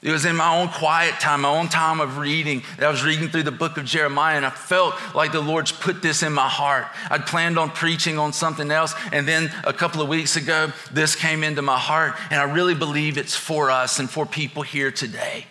It 0.04 0.12
was 0.12 0.26
in 0.26 0.36
my 0.36 0.54
own 0.54 0.68
quiet 0.68 1.14
time, 1.18 1.40
my 1.40 1.48
own 1.48 1.68
time 1.68 1.98
of 1.98 2.18
reading, 2.18 2.62
that 2.76 2.86
I 2.86 2.90
was 2.90 3.02
reading 3.02 3.30
through 3.30 3.44
the 3.44 3.50
book 3.50 3.78
of 3.78 3.86
Jeremiah, 3.86 4.36
and 4.36 4.44
I 4.44 4.50
felt 4.50 4.94
like 5.14 5.32
the 5.32 5.40
Lord's 5.40 5.72
put 5.72 6.02
this 6.02 6.22
in 6.22 6.30
my 6.34 6.46
heart. 6.46 6.84
I'd 7.08 7.24
planned 7.24 7.58
on 7.58 7.70
preaching 7.70 8.18
on 8.18 8.34
something 8.34 8.70
else, 8.70 8.94
and 9.12 9.26
then 9.26 9.50
a 9.64 9.72
couple 9.72 10.02
of 10.02 10.08
weeks 10.08 10.36
ago, 10.36 10.70
this 10.92 11.16
came 11.16 11.42
into 11.42 11.62
my 11.62 11.78
heart, 11.78 12.16
and 12.30 12.38
I 12.38 12.44
really 12.44 12.74
believe 12.74 13.16
it's 13.16 13.34
for 13.34 13.70
us 13.70 13.98
and 13.98 14.10
for 14.10 14.26
people 14.26 14.62
here 14.62 14.90
today. 14.90 15.46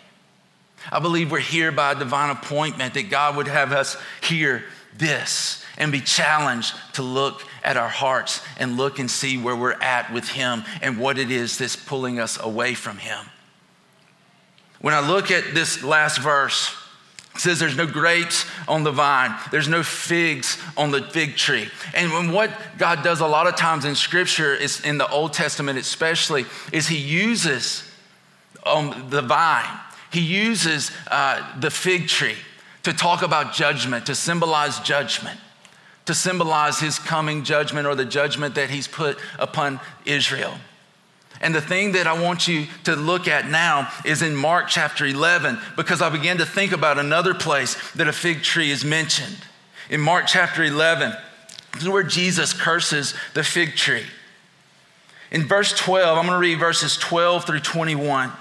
I 0.91 0.99
believe 0.99 1.31
we're 1.31 1.39
here 1.39 1.71
by 1.71 1.93
a 1.93 1.95
divine 1.95 2.29
appointment 2.29 2.93
that 2.93 3.09
God 3.09 3.35
would 3.37 3.47
have 3.47 3.71
us 3.71 3.97
hear 4.21 4.63
this 4.95 5.65
and 5.79 5.91
be 5.91 5.99
challenged 5.99 6.75
to 6.93 7.01
look 7.01 7.43
at 7.63 7.75
our 7.75 7.89
hearts 7.89 8.39
and 8.59 8.77
look 8.77 8.99
and 8.99 9.09
see 9.09 9.35
where 9.35 9.55
we're 9.55 9.81
at 9.81 10.13
with 10.13 10.29
Him 10.29 10.63
and 10.83 10.99
what 10.99 11.17
it 11.17 11.31
is 11.31 11.57
that's 11.57 11.75
pulling 11.75 12.19
us 12.19 12.39
away 12.39 12.75
from 12.75 12.99
Him. 12.99 13.25
When 14.83 14.93
I 14.93 14.99
look 14.99 15.31
at 15.31 15.53
this 15.53 15.81
last 15.81 16.19
verse, 16.19 16.75
it 17.35 17.39
says 17.39 17.57
there's 17.57 17.77
no 17.77 17.87
grapes 17.87 18.45
on 18.67 18.83
the 18.83 18.91
vine, 18.91 19.33
there's 19.49 19.69
no 19.69 19.81
figs 19.81 20.57
on 20.75 20.91
the 20.91 21.01
fig 21.01 21.37
tree. 21.37 21.69
And 21.93 22.33
what 22.33 22.51
God 22.77 23.01
does 23.01 23.21
a 23.21 23.25
lot 23.25 23.47
of 23.47 23.55
times 23.55 23.85
in 23.85 23.95
Scripture, 23.95 24.53
is 24.53 24.81
in 24.81 24.97
the 24.97 25.09
Old 25.09 25.31
Testament 25.31 25.79
especially, 25.79 26.45
is 26.73 26.89
He 26.89 26.97
uses 26.97 27.89
um, 28.65 29.07
the 29.09 29.21
vine, 29.21 29.79
He 30.11 30.19
uses 30.19 30.91
uh, 31.09 31.59
the 31.61 31.71
fig 31.71 32.09
tree 32.09 32.35
to 32.83 32.91
talk 32.91 33.21
about 33.21 33.53
judgment, 33.53 34.07
to 34.07 34.15
symbolize 34.15 34.81
judgment 34.81 35.39
to 36.05 36.13
symbolize 36.13 36.81
his 36.81 36.99
coming 36.99 37.45
judgment 37.45 37.87
or 37.87 37.95
the 37.95 38.03
judgment 38.03 38.55
that 38.55 38.69
he's 38.69 38.89
put 38.89 39.17
upon 39.39 39.79
Israel. 40.05 40.53
And 41.43 41.53
the 41.53 41.61
thing 41.61 41.91
that 41.91 42.07
I 42.07 42.19
want 42.19 42.47
you 42.47 42.67
to 42.85 42.95
look 42.95 43.27
at 43.27 43.49
now 43.49 43.91
is 44.05 44.21
in 44.21 44.33
Mark 44.33 44.69
chapter 44.69 45.05
11, 45.05 45.59
because 45.75 46.01
I 46.01 46.09
began 46.09 46.37
to 46.37 46.45
think 46.45 46.71
about 46.71 46.97
another 46.97 47.33
place 47.33 47.75
that 47.91 48.07
a 48.07 48.13
fig 48.13 48.43
tree 48.43 48.71
is 48.71 48.85
mentioned. 48.85 49.37
In 49.89 49.99
Mark 49.99 50.25
chapter 50.25 50.63
11, 50.63 51.13
this 51.73 51.83
is 51.83 51.89
where 51.89 52.01
Jesus 52.01 52.53
curses 52.53 53.13
the 53.33 53.43
fig 53.43 53.75
tree. 53.75 54.05
In 55.31 55.43
verse 55.43 55.77
12, 55.77 56.17
I'm 56.17 56.25
going 56.25 56.35
to 56.35 56.39
read 56.39 56.59
verses 56.59 56.95
12 56.95 57.45
through 57.45 57.59
21. 57.59 58.31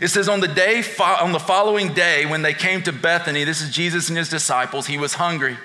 It 0.00 0.08
says, 0.08 0.28
on 0.28 0.40
the 0.40 0.48
day, 0.48 0.82
on 0.98 1.30
the 1.30 1.38
following 1.38 1.92
day, 1.92 2.26
when 2.26 2.42
they 2.42 2.54
came 2.54 2.82
to 2.82 2.92
Bethany, 2.92 3.44
this 3.44 3.60
is 3.60 3.70
Jesus 3.70 4.08
and 4.08 4.18
his 4.18 4.28
disciples, 4.28 4.88
he 4.88 4.98
was 4.98 5.14
hungry. 5.14 5.58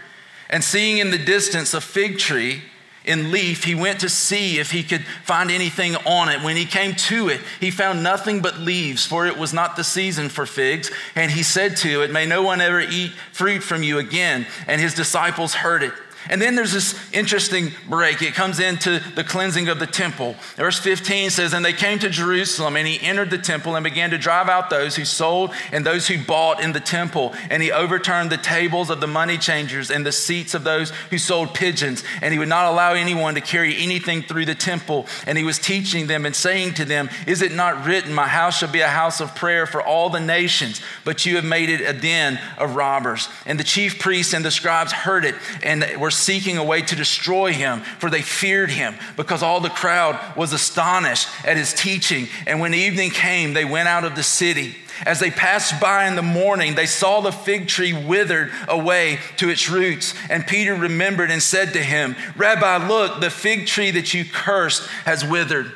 And 0.50 0.64
seeing 0.64 1.00
in 1.00 1.10
the 1.10 1.18
distance 1.18 1.74
a 1.74 1.82
fig 1.82 2.20
tree 2.20 2.62
in 3.08 3.32
leaf, 3.32 3.64
he 3.64 3.74
went 3.74 4.02
to 4.02 4.10
see 4.10 4.60
if 4.60 4.72
he 4.72 4.84
could 4.84 5.06
find 5.24 5.50
anything 5.50 5.96
on 5.96 6.30
it. 6.30 6.44
When 6.44 6.58
he 6.58 6.66
came 6.66 6.94
to 6.94 7.30
it, 7.30 7.42
he 7.60 7.72
found 7.72 8.04
nothing 8.04 8.42
but 8.42 8.60
leaves, 8.60 9.06
for 9.06 9.26
it 9.26 9.38
was 9.38 9.54
not 9.54 9.76
the 9.76 9.84
season 9.84 10.30
for 10.30 10.46
figs. 10.46 10.92
And 11.16 11.32
he 11.32 11.44
said 11.44 11.78
to 11.78 12.02
it, 12.02 12.12
May 12.12 12.26
no 12.26 12.44
one 12.44 12.60
ever 12.62 12.82
eat 12.82 13.14
fruit 13.32 13.64
from 13.64 13.82
you 13.82 13.98
again. 13.98 14.46
And 14.68 14.82
his 14.82 14.94
disciples 14.94 15.54
heard 15.54 15.84
it. 15.84 15.94
And 16.30 16.42
then 16.42 16.56
there's 16.56 16.74
this 16.74 16.96
interesting 17.14 17.72
break. 17.88 18.22
It 18.22 18.34
comes 18.34 18.60
into 18.60 19.00
the 19.16 19.24
cleansing 19.24 19.68
of 19.70 19.80
the 19.80 19.88
temple. 19.88 20.36
Verse 20.56 20.80
15 20.80 21.30
says, 21.30 21.54
And 21.54 21.64
they 21.64 21.74
came 21.74 22.00
to 22.00 22.10
Jerusalem, 22.10 22.76
and 22.76 22.88
he 22.88 23.00
entered 23.02 23.30
the 23.30 23.38
temple 23.38 23.76
and 23.76 23.84
began 23.84 24.10
to 24.12 24.18
drive 24.18 24.50
out 24.50 24.70
those 24.70 24.96
who 24.96 25.06
sold 25.06 25.52
and 25.72 25.86
those 25.86 26.08
who 26.08 26.24
bought 26.24 26.62
in 26.62 26.74
the 26.74 26.80
temple. 26.80 27.34
And 27.50 27.64
he 27.64 27.72
overturned 27.72 28.30
the 28.30 28.38
tables 28.38 28.90
of 28.90 29.02
the 29.02 29.08
money 29.08 29.38
changers 29.38 29.92
and 29.92 30.06
the 30.06 30.12
seats 30.12 30.54
of 30.54 30.64
those 30.64 30.92
who 31.10 31.18
sold 31.18 31.54
pigeons. 31.54 32.04
And 32.22 32.34
he 32.34 32.40
would 32.40 32.48
not 32.48 32.72
allow 32.72 32.94
anyone 32.94 33.36
to 33.36 33.42
carry 33.42 33.78
anything 33.78 34.22
through 34.24 34.46
the 34.46 34.56
temple. 34.56 35.08
And 35.26 35.38
he 35.38 35.44
was 35.44 35.60
teaching 35.60 36.08
them 36.08 36.26
and 36.26 36.36
saying 36.36 36.76
to 36.76 36.86
them, 36.86 37.10
Is 37.26 37.42
it 37.42 37.52
not 37.52 37.86
written, 37.86 38.14
My 38.14 38.28
house 38.28 38.60
shall 38.60 38.72
be 38.72 38.82
a 38.82 38.88
house 38.88 39.22
of 39.22 39.36
prayer 39.36 39.66
for 39.66 39.82
all 39.82 40.10
the 40.10 40.20
nations, 40.20 40.82
but 41.04 41.26
you 41.26 41.36
have 41.36 41.46
made 41.46 41.70
it 41.70 41.82
a 41.82 41.94
den 41.94 42.40
of 42.58 42.76
robbers? 42.76 43.30
And 43.46 43.60
the 43.60 43.64
chief 43.64 44.00
priests 44.00 44.34
and 44.34 44.44
the 44.44 44.52
scribes 44.52 44.92
heard 44.92 45.26
it 45.26 45.36
and 45.64 45.86
were 45.98 46.12
seeking 46.18 46.58
a 46.58 46.64
way 46.64 46.82
to 46.82 46.96
destroy 46.96 47.54
him, 47.54 47.82
for 48.00 48.10
they 48.10 48.22
feared 48.22 48.72
him, 48.72 48.96
because 49.16 49.44
all 49.44 49.60
the 49.60 49.70
crowd 49.70 50.20
was 50.36 50.54
astonished 50.54 51.28
at 51.46 51.58
his 51.58 51.74
teaching. 51.74 52.28
And 52.46 52.60
when 52.60 52.74
evening 52.74 53.12
came, 53.12 53.54
they 53.54 53.66
went 53.66 53.88
out 53.88 54.04
of 54.04 54.16
the 54.16 54.24
city. 54.24 54.76
As 55.06 55.20
they 55.20 55.30
passed 55.30 55.80
by 55.80 56.08
in 56.08 56.16
the 56.16 56.22
morning, 56.22 56.76
they 56.76 56.88
saw 56.88 57.22
the 57.22 57.32
fig 57.32 57.68
tree 57.68 57.94
withered 57.94 58.52
away 58.68 59.20
to 59.38 59.50
its 59.50 59.70
roots. 59.70 60.14
And 60.30 60.46
Peter 60.46 60.74
remembered 60.74 61.30
and 61.30 61.42
said 61.42 61.74
to 61.74 61.84
him, 61.84 62.16
Rabbi, 62.36 62.88
look, 62.88 63.22
the 63.22 63.30
fig 63.30 63.68
tree 63.68 63.92
that 63.92 64.14
you 64.14 64.26
cursed 64.26 64.88
has 65.06 65.24
withered. 65.24 65.72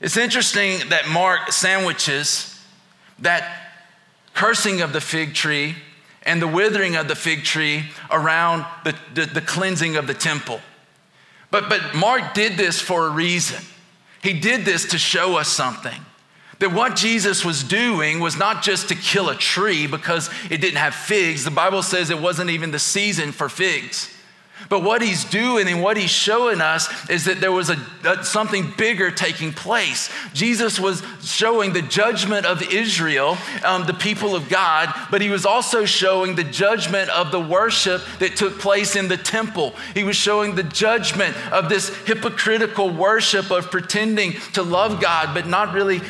It's 0.00 0.16
interesting 0.16 0.88
that 0.90 1.08
Mark 1.08 1.52
sandwiches 1.52 2.60
that 3.20 3.70
cursing 4.34 4.80
of 4.80 4.92
the 4.92 5.00
fig 5.00 5.34
tree 5.34 5.76
and 6.24 6.40
the 6.40 6.48
withering 6.48 6.96
of 6.96 7.08
the 7.08 7.14
fig 7.14 7.44
tree 7.44 7.84
around 8.10 8.64
the, 8.84 8.94
the, 9.14 9.26
the, 9.26 9.40
cleansing 9.40 9.96
of 9.96 10.06
the 10.06 10.14
temple. 10.14 10.60
But, 11.50 11.68
but 11.68 11.94
Mark 11.94 12.34
did 12.34 12.56
this 12.56 12.80
for 12.80 13.06
a 13.06 13.10
reason. 13.10 13.62
He 14.22 14.32
did 14.32 14.64
this 14.64 14.86
to 14.90 14.98
show 14.98 15.36
us 15.36 15.48
something. 15.48 16.00
That 16.60 16.72
what 16.72 16.94
Jesus 16.94 17.44
was 17.44 17.64
doing 17.64 18.20
was 18.20 18.38
not 18.38 18.62
just 18.62 18.88
to 18.88 18.94
kill 18.94 19.28
a 19.30 19.34
tree 19.34 19.88
because 19.88 20.30
it 20.48 20.60
didn't 20.60 20.76
have 20.76 20.94
figs. 20.94 21.44
The 21.44 21.50
Bible 21.50 21.82
says 21.82 22.10
it 22.10 22.20
wasn't 22.20 22.50
even 22.50 22.70
the 22.70 22.78
season 22.78 23.32
for 23.32 23.48
figs. 23.48 24.11
But 24.68 24.82
what 24.82 25.02
he's 25.02 25.24
doing 25.24 25.68
and 25.68 25.82
what 25.82 25.96
he's 25.96 26.10
showing 26.10 26.60
us 26.60 26.88
is 27.10 27.24
that 27.26 27.40
there 27.40 27.52
was 27.52 27.70
a, 27.70 27.76
a, 28.04 28.24
something 28.24 28.72
bigger 28.76 29.10
taking 29.10 29.52
place. 29.52 30.10
Jesus 30.32 30.78
was 30.78 31.02
showing 31.22 31.72
the 31.72 31.82
judgment 31.82 32.46
of 32.46 32.62
Israel, 32.72 33.36
um, 33.64 33.86
the 33.86 33.94
people 33.94 34.34
of 34.34 34.48
God, 34.48 34.92
but 35.10 35.20
he 35.20 35.30
was 35.30 35.44
also 35.44 35.84
showing 35.84 36.34
the 36.34 36.44
judgment 36.44 37.10
of 37.10 37.30
the 37.30 37.40
worship 37.40 38.02
that 38.18 38.36
took 38.36 38.58
place 38.58 38.96
in 38.96 39.08
the 39.08 39.16
temple. 39.16 39.74
He 39.94 40.04
was 40.04 40.16
showing 40.16 40.54
the 40.54 40.62
judgment 40.62 41.36
of 41.52 41.68
this 41.68 41.94
hypocritical 42.04 42.90
worship 42.90 43.50
of 43.50 43.70
pretending 43.70 44.32
to 44.54 44.62
love 44.62 45.00
God, 45.00 45.34
but 45.34 45.46
not 45.46 45.74
really 45.74 46.00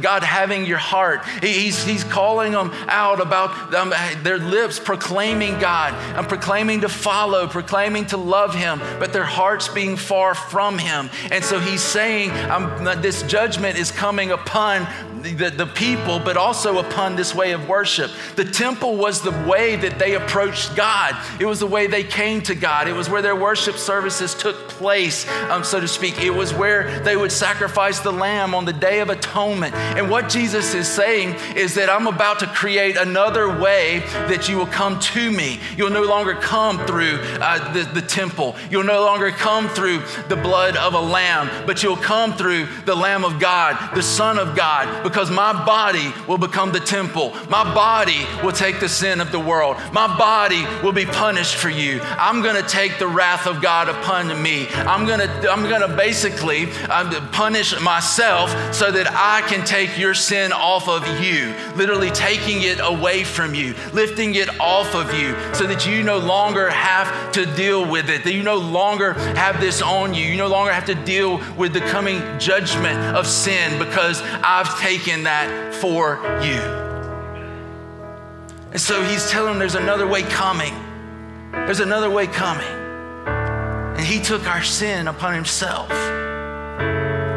God 0.00 0.22
having 0.22 0.66
your 0.66 0.78
heart. 0.78 1.24
He's, 1.40 1.82
he's 1.84 2.04
calling 2.04 2.52
them 2.52 2.70
out 2.88 3.20
about 3.20 3.74
um, 3.74 3.92
their 4.22 4.38
lips 4.38 4.78
proclaiming 4.78 5.58
God 5.58 5.94
and 6.16 6.28
proclaiming 6.28 6.82
to 6.82 6.88
follow, 6.88 7.46
proclaiming 7.46 8.01
to 8.06 8.16
love 8.16 8.54
him, 8.54 8.80
but 8.98 9.12
their 9.12 9.24
hearts 9.24 9.68
being 9.68 9.96
far 9.96 10.34
from 10.34 10.78
him. 10.78 11.10
And 11.30 11.44
so 11.44 11.58
he's 11.60 11.82
saying 11.82 12.30
this 13.02 13.22
judgment 13.22 13.78
is 13.78 13.90
coming 13.90 14.30
upon 14.30 14.86
the, 15.22 15.50
the 15.50 15.66
people, 15.66 16.18
but 16.18 16.36
also 16.36 16.78
upon 16.78 17.16
this 17.16 17.34
way 17.34 17.52
of 17.52 17.68
worship. 17.68 18.10
The 18.36 18.44
temple 18.44 18.96
was 18.96 19.22
the 19.22 19.30
way 19.48 19.76
that 19.76 19.98
they 19.98 20.14
approached 20.14 20.74
God, 20.76 21.16
it 21.40 21.46
was 21.46 21.60
the 21.60 21.66
way 21.66 21.86
they 21.86 22.04
came 22.04 22.42
to 22.42 22.54
God, 22.54 22.88
it 22.88 22.92
was 22.92 23.08
where 23.08 23.22
their 23.22 23.36
worship 23.36 23.76
services 23.76 24.34
took 24.34 24.68
place, 24.68 25.28
um, 25.50 25.64
so 25.64 25.80
to 25.80 25.88
speak. 25.88 26.18
It 26.20 26.30
was 26.30 26.52
where 26.52 27.00
they 27.00 27.16
would 27.16 27.32
sacrifice 27.32 28.00
the 28.00 28.12
lamb 28.12 28.54
on 28.54 28.64
the 28.64 28.72
Day 28.72 29.00
of 29.00 29.10
Atonement. 29.10 29.74
And 29.74 30.10
what 30.10 30.28
Jesus 30.28 30.74
is 30.74 30.88
saying 30.88 31.36
is 31.56 31.74
that 31.74 31.88
I'm 31.88 32.06
about 32.06 32.40
to 32.40 32.46
create 32.46 32.96
another 32.96 33.48
way 33.60 34.00
that 34.28 34.48
you 34.48 34.56
will 34.56 34.66
come 34.66 34.98
to 34.98 35.30
me. 35.30 35.60
You'll 35.76 35.90
no 35.90 36.02
longer 36.02 36.34
come 36.34 36.84
through 36.86 37.18
uh, 37.40 37.72
the, 37.72 37.82
the 37.82 38.02
temple, 38.02 38.56
you'll 38.70 38.84
no 38.84 39.02
longer 39.04 39.30
come 39.30 39.68
through 39.68 40.02
the 40.28 40.36
blood 40.36 40.76
of 40.76 40.94
a 40.94 41.00
lamb, 41.00 41.66
but 41.66 41.82
you'll 41.82 41.96
come 41.96 42.32
through 42.34 42.66
the 42.84 42.94
Lamb 42.94 43.24
of 43.24 43.40
God, 43.40 43.94
the 43.94 44.02
Son 44.02 44.38
of 44.38 44.56
God 44.56 45.04
because 45.12 45.30
my 45.30 45.52
body 45.66 46.10
will 46.26 46.38
become 46.38 46.72
the 46.72 46.80
temple. 46.80 47.34
My 47.50 47.62
body 47.74 48.24
will 48.42 48.52
take 48.52 48.80
the 48.80 48.88
sin 48.88 49.20
of 49.20 49.30
the 49.30 49.38
world. 49.38 49.76
My 49.92 50.06
body 50.16 50.64
will 50.82 50.92
be 50.92 51.04
punished 51.04 51.56
for 51.56 51.68
you. 51.68 52.00
I'm 52.02 52.40
going 52.40 52.56
to 52.56 52.66
take 52.66 52.98
the 52.98 53.06
wrath 53.06 53.46
of 53.46 53.60
God 53.60 53.90
upon 53.90 54.42
me. 54.42 54.68
I'm 54.70 55.06
going 55.06 55.20
to 55.20 55.50
I'm 55.50 55.68
going 55.68 55.82
to 55.82 55.94
basically 55.94 56.72
um, 56.88 57.10
punish 57.30 57.78
myself 57.82 58.50
so 58.74 58.90
that 58.90 59.06
I 59.10 59.46
can 59.48 59.66
take 59.66 59.98
your 59.98 60.14
sin 60.14 60.50
off 60.50 60.88
of 60.88 61.06
you, 61.20 61.54
literally 61.76 62.10
taking 62.10 62.62
it 62.62 62.78
away 62.80 63.22
from 63.22 63.54
you, 63.54 63.74
lifting 63.92 64.34
it 64.34 64.48
off 64.60 64.94
of 64.94 65.12
you 65.12 65.36
so 65.52 65.66
that 65.66 65.86
you 65.86 66.02
no 66.02 66.16
longer 66.16 66.70
have 66.70 67.32
to 67.32 67.44
deal 67.54 67.86
with 67.86 68.08
it, 68.08 68.24
that 68.24 68.32
you 68.32 68.42
no 68.42 68.56
longer 68.56 69.12
have 69.12 69.60
this 69.60 69.82
on 69.82 70.14
you. 70.14 70.24
You 70.24 70.38
no 70.38 70.48
longer 70.48 70.72
have 70.72 70.86
to 70.86 70.94
deal 70.94 71.38
with 71.58 71.74
the 71.74 71.80
coming 71.80 72.22
judgment 72.38 72.98
of 73.14 73.26
sin 73.26 73.78
because 73.78 74.22
I've 74.42 74.80
taken 74.80 75.01
taken 75.02 75.24
that 75.24 75.74
for 75.74 76.16
you. 76.42 76.60
And 78.70 78.80
so 78.80 79.02
he's 79.02 79.28
telling 79.30 79.52
them 79.52 79.58
there's 79.58 79.74
another 79.74 80.06
way 80.06 80.22
coming. 80.22 80.74
There's 81.50 81.80
another 81.80 82.08
way 82.08 82.26
coming. 82.26 82.64
And 82.64 84.00
he 84.00 84.20
took 84.20 84.46
our 84.46 84.62
sin 84.62 85.08
upon 85.08 85.34
himself 85.34 85.88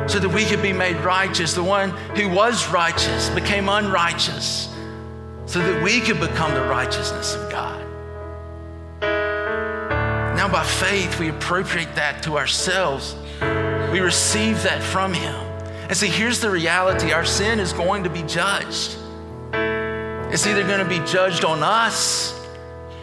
so 0.09 0.19
that 0.19 0.31
we 0.33 0.45
could 0.45 0.61
be 0.61 0.73
made 0.73 0.97
righteous. 0.97 1.53
The 1.53 1.63
one 1.63 1.89
who 2.15 2.29
was 2.29 2.69
righteous 2.69 3.29
became 3.29 3.67
unrighteous 3.67 4.69
so 5.47 5.59
that 5.59 5.83
we 5.83 5.99
could 6.01 6.19
become 6.19 6.53
the 6.53 6.65
righteousness 6.65 7.35
of 7.35 7.51
God. 7.51 7.81
Now, 9.01 10.47
by 10.51 10.63
faith, 10.63 11.19
we 11.19 11.29
appropriate 11.29 11.95
that 11.95 12.21
to 12.23 12.37
ourselves. 12.37 13.15
We 13.91 13.99
receive 13.99 14.61
that 14.63 14.83
from 14.83 15.13
him. 15.13 15.44
And 15.87 15.95
see, 15.95 16.07
here's 16.07 16.39
the 16.39 16.49
reality 16.49 17.11
our 17.11 17.25
sin 17.25 17.59
is 17.59 17.73
going 17.73 18.03
to 18.03 18.09
be 18.09 18.23
judged. 18.23 18.97
It's 19.53 20.45
either 20.47 20.63
going 20.63 20.79
to 20.79 20.89
be 20.89 20.99
judged 21.05 21.45
on 21.45 21.63
us 21.63 22.33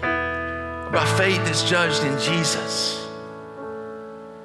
or 0.03 0.91
by 0.93 1.05
faith 1.17 1.41
it's 1.49 1.63
judged 1.69 2.05
in 2.05 2.19
Jesus. 2.19 3.07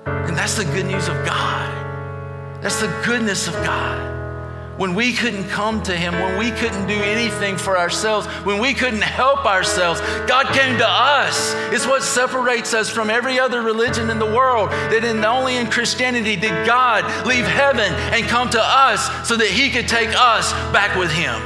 And 0.06 0.38
that's 0.38 0.56
the 0.56 0.66
good 0.66 0.86
news 0.86 1.08
of 1.08 1.16
God. 1.26 2.64
That's 2.64 2.80
the 2.80 3.04
goodness 3.06 3.48
of 3.48 3.54
God 3.56 4.17
when 4.78 4.94
we 4.94 5.12
couldn't 5.12 5.50
come 5.50 5.82
to 5.84 5.96
Him, 5.96 6.14
when 6.14 6.38
we 6.38 6.52
couldn't 6.52 6.88
do 6.88 6.94
anything 6.94 7.58
for 7.58 7.78
ourselves, 7.78 8.28
when 8.46 8.60
we 8.62 8.74
couldn't 8.74 9.02
help 9.02 9.46
ourselves, 9.46 10.00
God 10.28 10.54
came 10.54 10.78
to 10.78 10.88
us. 10.88 11.54
It's 11.74 11.88
what 11.88 12.04
separates 12.04 12.74
us 12.74 12.90
from 12.90 13.10
every 13.10 13.40
other 13.40 13.62
religion 13.62 14.10
in 14.10 14.20
the 14.20 14.26
world. 14.26 14.70
That 14.70 15.04
in, 15.04 15.26
only 15.26 15.58
in 15.58 15.70
Christianity 15.70 16.36
did 16.36 16.66
God 16.66 17.04
leave 17.26 17.46
heaven 17.46 17.92
and 18.14 18.28
come 18.28 18.50
to 18.52 18.62
us 18.62 19.28
so 19.28 19.36
that 19.36 19.48
He 19.48 19.70
could 19.72 19.88
take 19.88 20.10
us 20.10 20.54
back 20.72 20.96
with 20.96 21.12
Him. 21.12 21.42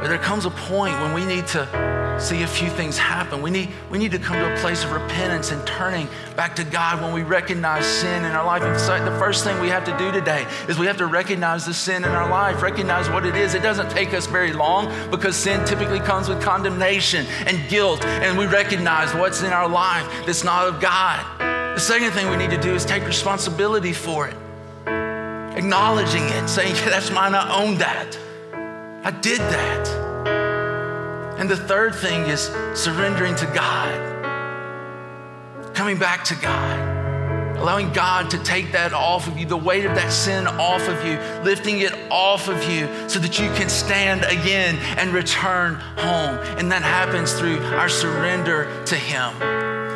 But 0.00 0.08
there 0.08 0.18
comes 0.18 0.44
a 0.44 0.50
point 0.50 0.94
when 1.00 1.12
we 1.12 1.24
need 1.24 1.48
to 1.48 2.01
see 2.22 2.42
a 2.42 2.46
few 2.46 2.68
things 2.70 2.96
happen. 2.96 3.42
We 3.42 3.50
need, 3.50 3.70
we 3.90 3.98
need 3.98 4.12
to 4.12 4.18
come 4.18 4.36
to 4.36 4.54
a 4.54 4.56
place 4.58 4.84
of 4.84 4.92
repentance 4.92 5.50
and 5.50 5.66
turning 5.66 6.08
back 6.36 6.54
to 6.56 6.64
God 6.64 7.02
when 7.02 7.12
we 7.12 7.22
recognize 7.22 7.84
sin 7.84 8.24
in 8.24 8.32
our 8.32 8.44
life. 8.44 8.62
And 8.62 8.78
so 8.80 9.04
the 9.04 9.18
first 9.18 9.44
thing 9.44 9.60
we 9.60 9.68
have 9.68 9.84
to 9.84 9.96
do 9.98 10.12
today 10.12 10.46
is 10.68 10.78
we 10.78 10.86
have 10.86 10.96
to 10.98 11.06
recognize 11.06 11.66
the 11.66 11.74
sin 11.74 12.04
in 12.04 12.10
our 12.10 12.28
life, 12.30 12.62
recognize 12.62 13.10
what 13.10 13.26
it 13.26 13.34
is. 13.34 13.54
It 13.54 13.62
doesn't 13.62 13.90
take 13.90 14.14
us 14.14 14.26
very 14.26 14.52
long 14.52 14.92
because 15.10 15.36
sin 15.36 15.64
typically 15.66 16.00
comes 16.00 16.28
with 16.28 16.40
condemnation 16.40 17.26
and 17.46 17.68
guilt, 17.68 18.04
and 18.04 18.38
we 18.38 18.46
recognize 18.46 19.12
what's 19.14 19.42
in 19.42 19.52
our 19.52 19.68
life 19.68 20.06
that's 20.24 20.44
not 20.44 20.68
of 20.68 20.80
God. 20.80 21.24
The 21.74 21.80
second 21.80 22.12
thing 22.12 22.30
we 22.30 22.36
need 22.36 22.50
to 22.50 22.60
do 22.60 22.74
is 22.74 22.84
take 22.84 23.04
responsibility 23.04 23.92
for 23.92 24.28
it, 24.28 24.36
acknowledging 25.56 26.22
it, 26.24 26.48
saying, 26.48 26.76
yeah, 26.76 26.90
That's 26.90 27.10
mine, 27.10 27.34
I 27.34 27.62
own 27.62 27.78
that. 27.78 28.18
I 29.04 29.10
did 29.10 29.40
that. 29.40 30.51
And 31.42 31.50
the 31.50 31.56
third 31.56 31.92
thing 31.96 32.26
is 32.26 32.42
surrendering 32.72 33.34
to 33.34 33.46
God, 33.46 34.24
coming 35.74 35.98
back 35.98 36.22
to 36.26 36.36
God. 36.36 37.58
allowing 37.58 37.92
God 37.92 38.30
to 38.30 38.38
take 38.44 38.70
that 38.72 38.92
off 38.92 39.26
of 39.26 39.36
you, 39.36 39.44
the 39.44 39.56
weight 39.56 39.84
of 39.84 39.96
that 39.96 40.12
sin 40.12 40.46
off 40.46 40.86
of 40.86 41.04
you, 41.04 41.18
lifting 41.42 41.80
it 41.80 41.92
off 42.12 42.46
of 42.46 42.62
you 42.70 42.86
so 43.08 43.18
that 43.18 43.40
you 43.40 43.46
can 43.54 43.68
stand 43.68 44.22
again 44.22 44.76
and 44.98 45.12
return 45.12 45.74
home. 45.74 46.38
And 46.58 46.70
that 46.70 46.82
happens 46.82 47.32
through 47.32 47.58
our 47.58 47.88
surrender 47.88 48.84
to 48.84 48.94
Him. 48.94 49.32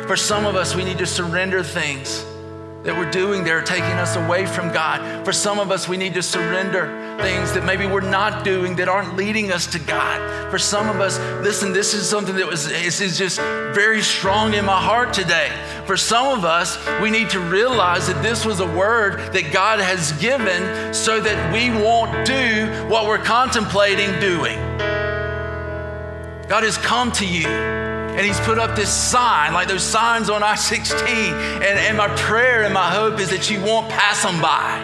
For 0.05 0.17
some 0.17 0.45
of 0.45 0.57
us, 0.57 0.75
we 0.75 0.83
need 0.83 0.97
to 0.97 1.05
surrender 1.05 1.63
things 1.63 2.25
that 2.83 2.95
we're 2.95 3.11
doing 3.11 3.43
that 3.43 3.51
are 3.51 3.61
taking 3.61 3.83
us 3.83 4.15
away 4.15 4.45
from 4.45 4.71
God. 4.71 5.25
For 5.25 5.33
some 5.33 5.59
of 5.59 5.71
us, 5.71 5.87
we 5.87 5.97
need 5.97 6.13
to 6.13 6.23
surrender 6.23 7.17
things 7.21 7.51
that 7.53 7.65
maybe 7.65 7.85
we're 7.85 8.01
not 8.01 8.43
doing 8.43 8.75
that 8.77 8.87
aren't 8.87 9.15
leading 9.15 9.51
us 9.51 9.67
to 9.67 9.79
God. 9.79 10.51
For 10.51 10.59
some 10.59 10.89
of 10.89 11.01
us, 11.01 11.19
listen, 11.43 11.73
this 11.73 11.93
is 11.93 12.07
something 12.07 12.35
that 12.35 12.47
was 12.47 12.67
is 12.67 13.17
just 13.17 13.39
very 13.39 14.01
strong 14.01 14.53
in 14.53 14.65
my 14.65 14.79
heart 14.79 15.13
today. 15.13 15.51
For 15.85 15.97
some 15.97 16.37
of 16.37 16.45
us, 16.45 16.77
we 17.01 17.09
need 17.09 17.29
to 17.31 17.39
realize 17.39 18.07
that 18.07 18.21
this 18.21 18.45
was 18.45 18.59
a 18.59 18.67
word 18.67 19.33
that 19.33 19.51
God 19.51 19.79
has 19.79 20.11
given 20.13 20.93
so 20.93 21.19
that 21.19 21.53
we 21.53 21.69
won't 21.69 22.25
do 22.25 22.67
what 22.89 23.05
we're 23.05 23.17
contemplating 23.17 24.19
doing. 24.19 24.57
God 26.47 26.63
has 26.63 26.77
come 26.77 27.11
to 27.13 27.25
you 27.25 27.76
and 28.17 28.25
he's 28.25 28.39
put 28.39 28.57
up 28.57 28.75
this 28.75 28.91
sign, 28.91 29.53
like 29.53 29.67
those 29.67 29.83
signs 29.83 30.31
on 30.31 30.41
I 30.41 30.55
16. 30.55 30.99
And, 30.99 31.63
and 31.63 31.95
my 31.95 32.07
prayer 32.15 32.63
and 32.63 32.73
my 32.73 32.89
hope 32.89 33.19
is 33.19 33.29
that 33.29 33.51
you 33.51 33.61
won't 33.61 33.87
pass 33.89 34.23
them 34.23 34.41
by, 34.41 34.81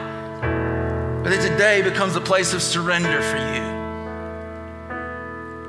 but 1.23 1.31
that 1.31 1.41
today 1.41 1.81
becomes 1.81 2.15
a 2.15 2.21
place 2.21 2.53
of 2.53 2.61
surrender 2.61 3.23
for 3.23 3.37
you, 3.37 3.63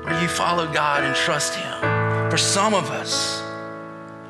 where 0.05 0.21
you 0.21 0.27
follow 0.27 0.71
God 0.71 1.03
and 1.03 1.15
trust 1.15 1.55
Him. 1.55 2.29
For 2.29 2.37
some 2.37 2.75
of 2.75 2.91
us, 2.91 3.41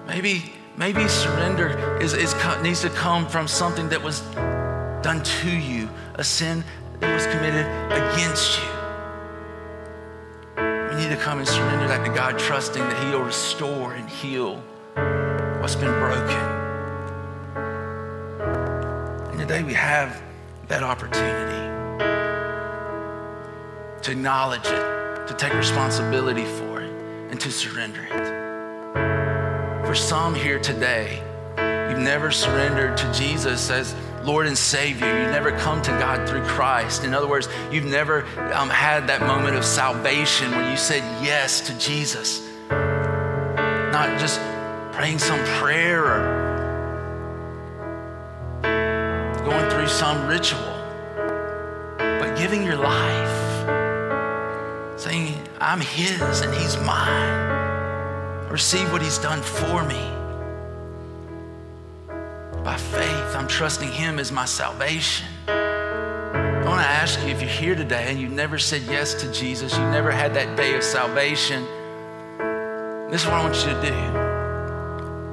maybe, 0.08 0.54
maybe 0.78 1.06
surrender 1.10 2.00
is, 2.02 2.14
is, 2.14 2.34
needs 2.64 2.80
to 2.84 2.90
come 2.90 3.28
from 3.28 3.50
something 3.50 3.90
that 3.90 4.02
was 4.02 4.22
done 5.02 5.22
to 5.42 5.50
you, 5.50 5.90
a 6.14 6.24
sin 6.24 6.64
that 7.02 7.14
was 7.14 7.26
committed 7.28 7.66
against 7.92 8.62
you. 8.62 8.75
Need 11.06 11.18
to 11.18 11.22
come 11.22 11.38
and 11.38 11.48
surrender 11.48 11.88
that 11.88 12.04
to 12.04 12.12
God, 12.12 12.40
trusting 12.40 12.82
that 12.82 13.04
He'll 13.04 13.22
restore 13.22 13.94
and 13.94 14.10
heal 14.10 14.56
what's 15.62 15.76
been 15.76 15.94
broken. 16.00 16.36
And 19.30 19.40
today 19.40 19.62
we 19.62 19.76
have 19.76 20.20
that 20.68 20.82
opportunity 20.82 21.62
to 24.02 24.12
acknowledge 24.12 24.66
it, 24.66 25.28
to 25.28 25.36
take 25.38 25.54
responsibility 25.54 26.46
for 26.46 26.82
it, 26.82 26.90
and 27.30 27.40
to 27.40 27.52
surrender 27.52 28.02
it. 28.12 29.86
For 29.86 29.94
some 29.94 30.34
here 30.34 30.58
today, 30.58 31.22
you've 31.88 32.00
never 32.00 32.32
surrendered 32.32 32.98
to 32.98 33.14
Jesus 33.14 33.70
as 33.70 33.94
Lord 34.26 34.48
and 34.48 34.58
Savior. 34.58 35.08
You've 35.08 35.32
never 35.32 35.52
come 35.52 35.82
to 35.84 35.92
God 35.92 36.28
through 36.28 36.44
Christ. 36.44 37.04
In 37.04 37.14
other 37.14 37.28
words, 37.28 37.48
you've 37.72 37.86
never 37.86 38.26
um, 38.54 38.70
had 38.70 39.08
that 39.08 39.22
moment 39.22 39.56
of 39.56 39.64
salvation 39.64 40.52
where 40.52 40.70
you 40.70 40.78
said 40.78 41.04
yes 41.24 41.62
to 41.68 41.78
Jesus. 41.78 42.42
Not 42.70 44.20
just 44.20 44.42
praying 44.92 45.20
some 45.20 45.40
prayer 45.60 46.04
or 46.04 46.46
going 49.46 49.70
through 49.70 49.88
some 49.88 50.28
ritual, 50.28 50.60
but 51.98 52.36
giving 52.36 52.64
your 52.64 52.78
life, 52.78 53.70
saying, 55.00 55.40
I'm 55.60 55.82
His 55.82 56.42
and 56.42 56.54
He's 56.56 56.78
mine. 56.78 58.50
Receive 58.50 58.92
what 58.92 59.02
He's 59.04 59.20
done 59.20 59.42
for 59.42 59.84
me 59.84 60.12
by 62.64 62.78
I'm 63.36 63.48
trusting 63.48 63.92
Him 63.92 64.18
as 64.18 64.32
my 64.32 64.46
salvation. 64.46 65.28
I 65.48 66.64
want 66.66 66.82
to 66.82 66.88
ask 66.88 67.20
you 67.20 67.28
if 67.28 67.42
you're 67.42 67.50
here 67.50 67.76
today 67.76 68.06
and 68.08 68.20
you've 68.20 68.32
never 68.32 68.58
said 68.58 68.82
yes 68.84 69.14
to 69.22 69.32
Jesus, 69.32 69.78
you've 69.78 69.92
never 69.92 70.10
had 70.10 70.34
that 70.36 70.56
day 70.56 70.76
of 70.76 70.84
salvation, 70.84 71.64
this 73.12 73.22
is 73.22 73.28
what 73.28 73.36
I 73.36 73.44
want 73.44 73.56
you 73.58 73.74
to 73.74 73.82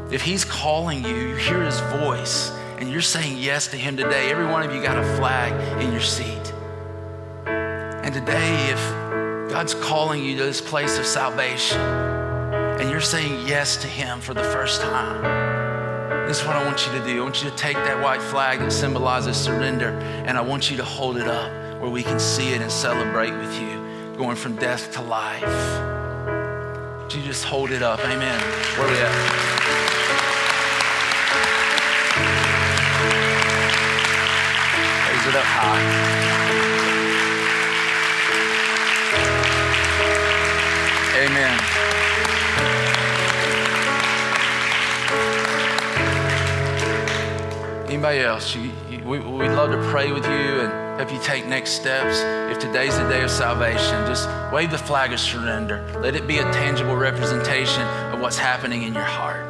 do. 0.09 0.15
If 0.15 0.21
He's 0.21 0.45
calling 0.45 1.05
you, 1.05 1.15
you 1.15 1.37
hear 1.37 1.63
His 1.63 1.81
voice, 1.81 2.51
and 2.79 2.91
you're 2.91 3.01
saying 3.01 3.39
yes 3.39 3.69
to 3.69 3.77
Him 3.77 3.97
today, 3.97 4.31
every 4.31 4.47
one 4.47 4.63
of 4.63 4.75
you 4.75 4.83
got 4.83 4.99
a 4.99 5.17
flag 5.17 5.53
in 5.81 5.91
your 5.93 6.01
seat. 6.01 6.53
And 7.47 8.13
today, 8.13 8.71
if 8.71 9.51
God's 9.51 9.75
calling 9.75 10.25
you 10.25 10.37
to 10.37 10.45
this 10.45 10.61
place 10.61 10.99
of 10.99 11.07
salvation, 11.07 11.81
and 11.81 12.91
you're 12.91 13.01
saying 13.01 13.47
yes 13.47 13.77
to 13.79 13.87
Him 13.87 14.21
for 14.21 14.35
the 14.35 14.45
first 14.45 14.81
time, 14.83 15.42
this 16.27 16.41
is 16.41 16.47
what 16.47 16.57
I 16.57 16.65
want 16.65 16.87
you 16.87 16.93
to 16.99 17.05
do. 17.05 17.21
I 17.21 17.23
want 17.23 17.43
you 17.43 17.51
to 17.51 17.57
take 17.57 17.77
that 17.77 18.03
white 18.03 18.23
flag 18.23 18.61
that 18.61 18.71
symbolizes 18.71 19.37
surrender, 19.37 19.89
and 20.27 20.39
I 20.39 20.41
want 20.41 20.71
you 20.71 20.77
to 20.77 20.85
hold 20.85 21.17
it 21.17 21.29
up 21.29 21.51
where 21.81 21.91
we 21.91 22.03
can 22.03 22.21
see 22.21 22.53
it 22.53 22.61
and 22.61 22.71
celebrate 22.71 23.33
with 23.33 23.61
you, 23.61 24.15
going 24.17 24.37
from 24.37 24.57
death 24.57 24.93
to 24.93 25.03
life. 25.03 25.43
Would 27.03 27.13
you 27.13 27.23
just 27.23 27.45
hold 27.45 27.71
it 27.73 27.83
up? 27.83 28.01
Amen. 28.01 28.41
Where 28.79 28.87
are 28.87 28.91
we 28.91 28.99
at? 28.99 29.13
Raise 35.09 35.27
it 35.27 35.37
up 35.37 35.45
high. 35.45 36.43
Anybody 48.05 48.25
else, 48.25 48.57
you, 48.57 48.73
you, 48.91 48.99
we, 49.05 49.21
we'd 49.21 49.47
love 49.51 49.71
to 49.71 49.81
pray 49.89 50.11
with 50.11 50.25
you 50.25 50.31
and 50.31 50.99
help 50.99 51.13
you 51.13 51.21
take 51.23 51.47
next 51.47 51.71
steps. 51.71 52.19
If 52.51 52.59
today's 52.59 52.99
the 52.99 53.09
day 53.09 53.23
of 53.23 53.31
salvation, 53.31 54.05
just 54.09 54.29
wave 54.53 54.73
the 54.73 54.79
flag 54.79 55.13
of 55.13 55.21
surrender. 55.21 55.89
Let 56.01 56.17
it 56.17 56.27
be 56.27 56.39
a 56.39 56.43
tangible 56.51 56.97
representation 56.97 57.83
of 58.13 58.21
what's 58.21 58.37
happening 58.37 58.83
in 58.83 58.93
your 58.93 59.05
heart. 59.05 59.47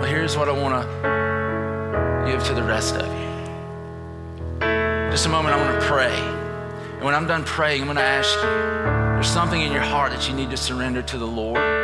Well, 0.00 0.08
here's 0.08 0.38
what 0.38 0.48
I 0.48 0.52
want 0.52 0.82
to 0.82 2.32
give 2.32 2.42
to 2.44 2.54
the 2.54 2.62
rest 2.62 2.94
of 2.94 3.06
you. 3.06 3.28
Just 5.10 5.26
a 5.26 5.28
moment, 5.28 5.54
I 5.54 5.62
want 5.62 5.78
to 5.78 5.86
pray. 5.86 6.16
And 6.16 7.04
when 7.04 7.14
I'm 7.14 7.26
done 7.26 7.44
praying, 7.44 7.82
I'm 7.82 7.88
going 7.88 7.98
to 7.98 8.02
ask 8.02 8.34
you 8.36 8.40
there's 8.40 9.28
something 9.28 9.60
in 9.60 9.70
your 9.70 9.82
heart 9.82 10.12
that 10.12 10.26
you 10.30 10.34
need 10.34 10.48
to 10.48 10.56
surrender 10.56 11.02
to 11.02 11.18
the 11.18 11.26
Lord 11.26 11.77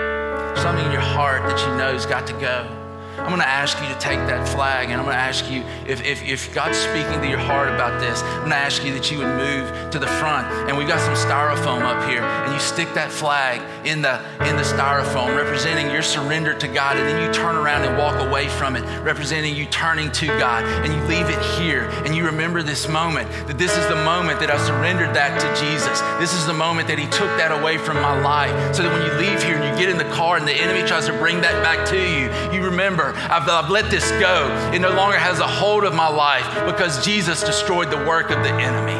something 0.56 0.84
in 0.86 0.92
your 0.92 1.00
heart 1.00 1.42
that 1.42 1.58
you 1.60 1.76
know 1.76 1.92
has 1.92 2.06
got 2.06 2.26
to 2.26 2.32
go. 2.34 2.83
I'm 3.18 3.28
going 3.28 3.40
to 3.40 3.48
ask 3.48 3.80
you 3.80 3.88
to 3.88 3.98
take 4.00 4.18
that 4.26 4.46
flag 4.48 4.90
and 4.90 5.00
I'm 5.00 5.04
going 5.04 5.16
to 5.16 5.22
ask 5.22 5.50
you 5.50 5.62
if, 5.86 6.04
if, 6.04 6.22
if 6.26 6.54
God's 6.54 6.76
speaking 6.76 7.20
to 7.20 7.28
your 7.28 7.38
heart 7.38 7.68
about 7.68 8.00
this, 8.00 8.22
I'm 8.22 8.38
going 8.40 8.50
to 8.50 8.56
ask 8.56 8.84
you 8.84 8.92
that 8.92 9.10
you 9.10 9.18
would 9.18 9.36
move 9.36 9.90
to 9.90 9.98
the 9.98 10.06
front. 10.06 10.46
And 10.68 10.76
we've 10.76 10.88
got 10.88 11.00
some 11.00 11.14
styrofoam 11.14 11.82
up 11.82 12.08
here, 12.08 12.22
and 12.22 12.52
you 12.52 12.58
stick 12.58 12.92
that 12.94 13.10
flag 13.10 13.60
in 13.86 14.02
the, 14.02 14.18
in 14.48 14.56
the 14.56 14.62
styrofoam, 14.62 15.36
representing 15.36 15.90
your 15.90 16.02
surrender 16.02 16.54
to 16.54 16.68
God. 16.68 16.96
And 16.96 17.08
then 17.08 17.24
you 17.24 17.32
turn 17.32 17.56
around 17.56 17.84
and 17.84 17.96
walk 17.96 18.16
away 18.20 18.48
from 18.48 18.76
it, 18.76 18.82
representing 19.02 19.54
you 19.54 19.66
turning 19.66 20.10
to 20.12 20.26
God. 20.26 20.64
And 20.64 20.92
you 20.92 21.00
leave 21.04 21.28
it 21.28 21.40
here, 21.58 21.84
and 22.04 22.14
you 22.14 22.24
remember 22.26 22.62
this 22.62 22.88
moment 22.88 23.30
that 23.46 23.58
this 23.58 23.76
is 23.76 23.86
the 23.88 23.96
moment 24.04 24.40
that 24.40 24.50
I 24.50 24.58
surrendered 24.58 25.14
that 25.14 25.40
to 25.40 25.64
Jesus. 25.64 26.00
This 26.18 26.34
is 26.34 26.46
the 26.46 26.54
moment 26.54 26.88
that 26.88 26.98
He 26.98 27.06
took 27.06 27.30
that 27.38 27.52
away 27.52 27.78
from 27.78 27.96
my 27.96 28.18
life. 28.20 28.74
So 28.74 28.82
that 28.82 28.92
when 28.92 29.06
you 29.06 29.12
leave 29.18 29.42
here 29.42 29.56
and 29.56 29.64
you 29.64 29.84
get 29.84 29.90
in 29.90 29.98
the 29.98 30.12
car 30.14 30.36
and 30.36 30.46
the 30.46 30.52
enemy 30.52 30.86
tries 30.86 31.06
to 31.06 31.12
bring 31.12 31.40
that 31.42 31.62
back 31.62 31.86
to 31.88 31.96
you, 31.96 32.30
you 32.56 32.64
remember 32.64 33.03
I've, 33.10 33.48
I've 33.48 33.70
let 33.70 33.90
this 33.90 34.10
go. 34.12 34.48
It 34.72 34.78
no 34.78 34.94
longer 34.94 35.18
has 35.18 35.40
a 35.40 35.46
hold 35.46 35.84
of 35.84 35.94
my 35.94 36.08
life 36.08 36.46
because 36.64 37.04
Jesus 37.04 37.42
destroyed 37.42 37.90
the 37.90 37.98
work 37.98 38.30
of 38.30 38.42
the 38.42 38.50
enemy. 38.50 38.98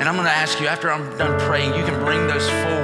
And 0.00 0.08
I'm 0.08 0.14
going 0.14 0.26
to 0.26 0.32
ask 0.32 0.58
you 0.60 0.66
after 0.66 0.90
I'm 0.90 1.16
done 1.18 1.38
praying, 1.40 1.74
you 1.74 1.84
can 1.84 2.02
bring 2.02 2.26
those 2.26 2.48
forward 2.48 2.79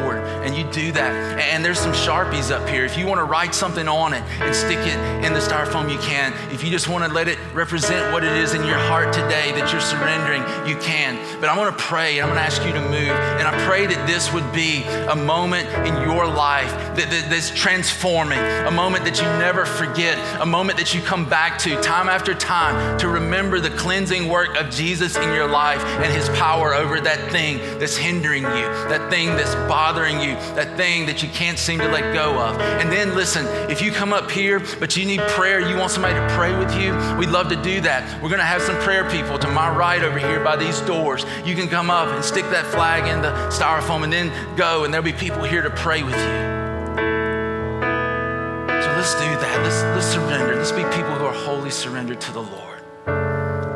and 0.47 0.55
you 0.55 0.65
do 0.71 0.93
that. 0.93 1.41
And 1.41 1.65
there's 1.65 1.81
some 1.81 1.93
Sharpies 1.93 2.53
up 2.53 2.67
here. 2.69 2.85
If 2.85 2.97
you 2.97 3.05
want 3.05 3.19
to 3.19 3.25
write 3.25 3.53
something 3.53 3.89
on 3.89 4.15
it 4.15 4.23
and 4.41 4.55
stick 4.55 4.79
it 4.79 5.25
in 5.25 5.33
the 5.33 5.41
styrofoam, 5.41 5.91
you 5.91 5.99
can. 5.99 6.33
If 6.53 6.63
you 6.63 6.71
just 6.71 6.89
want 6.89 7.05
to 7.05 7.13
let 7.13 7.27
it 7.27 7.39
represent 7.53 8.13
what 8.13 8.23
it 8.23 8.33
is 8.33 8.55
in 8.55 8.65
your 8.65 8.79
heart 8.79 9.13
today 9.13 9.51
that 9.53 9.73
you're 9.73 9.81
surrendering, 9.81 10.43
you 10.69 10.77
can. 10.81 11.17
But 11.41 11.51
I'm 11.51 11.57
going 11.57 11.73
to 11.73 11.79
pray 11.79 12.19
and 12.19 12.23
I'm 12.23 12.29
going 12.29 12.39
to 12.39 12.47
ask 12.47 12.65
you 12.65 12.73
to 12.73 12.81
move. 12.81 13.11
And 13.39 13.49
I 13.49 13.67
pray 13.67 13.87
that 13.87 14.07
this 14.07 14.33
would 14.33 14.51
be 14.53 14.85
a 14.85 15.17
moment 15.17 15.69
in 15.85 15.95
your 16.09 16.27
life 16.27 16.71
that, 16.95 17.11
that, 17.11 17.27
that's 17.29 17.51
transforming, 17.51 18.39
a 18.39 18.71
moment 18.71 19.05
that 19.05 19.19
you 19.19 19.27
never 19.39 19.67
forget, 19.67 20.17
a 20.41 20.47
moment 20.47 20.79
that 20.79 20.95
you 20.95 21.01
come 21.01 21.29
back 21.29 21.59
to 21.61 21.81
time 21.83 22.09
after 22.09 22.35
time 22.35 22.99
to 22.99 23.09
remember 23.09 23.59
the 23.59 23.71
cleansing 23.71 24.29
work 24.29 24.57
of 24.57 24.71
Jesus 24.71 25.17
in 25.17 25.33
your 25.33 25.49
life 25.49 25.85
and 25.85 26.13
his 26.13 26.29
power 26.39 26.73
over 26.73 27.01
that 27.01 27.33
thing 27.33 27.59
that's 27.81 27.97
hindering 27.97 28.45
you, 28.45 28.67
that 28.89 29.11
thing 29.11 29.31
that's 29.31 29.55
bothering 29.69 30.21
you, 30.21 30.36
that 30.55 30.77
thing 30.77 31.07
that 31.07 31.23
you 31.23 31.29
can't 31.29 31.59
seem 31.59 31.79
to 31.79 31.89
let 31.89 32.15
go 32.15 32.39
of. 32.39 32.61
And 32.61 32.91
then 32.91 33.15
listen, 33.15 33.47
if 33.71 33.83
you 33.83 33.91
come 33.91 34.13
up 34.13 34.31
here, 34.31 34.61
but 34.79 34.97
you 34.97 35.05
need 35.05 35.21
prayer, 35.21 35.61
you 35.61 35.77
want 35.77 35.91
somebody 35.91 36.15
to 36.15 36.35
pray 36.35 36.57
with 36.57 36.75
you, 36.75 36.95
we'd 37.17 37.31
love 37.31 37.49
to 37.49 37.57
do 37.57 37.81
that. 37.83 38.23
We're 38.23 38.29
going 38.29 38.39
to 38.39 38.45
have 38.45 38.63
some 38.63 38.77
prayer 38.77 39.09
people 39.11 39.39
to 39.39 39.49
my 39.49 39.75
right 39.75 40.03
over 40.03 40.19
here 40.19 40.43
by 40.43 40.57
these 40.57 40.81
doors. 40.81 41.25
You 41.45 41.55
can 41.55 41.69
come 41.69 41.91
up 41.91 42.09
and 42.09 42.25
stick 42.25 42.45
that 42.51 42.67
flag 42.67 43.07
in 43.07 43.23
the 43.23 43.31
styrofoam 43.51 44.05
and 44.05 44.13
then 44.13 44.57
go, 44.57 44.85
and 44.85 44.93
there'll 44.93 45.05
be 45.05 45.13
people 45.13 45.43
here 45.43 45.63
to 45.63 45.71
pray 45.71 46.03
with 46.03 46.15
you. 46.15 46.57
So 48.83 48.93
let's 48.93 49.15
do 49.15 49.21
that. 49.21 49.61
Let's, 49.63 49.83
let's 49.95 50.07
surrender. 50.07 50.57
Let's 50.57 50.73
be 50.73 50.85
people 50.85 51.15
who 51.15 51.25
are 51.25 51.33
wholly 51.33 51.71
surrendered 51.71 52.21
to 52.21 52.33
the 52.33 52.43
Lord. 52.43 52.83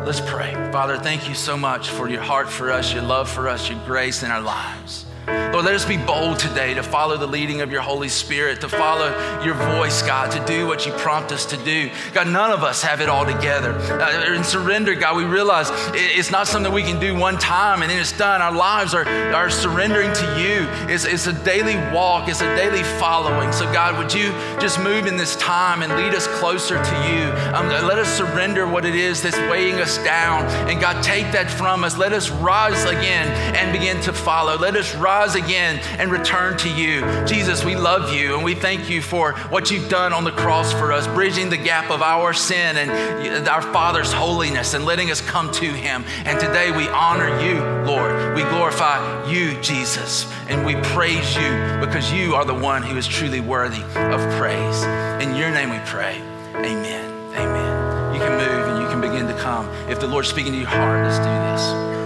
Let's 0.07 0.21
pray. 0.21 0.55
Father, 0.73 0.99
thank 0.99 1.29
you 1.29 1.35
so 1.35 1.57
much 1.57 1.91
for 1.91 2.09
your 2.09 2.21
heart 2.21 2.49
for 2.49 2.73
us, 2.73 2.93
your 2.93 3.03
love 3.03 3.31
for 3.31 3.49
us, 3.49 3.69
your 3.69 3.79
grace 3.87 4.23
in 4.23 4.31
our 4.31 4.41
lives. 4.41 5.07
Lord, 5.27 5.65
let 5.65 5.75
us 5.75 5.85
be 5.85 5.97
bold 5.97 6.39
today 6.39 6.75
to 6.75 6.83
follow 6.83 7.17
the 7.17 7.27
leading 7.27 7.61
of 7.61 7.73
your 7.73 7.81
Holy 7.81 8.09
Spirit, 8.09 8.61
to 8.61 8.69
follow 8.69 9.09
your 9.43 9.55
voice, 9.55 10.01
God, 10.03 10.31
to 10.31 10.45
do 10.47 10.67
what 10.67 10.87
you 10.87 10.93
prompt 10.93 11.33
us 11.33 11.45
to 11.47 11.57
do. 11.65 11.91
God, 12.13 12.29
none 12.29 12.53
of 12.53 12.63
us 12.63 12.83
have 12.83 13.01
it 13.01 13.09
all 13.09 13.27
together. 13.27 13.73
Uh, 13.73 14.33
in 14.33 14.45
surrender, 14.45 14.95
God, 14.95 15.17
we 15.17 15.25
realize 15.25 15.69
it's 15.93 16.31
not 16.31 16.47
something 16.47 16.73
we 16.73 16.83
can 16.83 17.01
do 17.01 17.17
one 17.17 17.37
time 17.37 17.83
and 17.83 17.91
then 17.91 17.99
it's 17.99 18.17
done. 18.17 18.41
Our 18.41 18.55
lives 18.55 18.95
are, 18.95 19.07
are 19.35 19.51
surrendering 19.51 20.13
to 20.13 20.25
you. 20.41 20.69
It's, 20.93 21.05
it's 21.05 21.27
a 21.27 21.33
daily 21.45 21.77
walk, 21.93 22.29
it's 22.29 22.43
a 22.43 22.57
daily 22.57 22.85
following. 23.01 23.53
So, 23.53 23.65
God, 23.73 23.99
would 23.99 24.15
you 24.15 24.31
just 24.61 24.79
move 24.79 25.07
in 25.07 25.17
this 25.17 25.35
time 25.37 25.83
and 25.83 25.93
lead 25.97 26.15
us 26.15 26.29
closer 26.39 26.83
to 26.83 26.95
you? 27.09 27.25
Um, 27.55 27.69
let 27.69 27.99
us 27.99 28.09
surrender 28.09 28.69
what 28.69 28.85
it 28.85 28.95
is 28.95 29.21
that's 29.21 29.39
weighing 29.51 29.81
us 29.81 29.99
down. 29.99 30.45
And 30.71 30.81
God, 30.81 31.03
take 31.03 31.33
that 31.33 31.51
from 31.51 31.83
us. 31.83 31.99
Let 31.99 32.13
us 32.13 32.31
rise 32.31 32.85
again 32.85 33.29
and 33.57 33.73
begin 33.73 34.01
to 34.03 34.13
follow. 34.13 34.57
Let 34.57 34.77
us 34.77 34.95
rise 35.11 35.35
again 35.35 35.81
and 35.99 36.13
return 36.13 36.57
to 36.57 36.71
you. 36.73 37.01
Jesus, 37.27 37.65
we 37.65 37.75
love 37.75 38.15
you 38.15 38.37
and 38.37 38.45
we 38.45 38.55
thank 38.55 38.89
you 38.89 39.03
for 39.03 39.33
what 39.51 39.69
you've 39.69 39.89
done 39.89 40.13
on 40.13 40.23
the 40.23 40.31
cross 40.31 40.73
for 40.73 40.93
us, 40.93 41.05
bridging 41.09 41.51
the 41.51 41.57
gap 41.57 41.91
of 41.91 42.01
our 42.01 42.33
sin 42.33 42.77
and 42.77 43.49
our 43.49 43.61
Father's 43.61 44.13
holiness 44.13 44.73
and 44.75 44.85
letting 44.85 45.11
us 45.11 45.21
come 45.21 45.51
to 45.51 45.65
him. 45.65 46.05
And 46.25 46.39
today 46.39 46.71
we 46.71 46.87
honor 46.91 47.29
you, 47.43 47.57
Lord. 47.85 48.37
We 48.37 48.43
glorify 48.43 49.29
you, 49.29 49.61
Jesus, 49.61 50.33
and 50.49 50.65
we 50.65 50.77
praise 50.95 51.35
you 51.35 51.51
because 51.85 52.13
you 52.13 52.37
are 52.37 52.45
the 52.45 52.55
one 52.55 52.85
who 52.85 52.97
is 52.97 53.09
truly 53.09 53.41
worthy 53.41 53.83
of 54.15 54.21
praise. 54.39 54.85
In 55.21 55.35
your 55.35 55.51
name 55.51 55.71
we 55.71 55.81
pray. 55.87 56.21
Amen. 56.55 57.11
Amen. 57.35 58.15
You 58.15 58.21
can 58.21 58.39
move 58.39 58.69
and 58.69 58.81
you 58.81 58.89
can 58.89 59.01
begin 59.01 59.27
to 59.27 59.43
come. 59.43 59.69
If 59.91 59.99
the 59.99 60.07
Lord's 60.07 60.29
speaking 60.29 60.53
to 60.53 60.59
your 60.59 60.69
heart, 60.69 61.05
let's 61.05 61.19
do 61.19 61.25
this. 61.25 62.00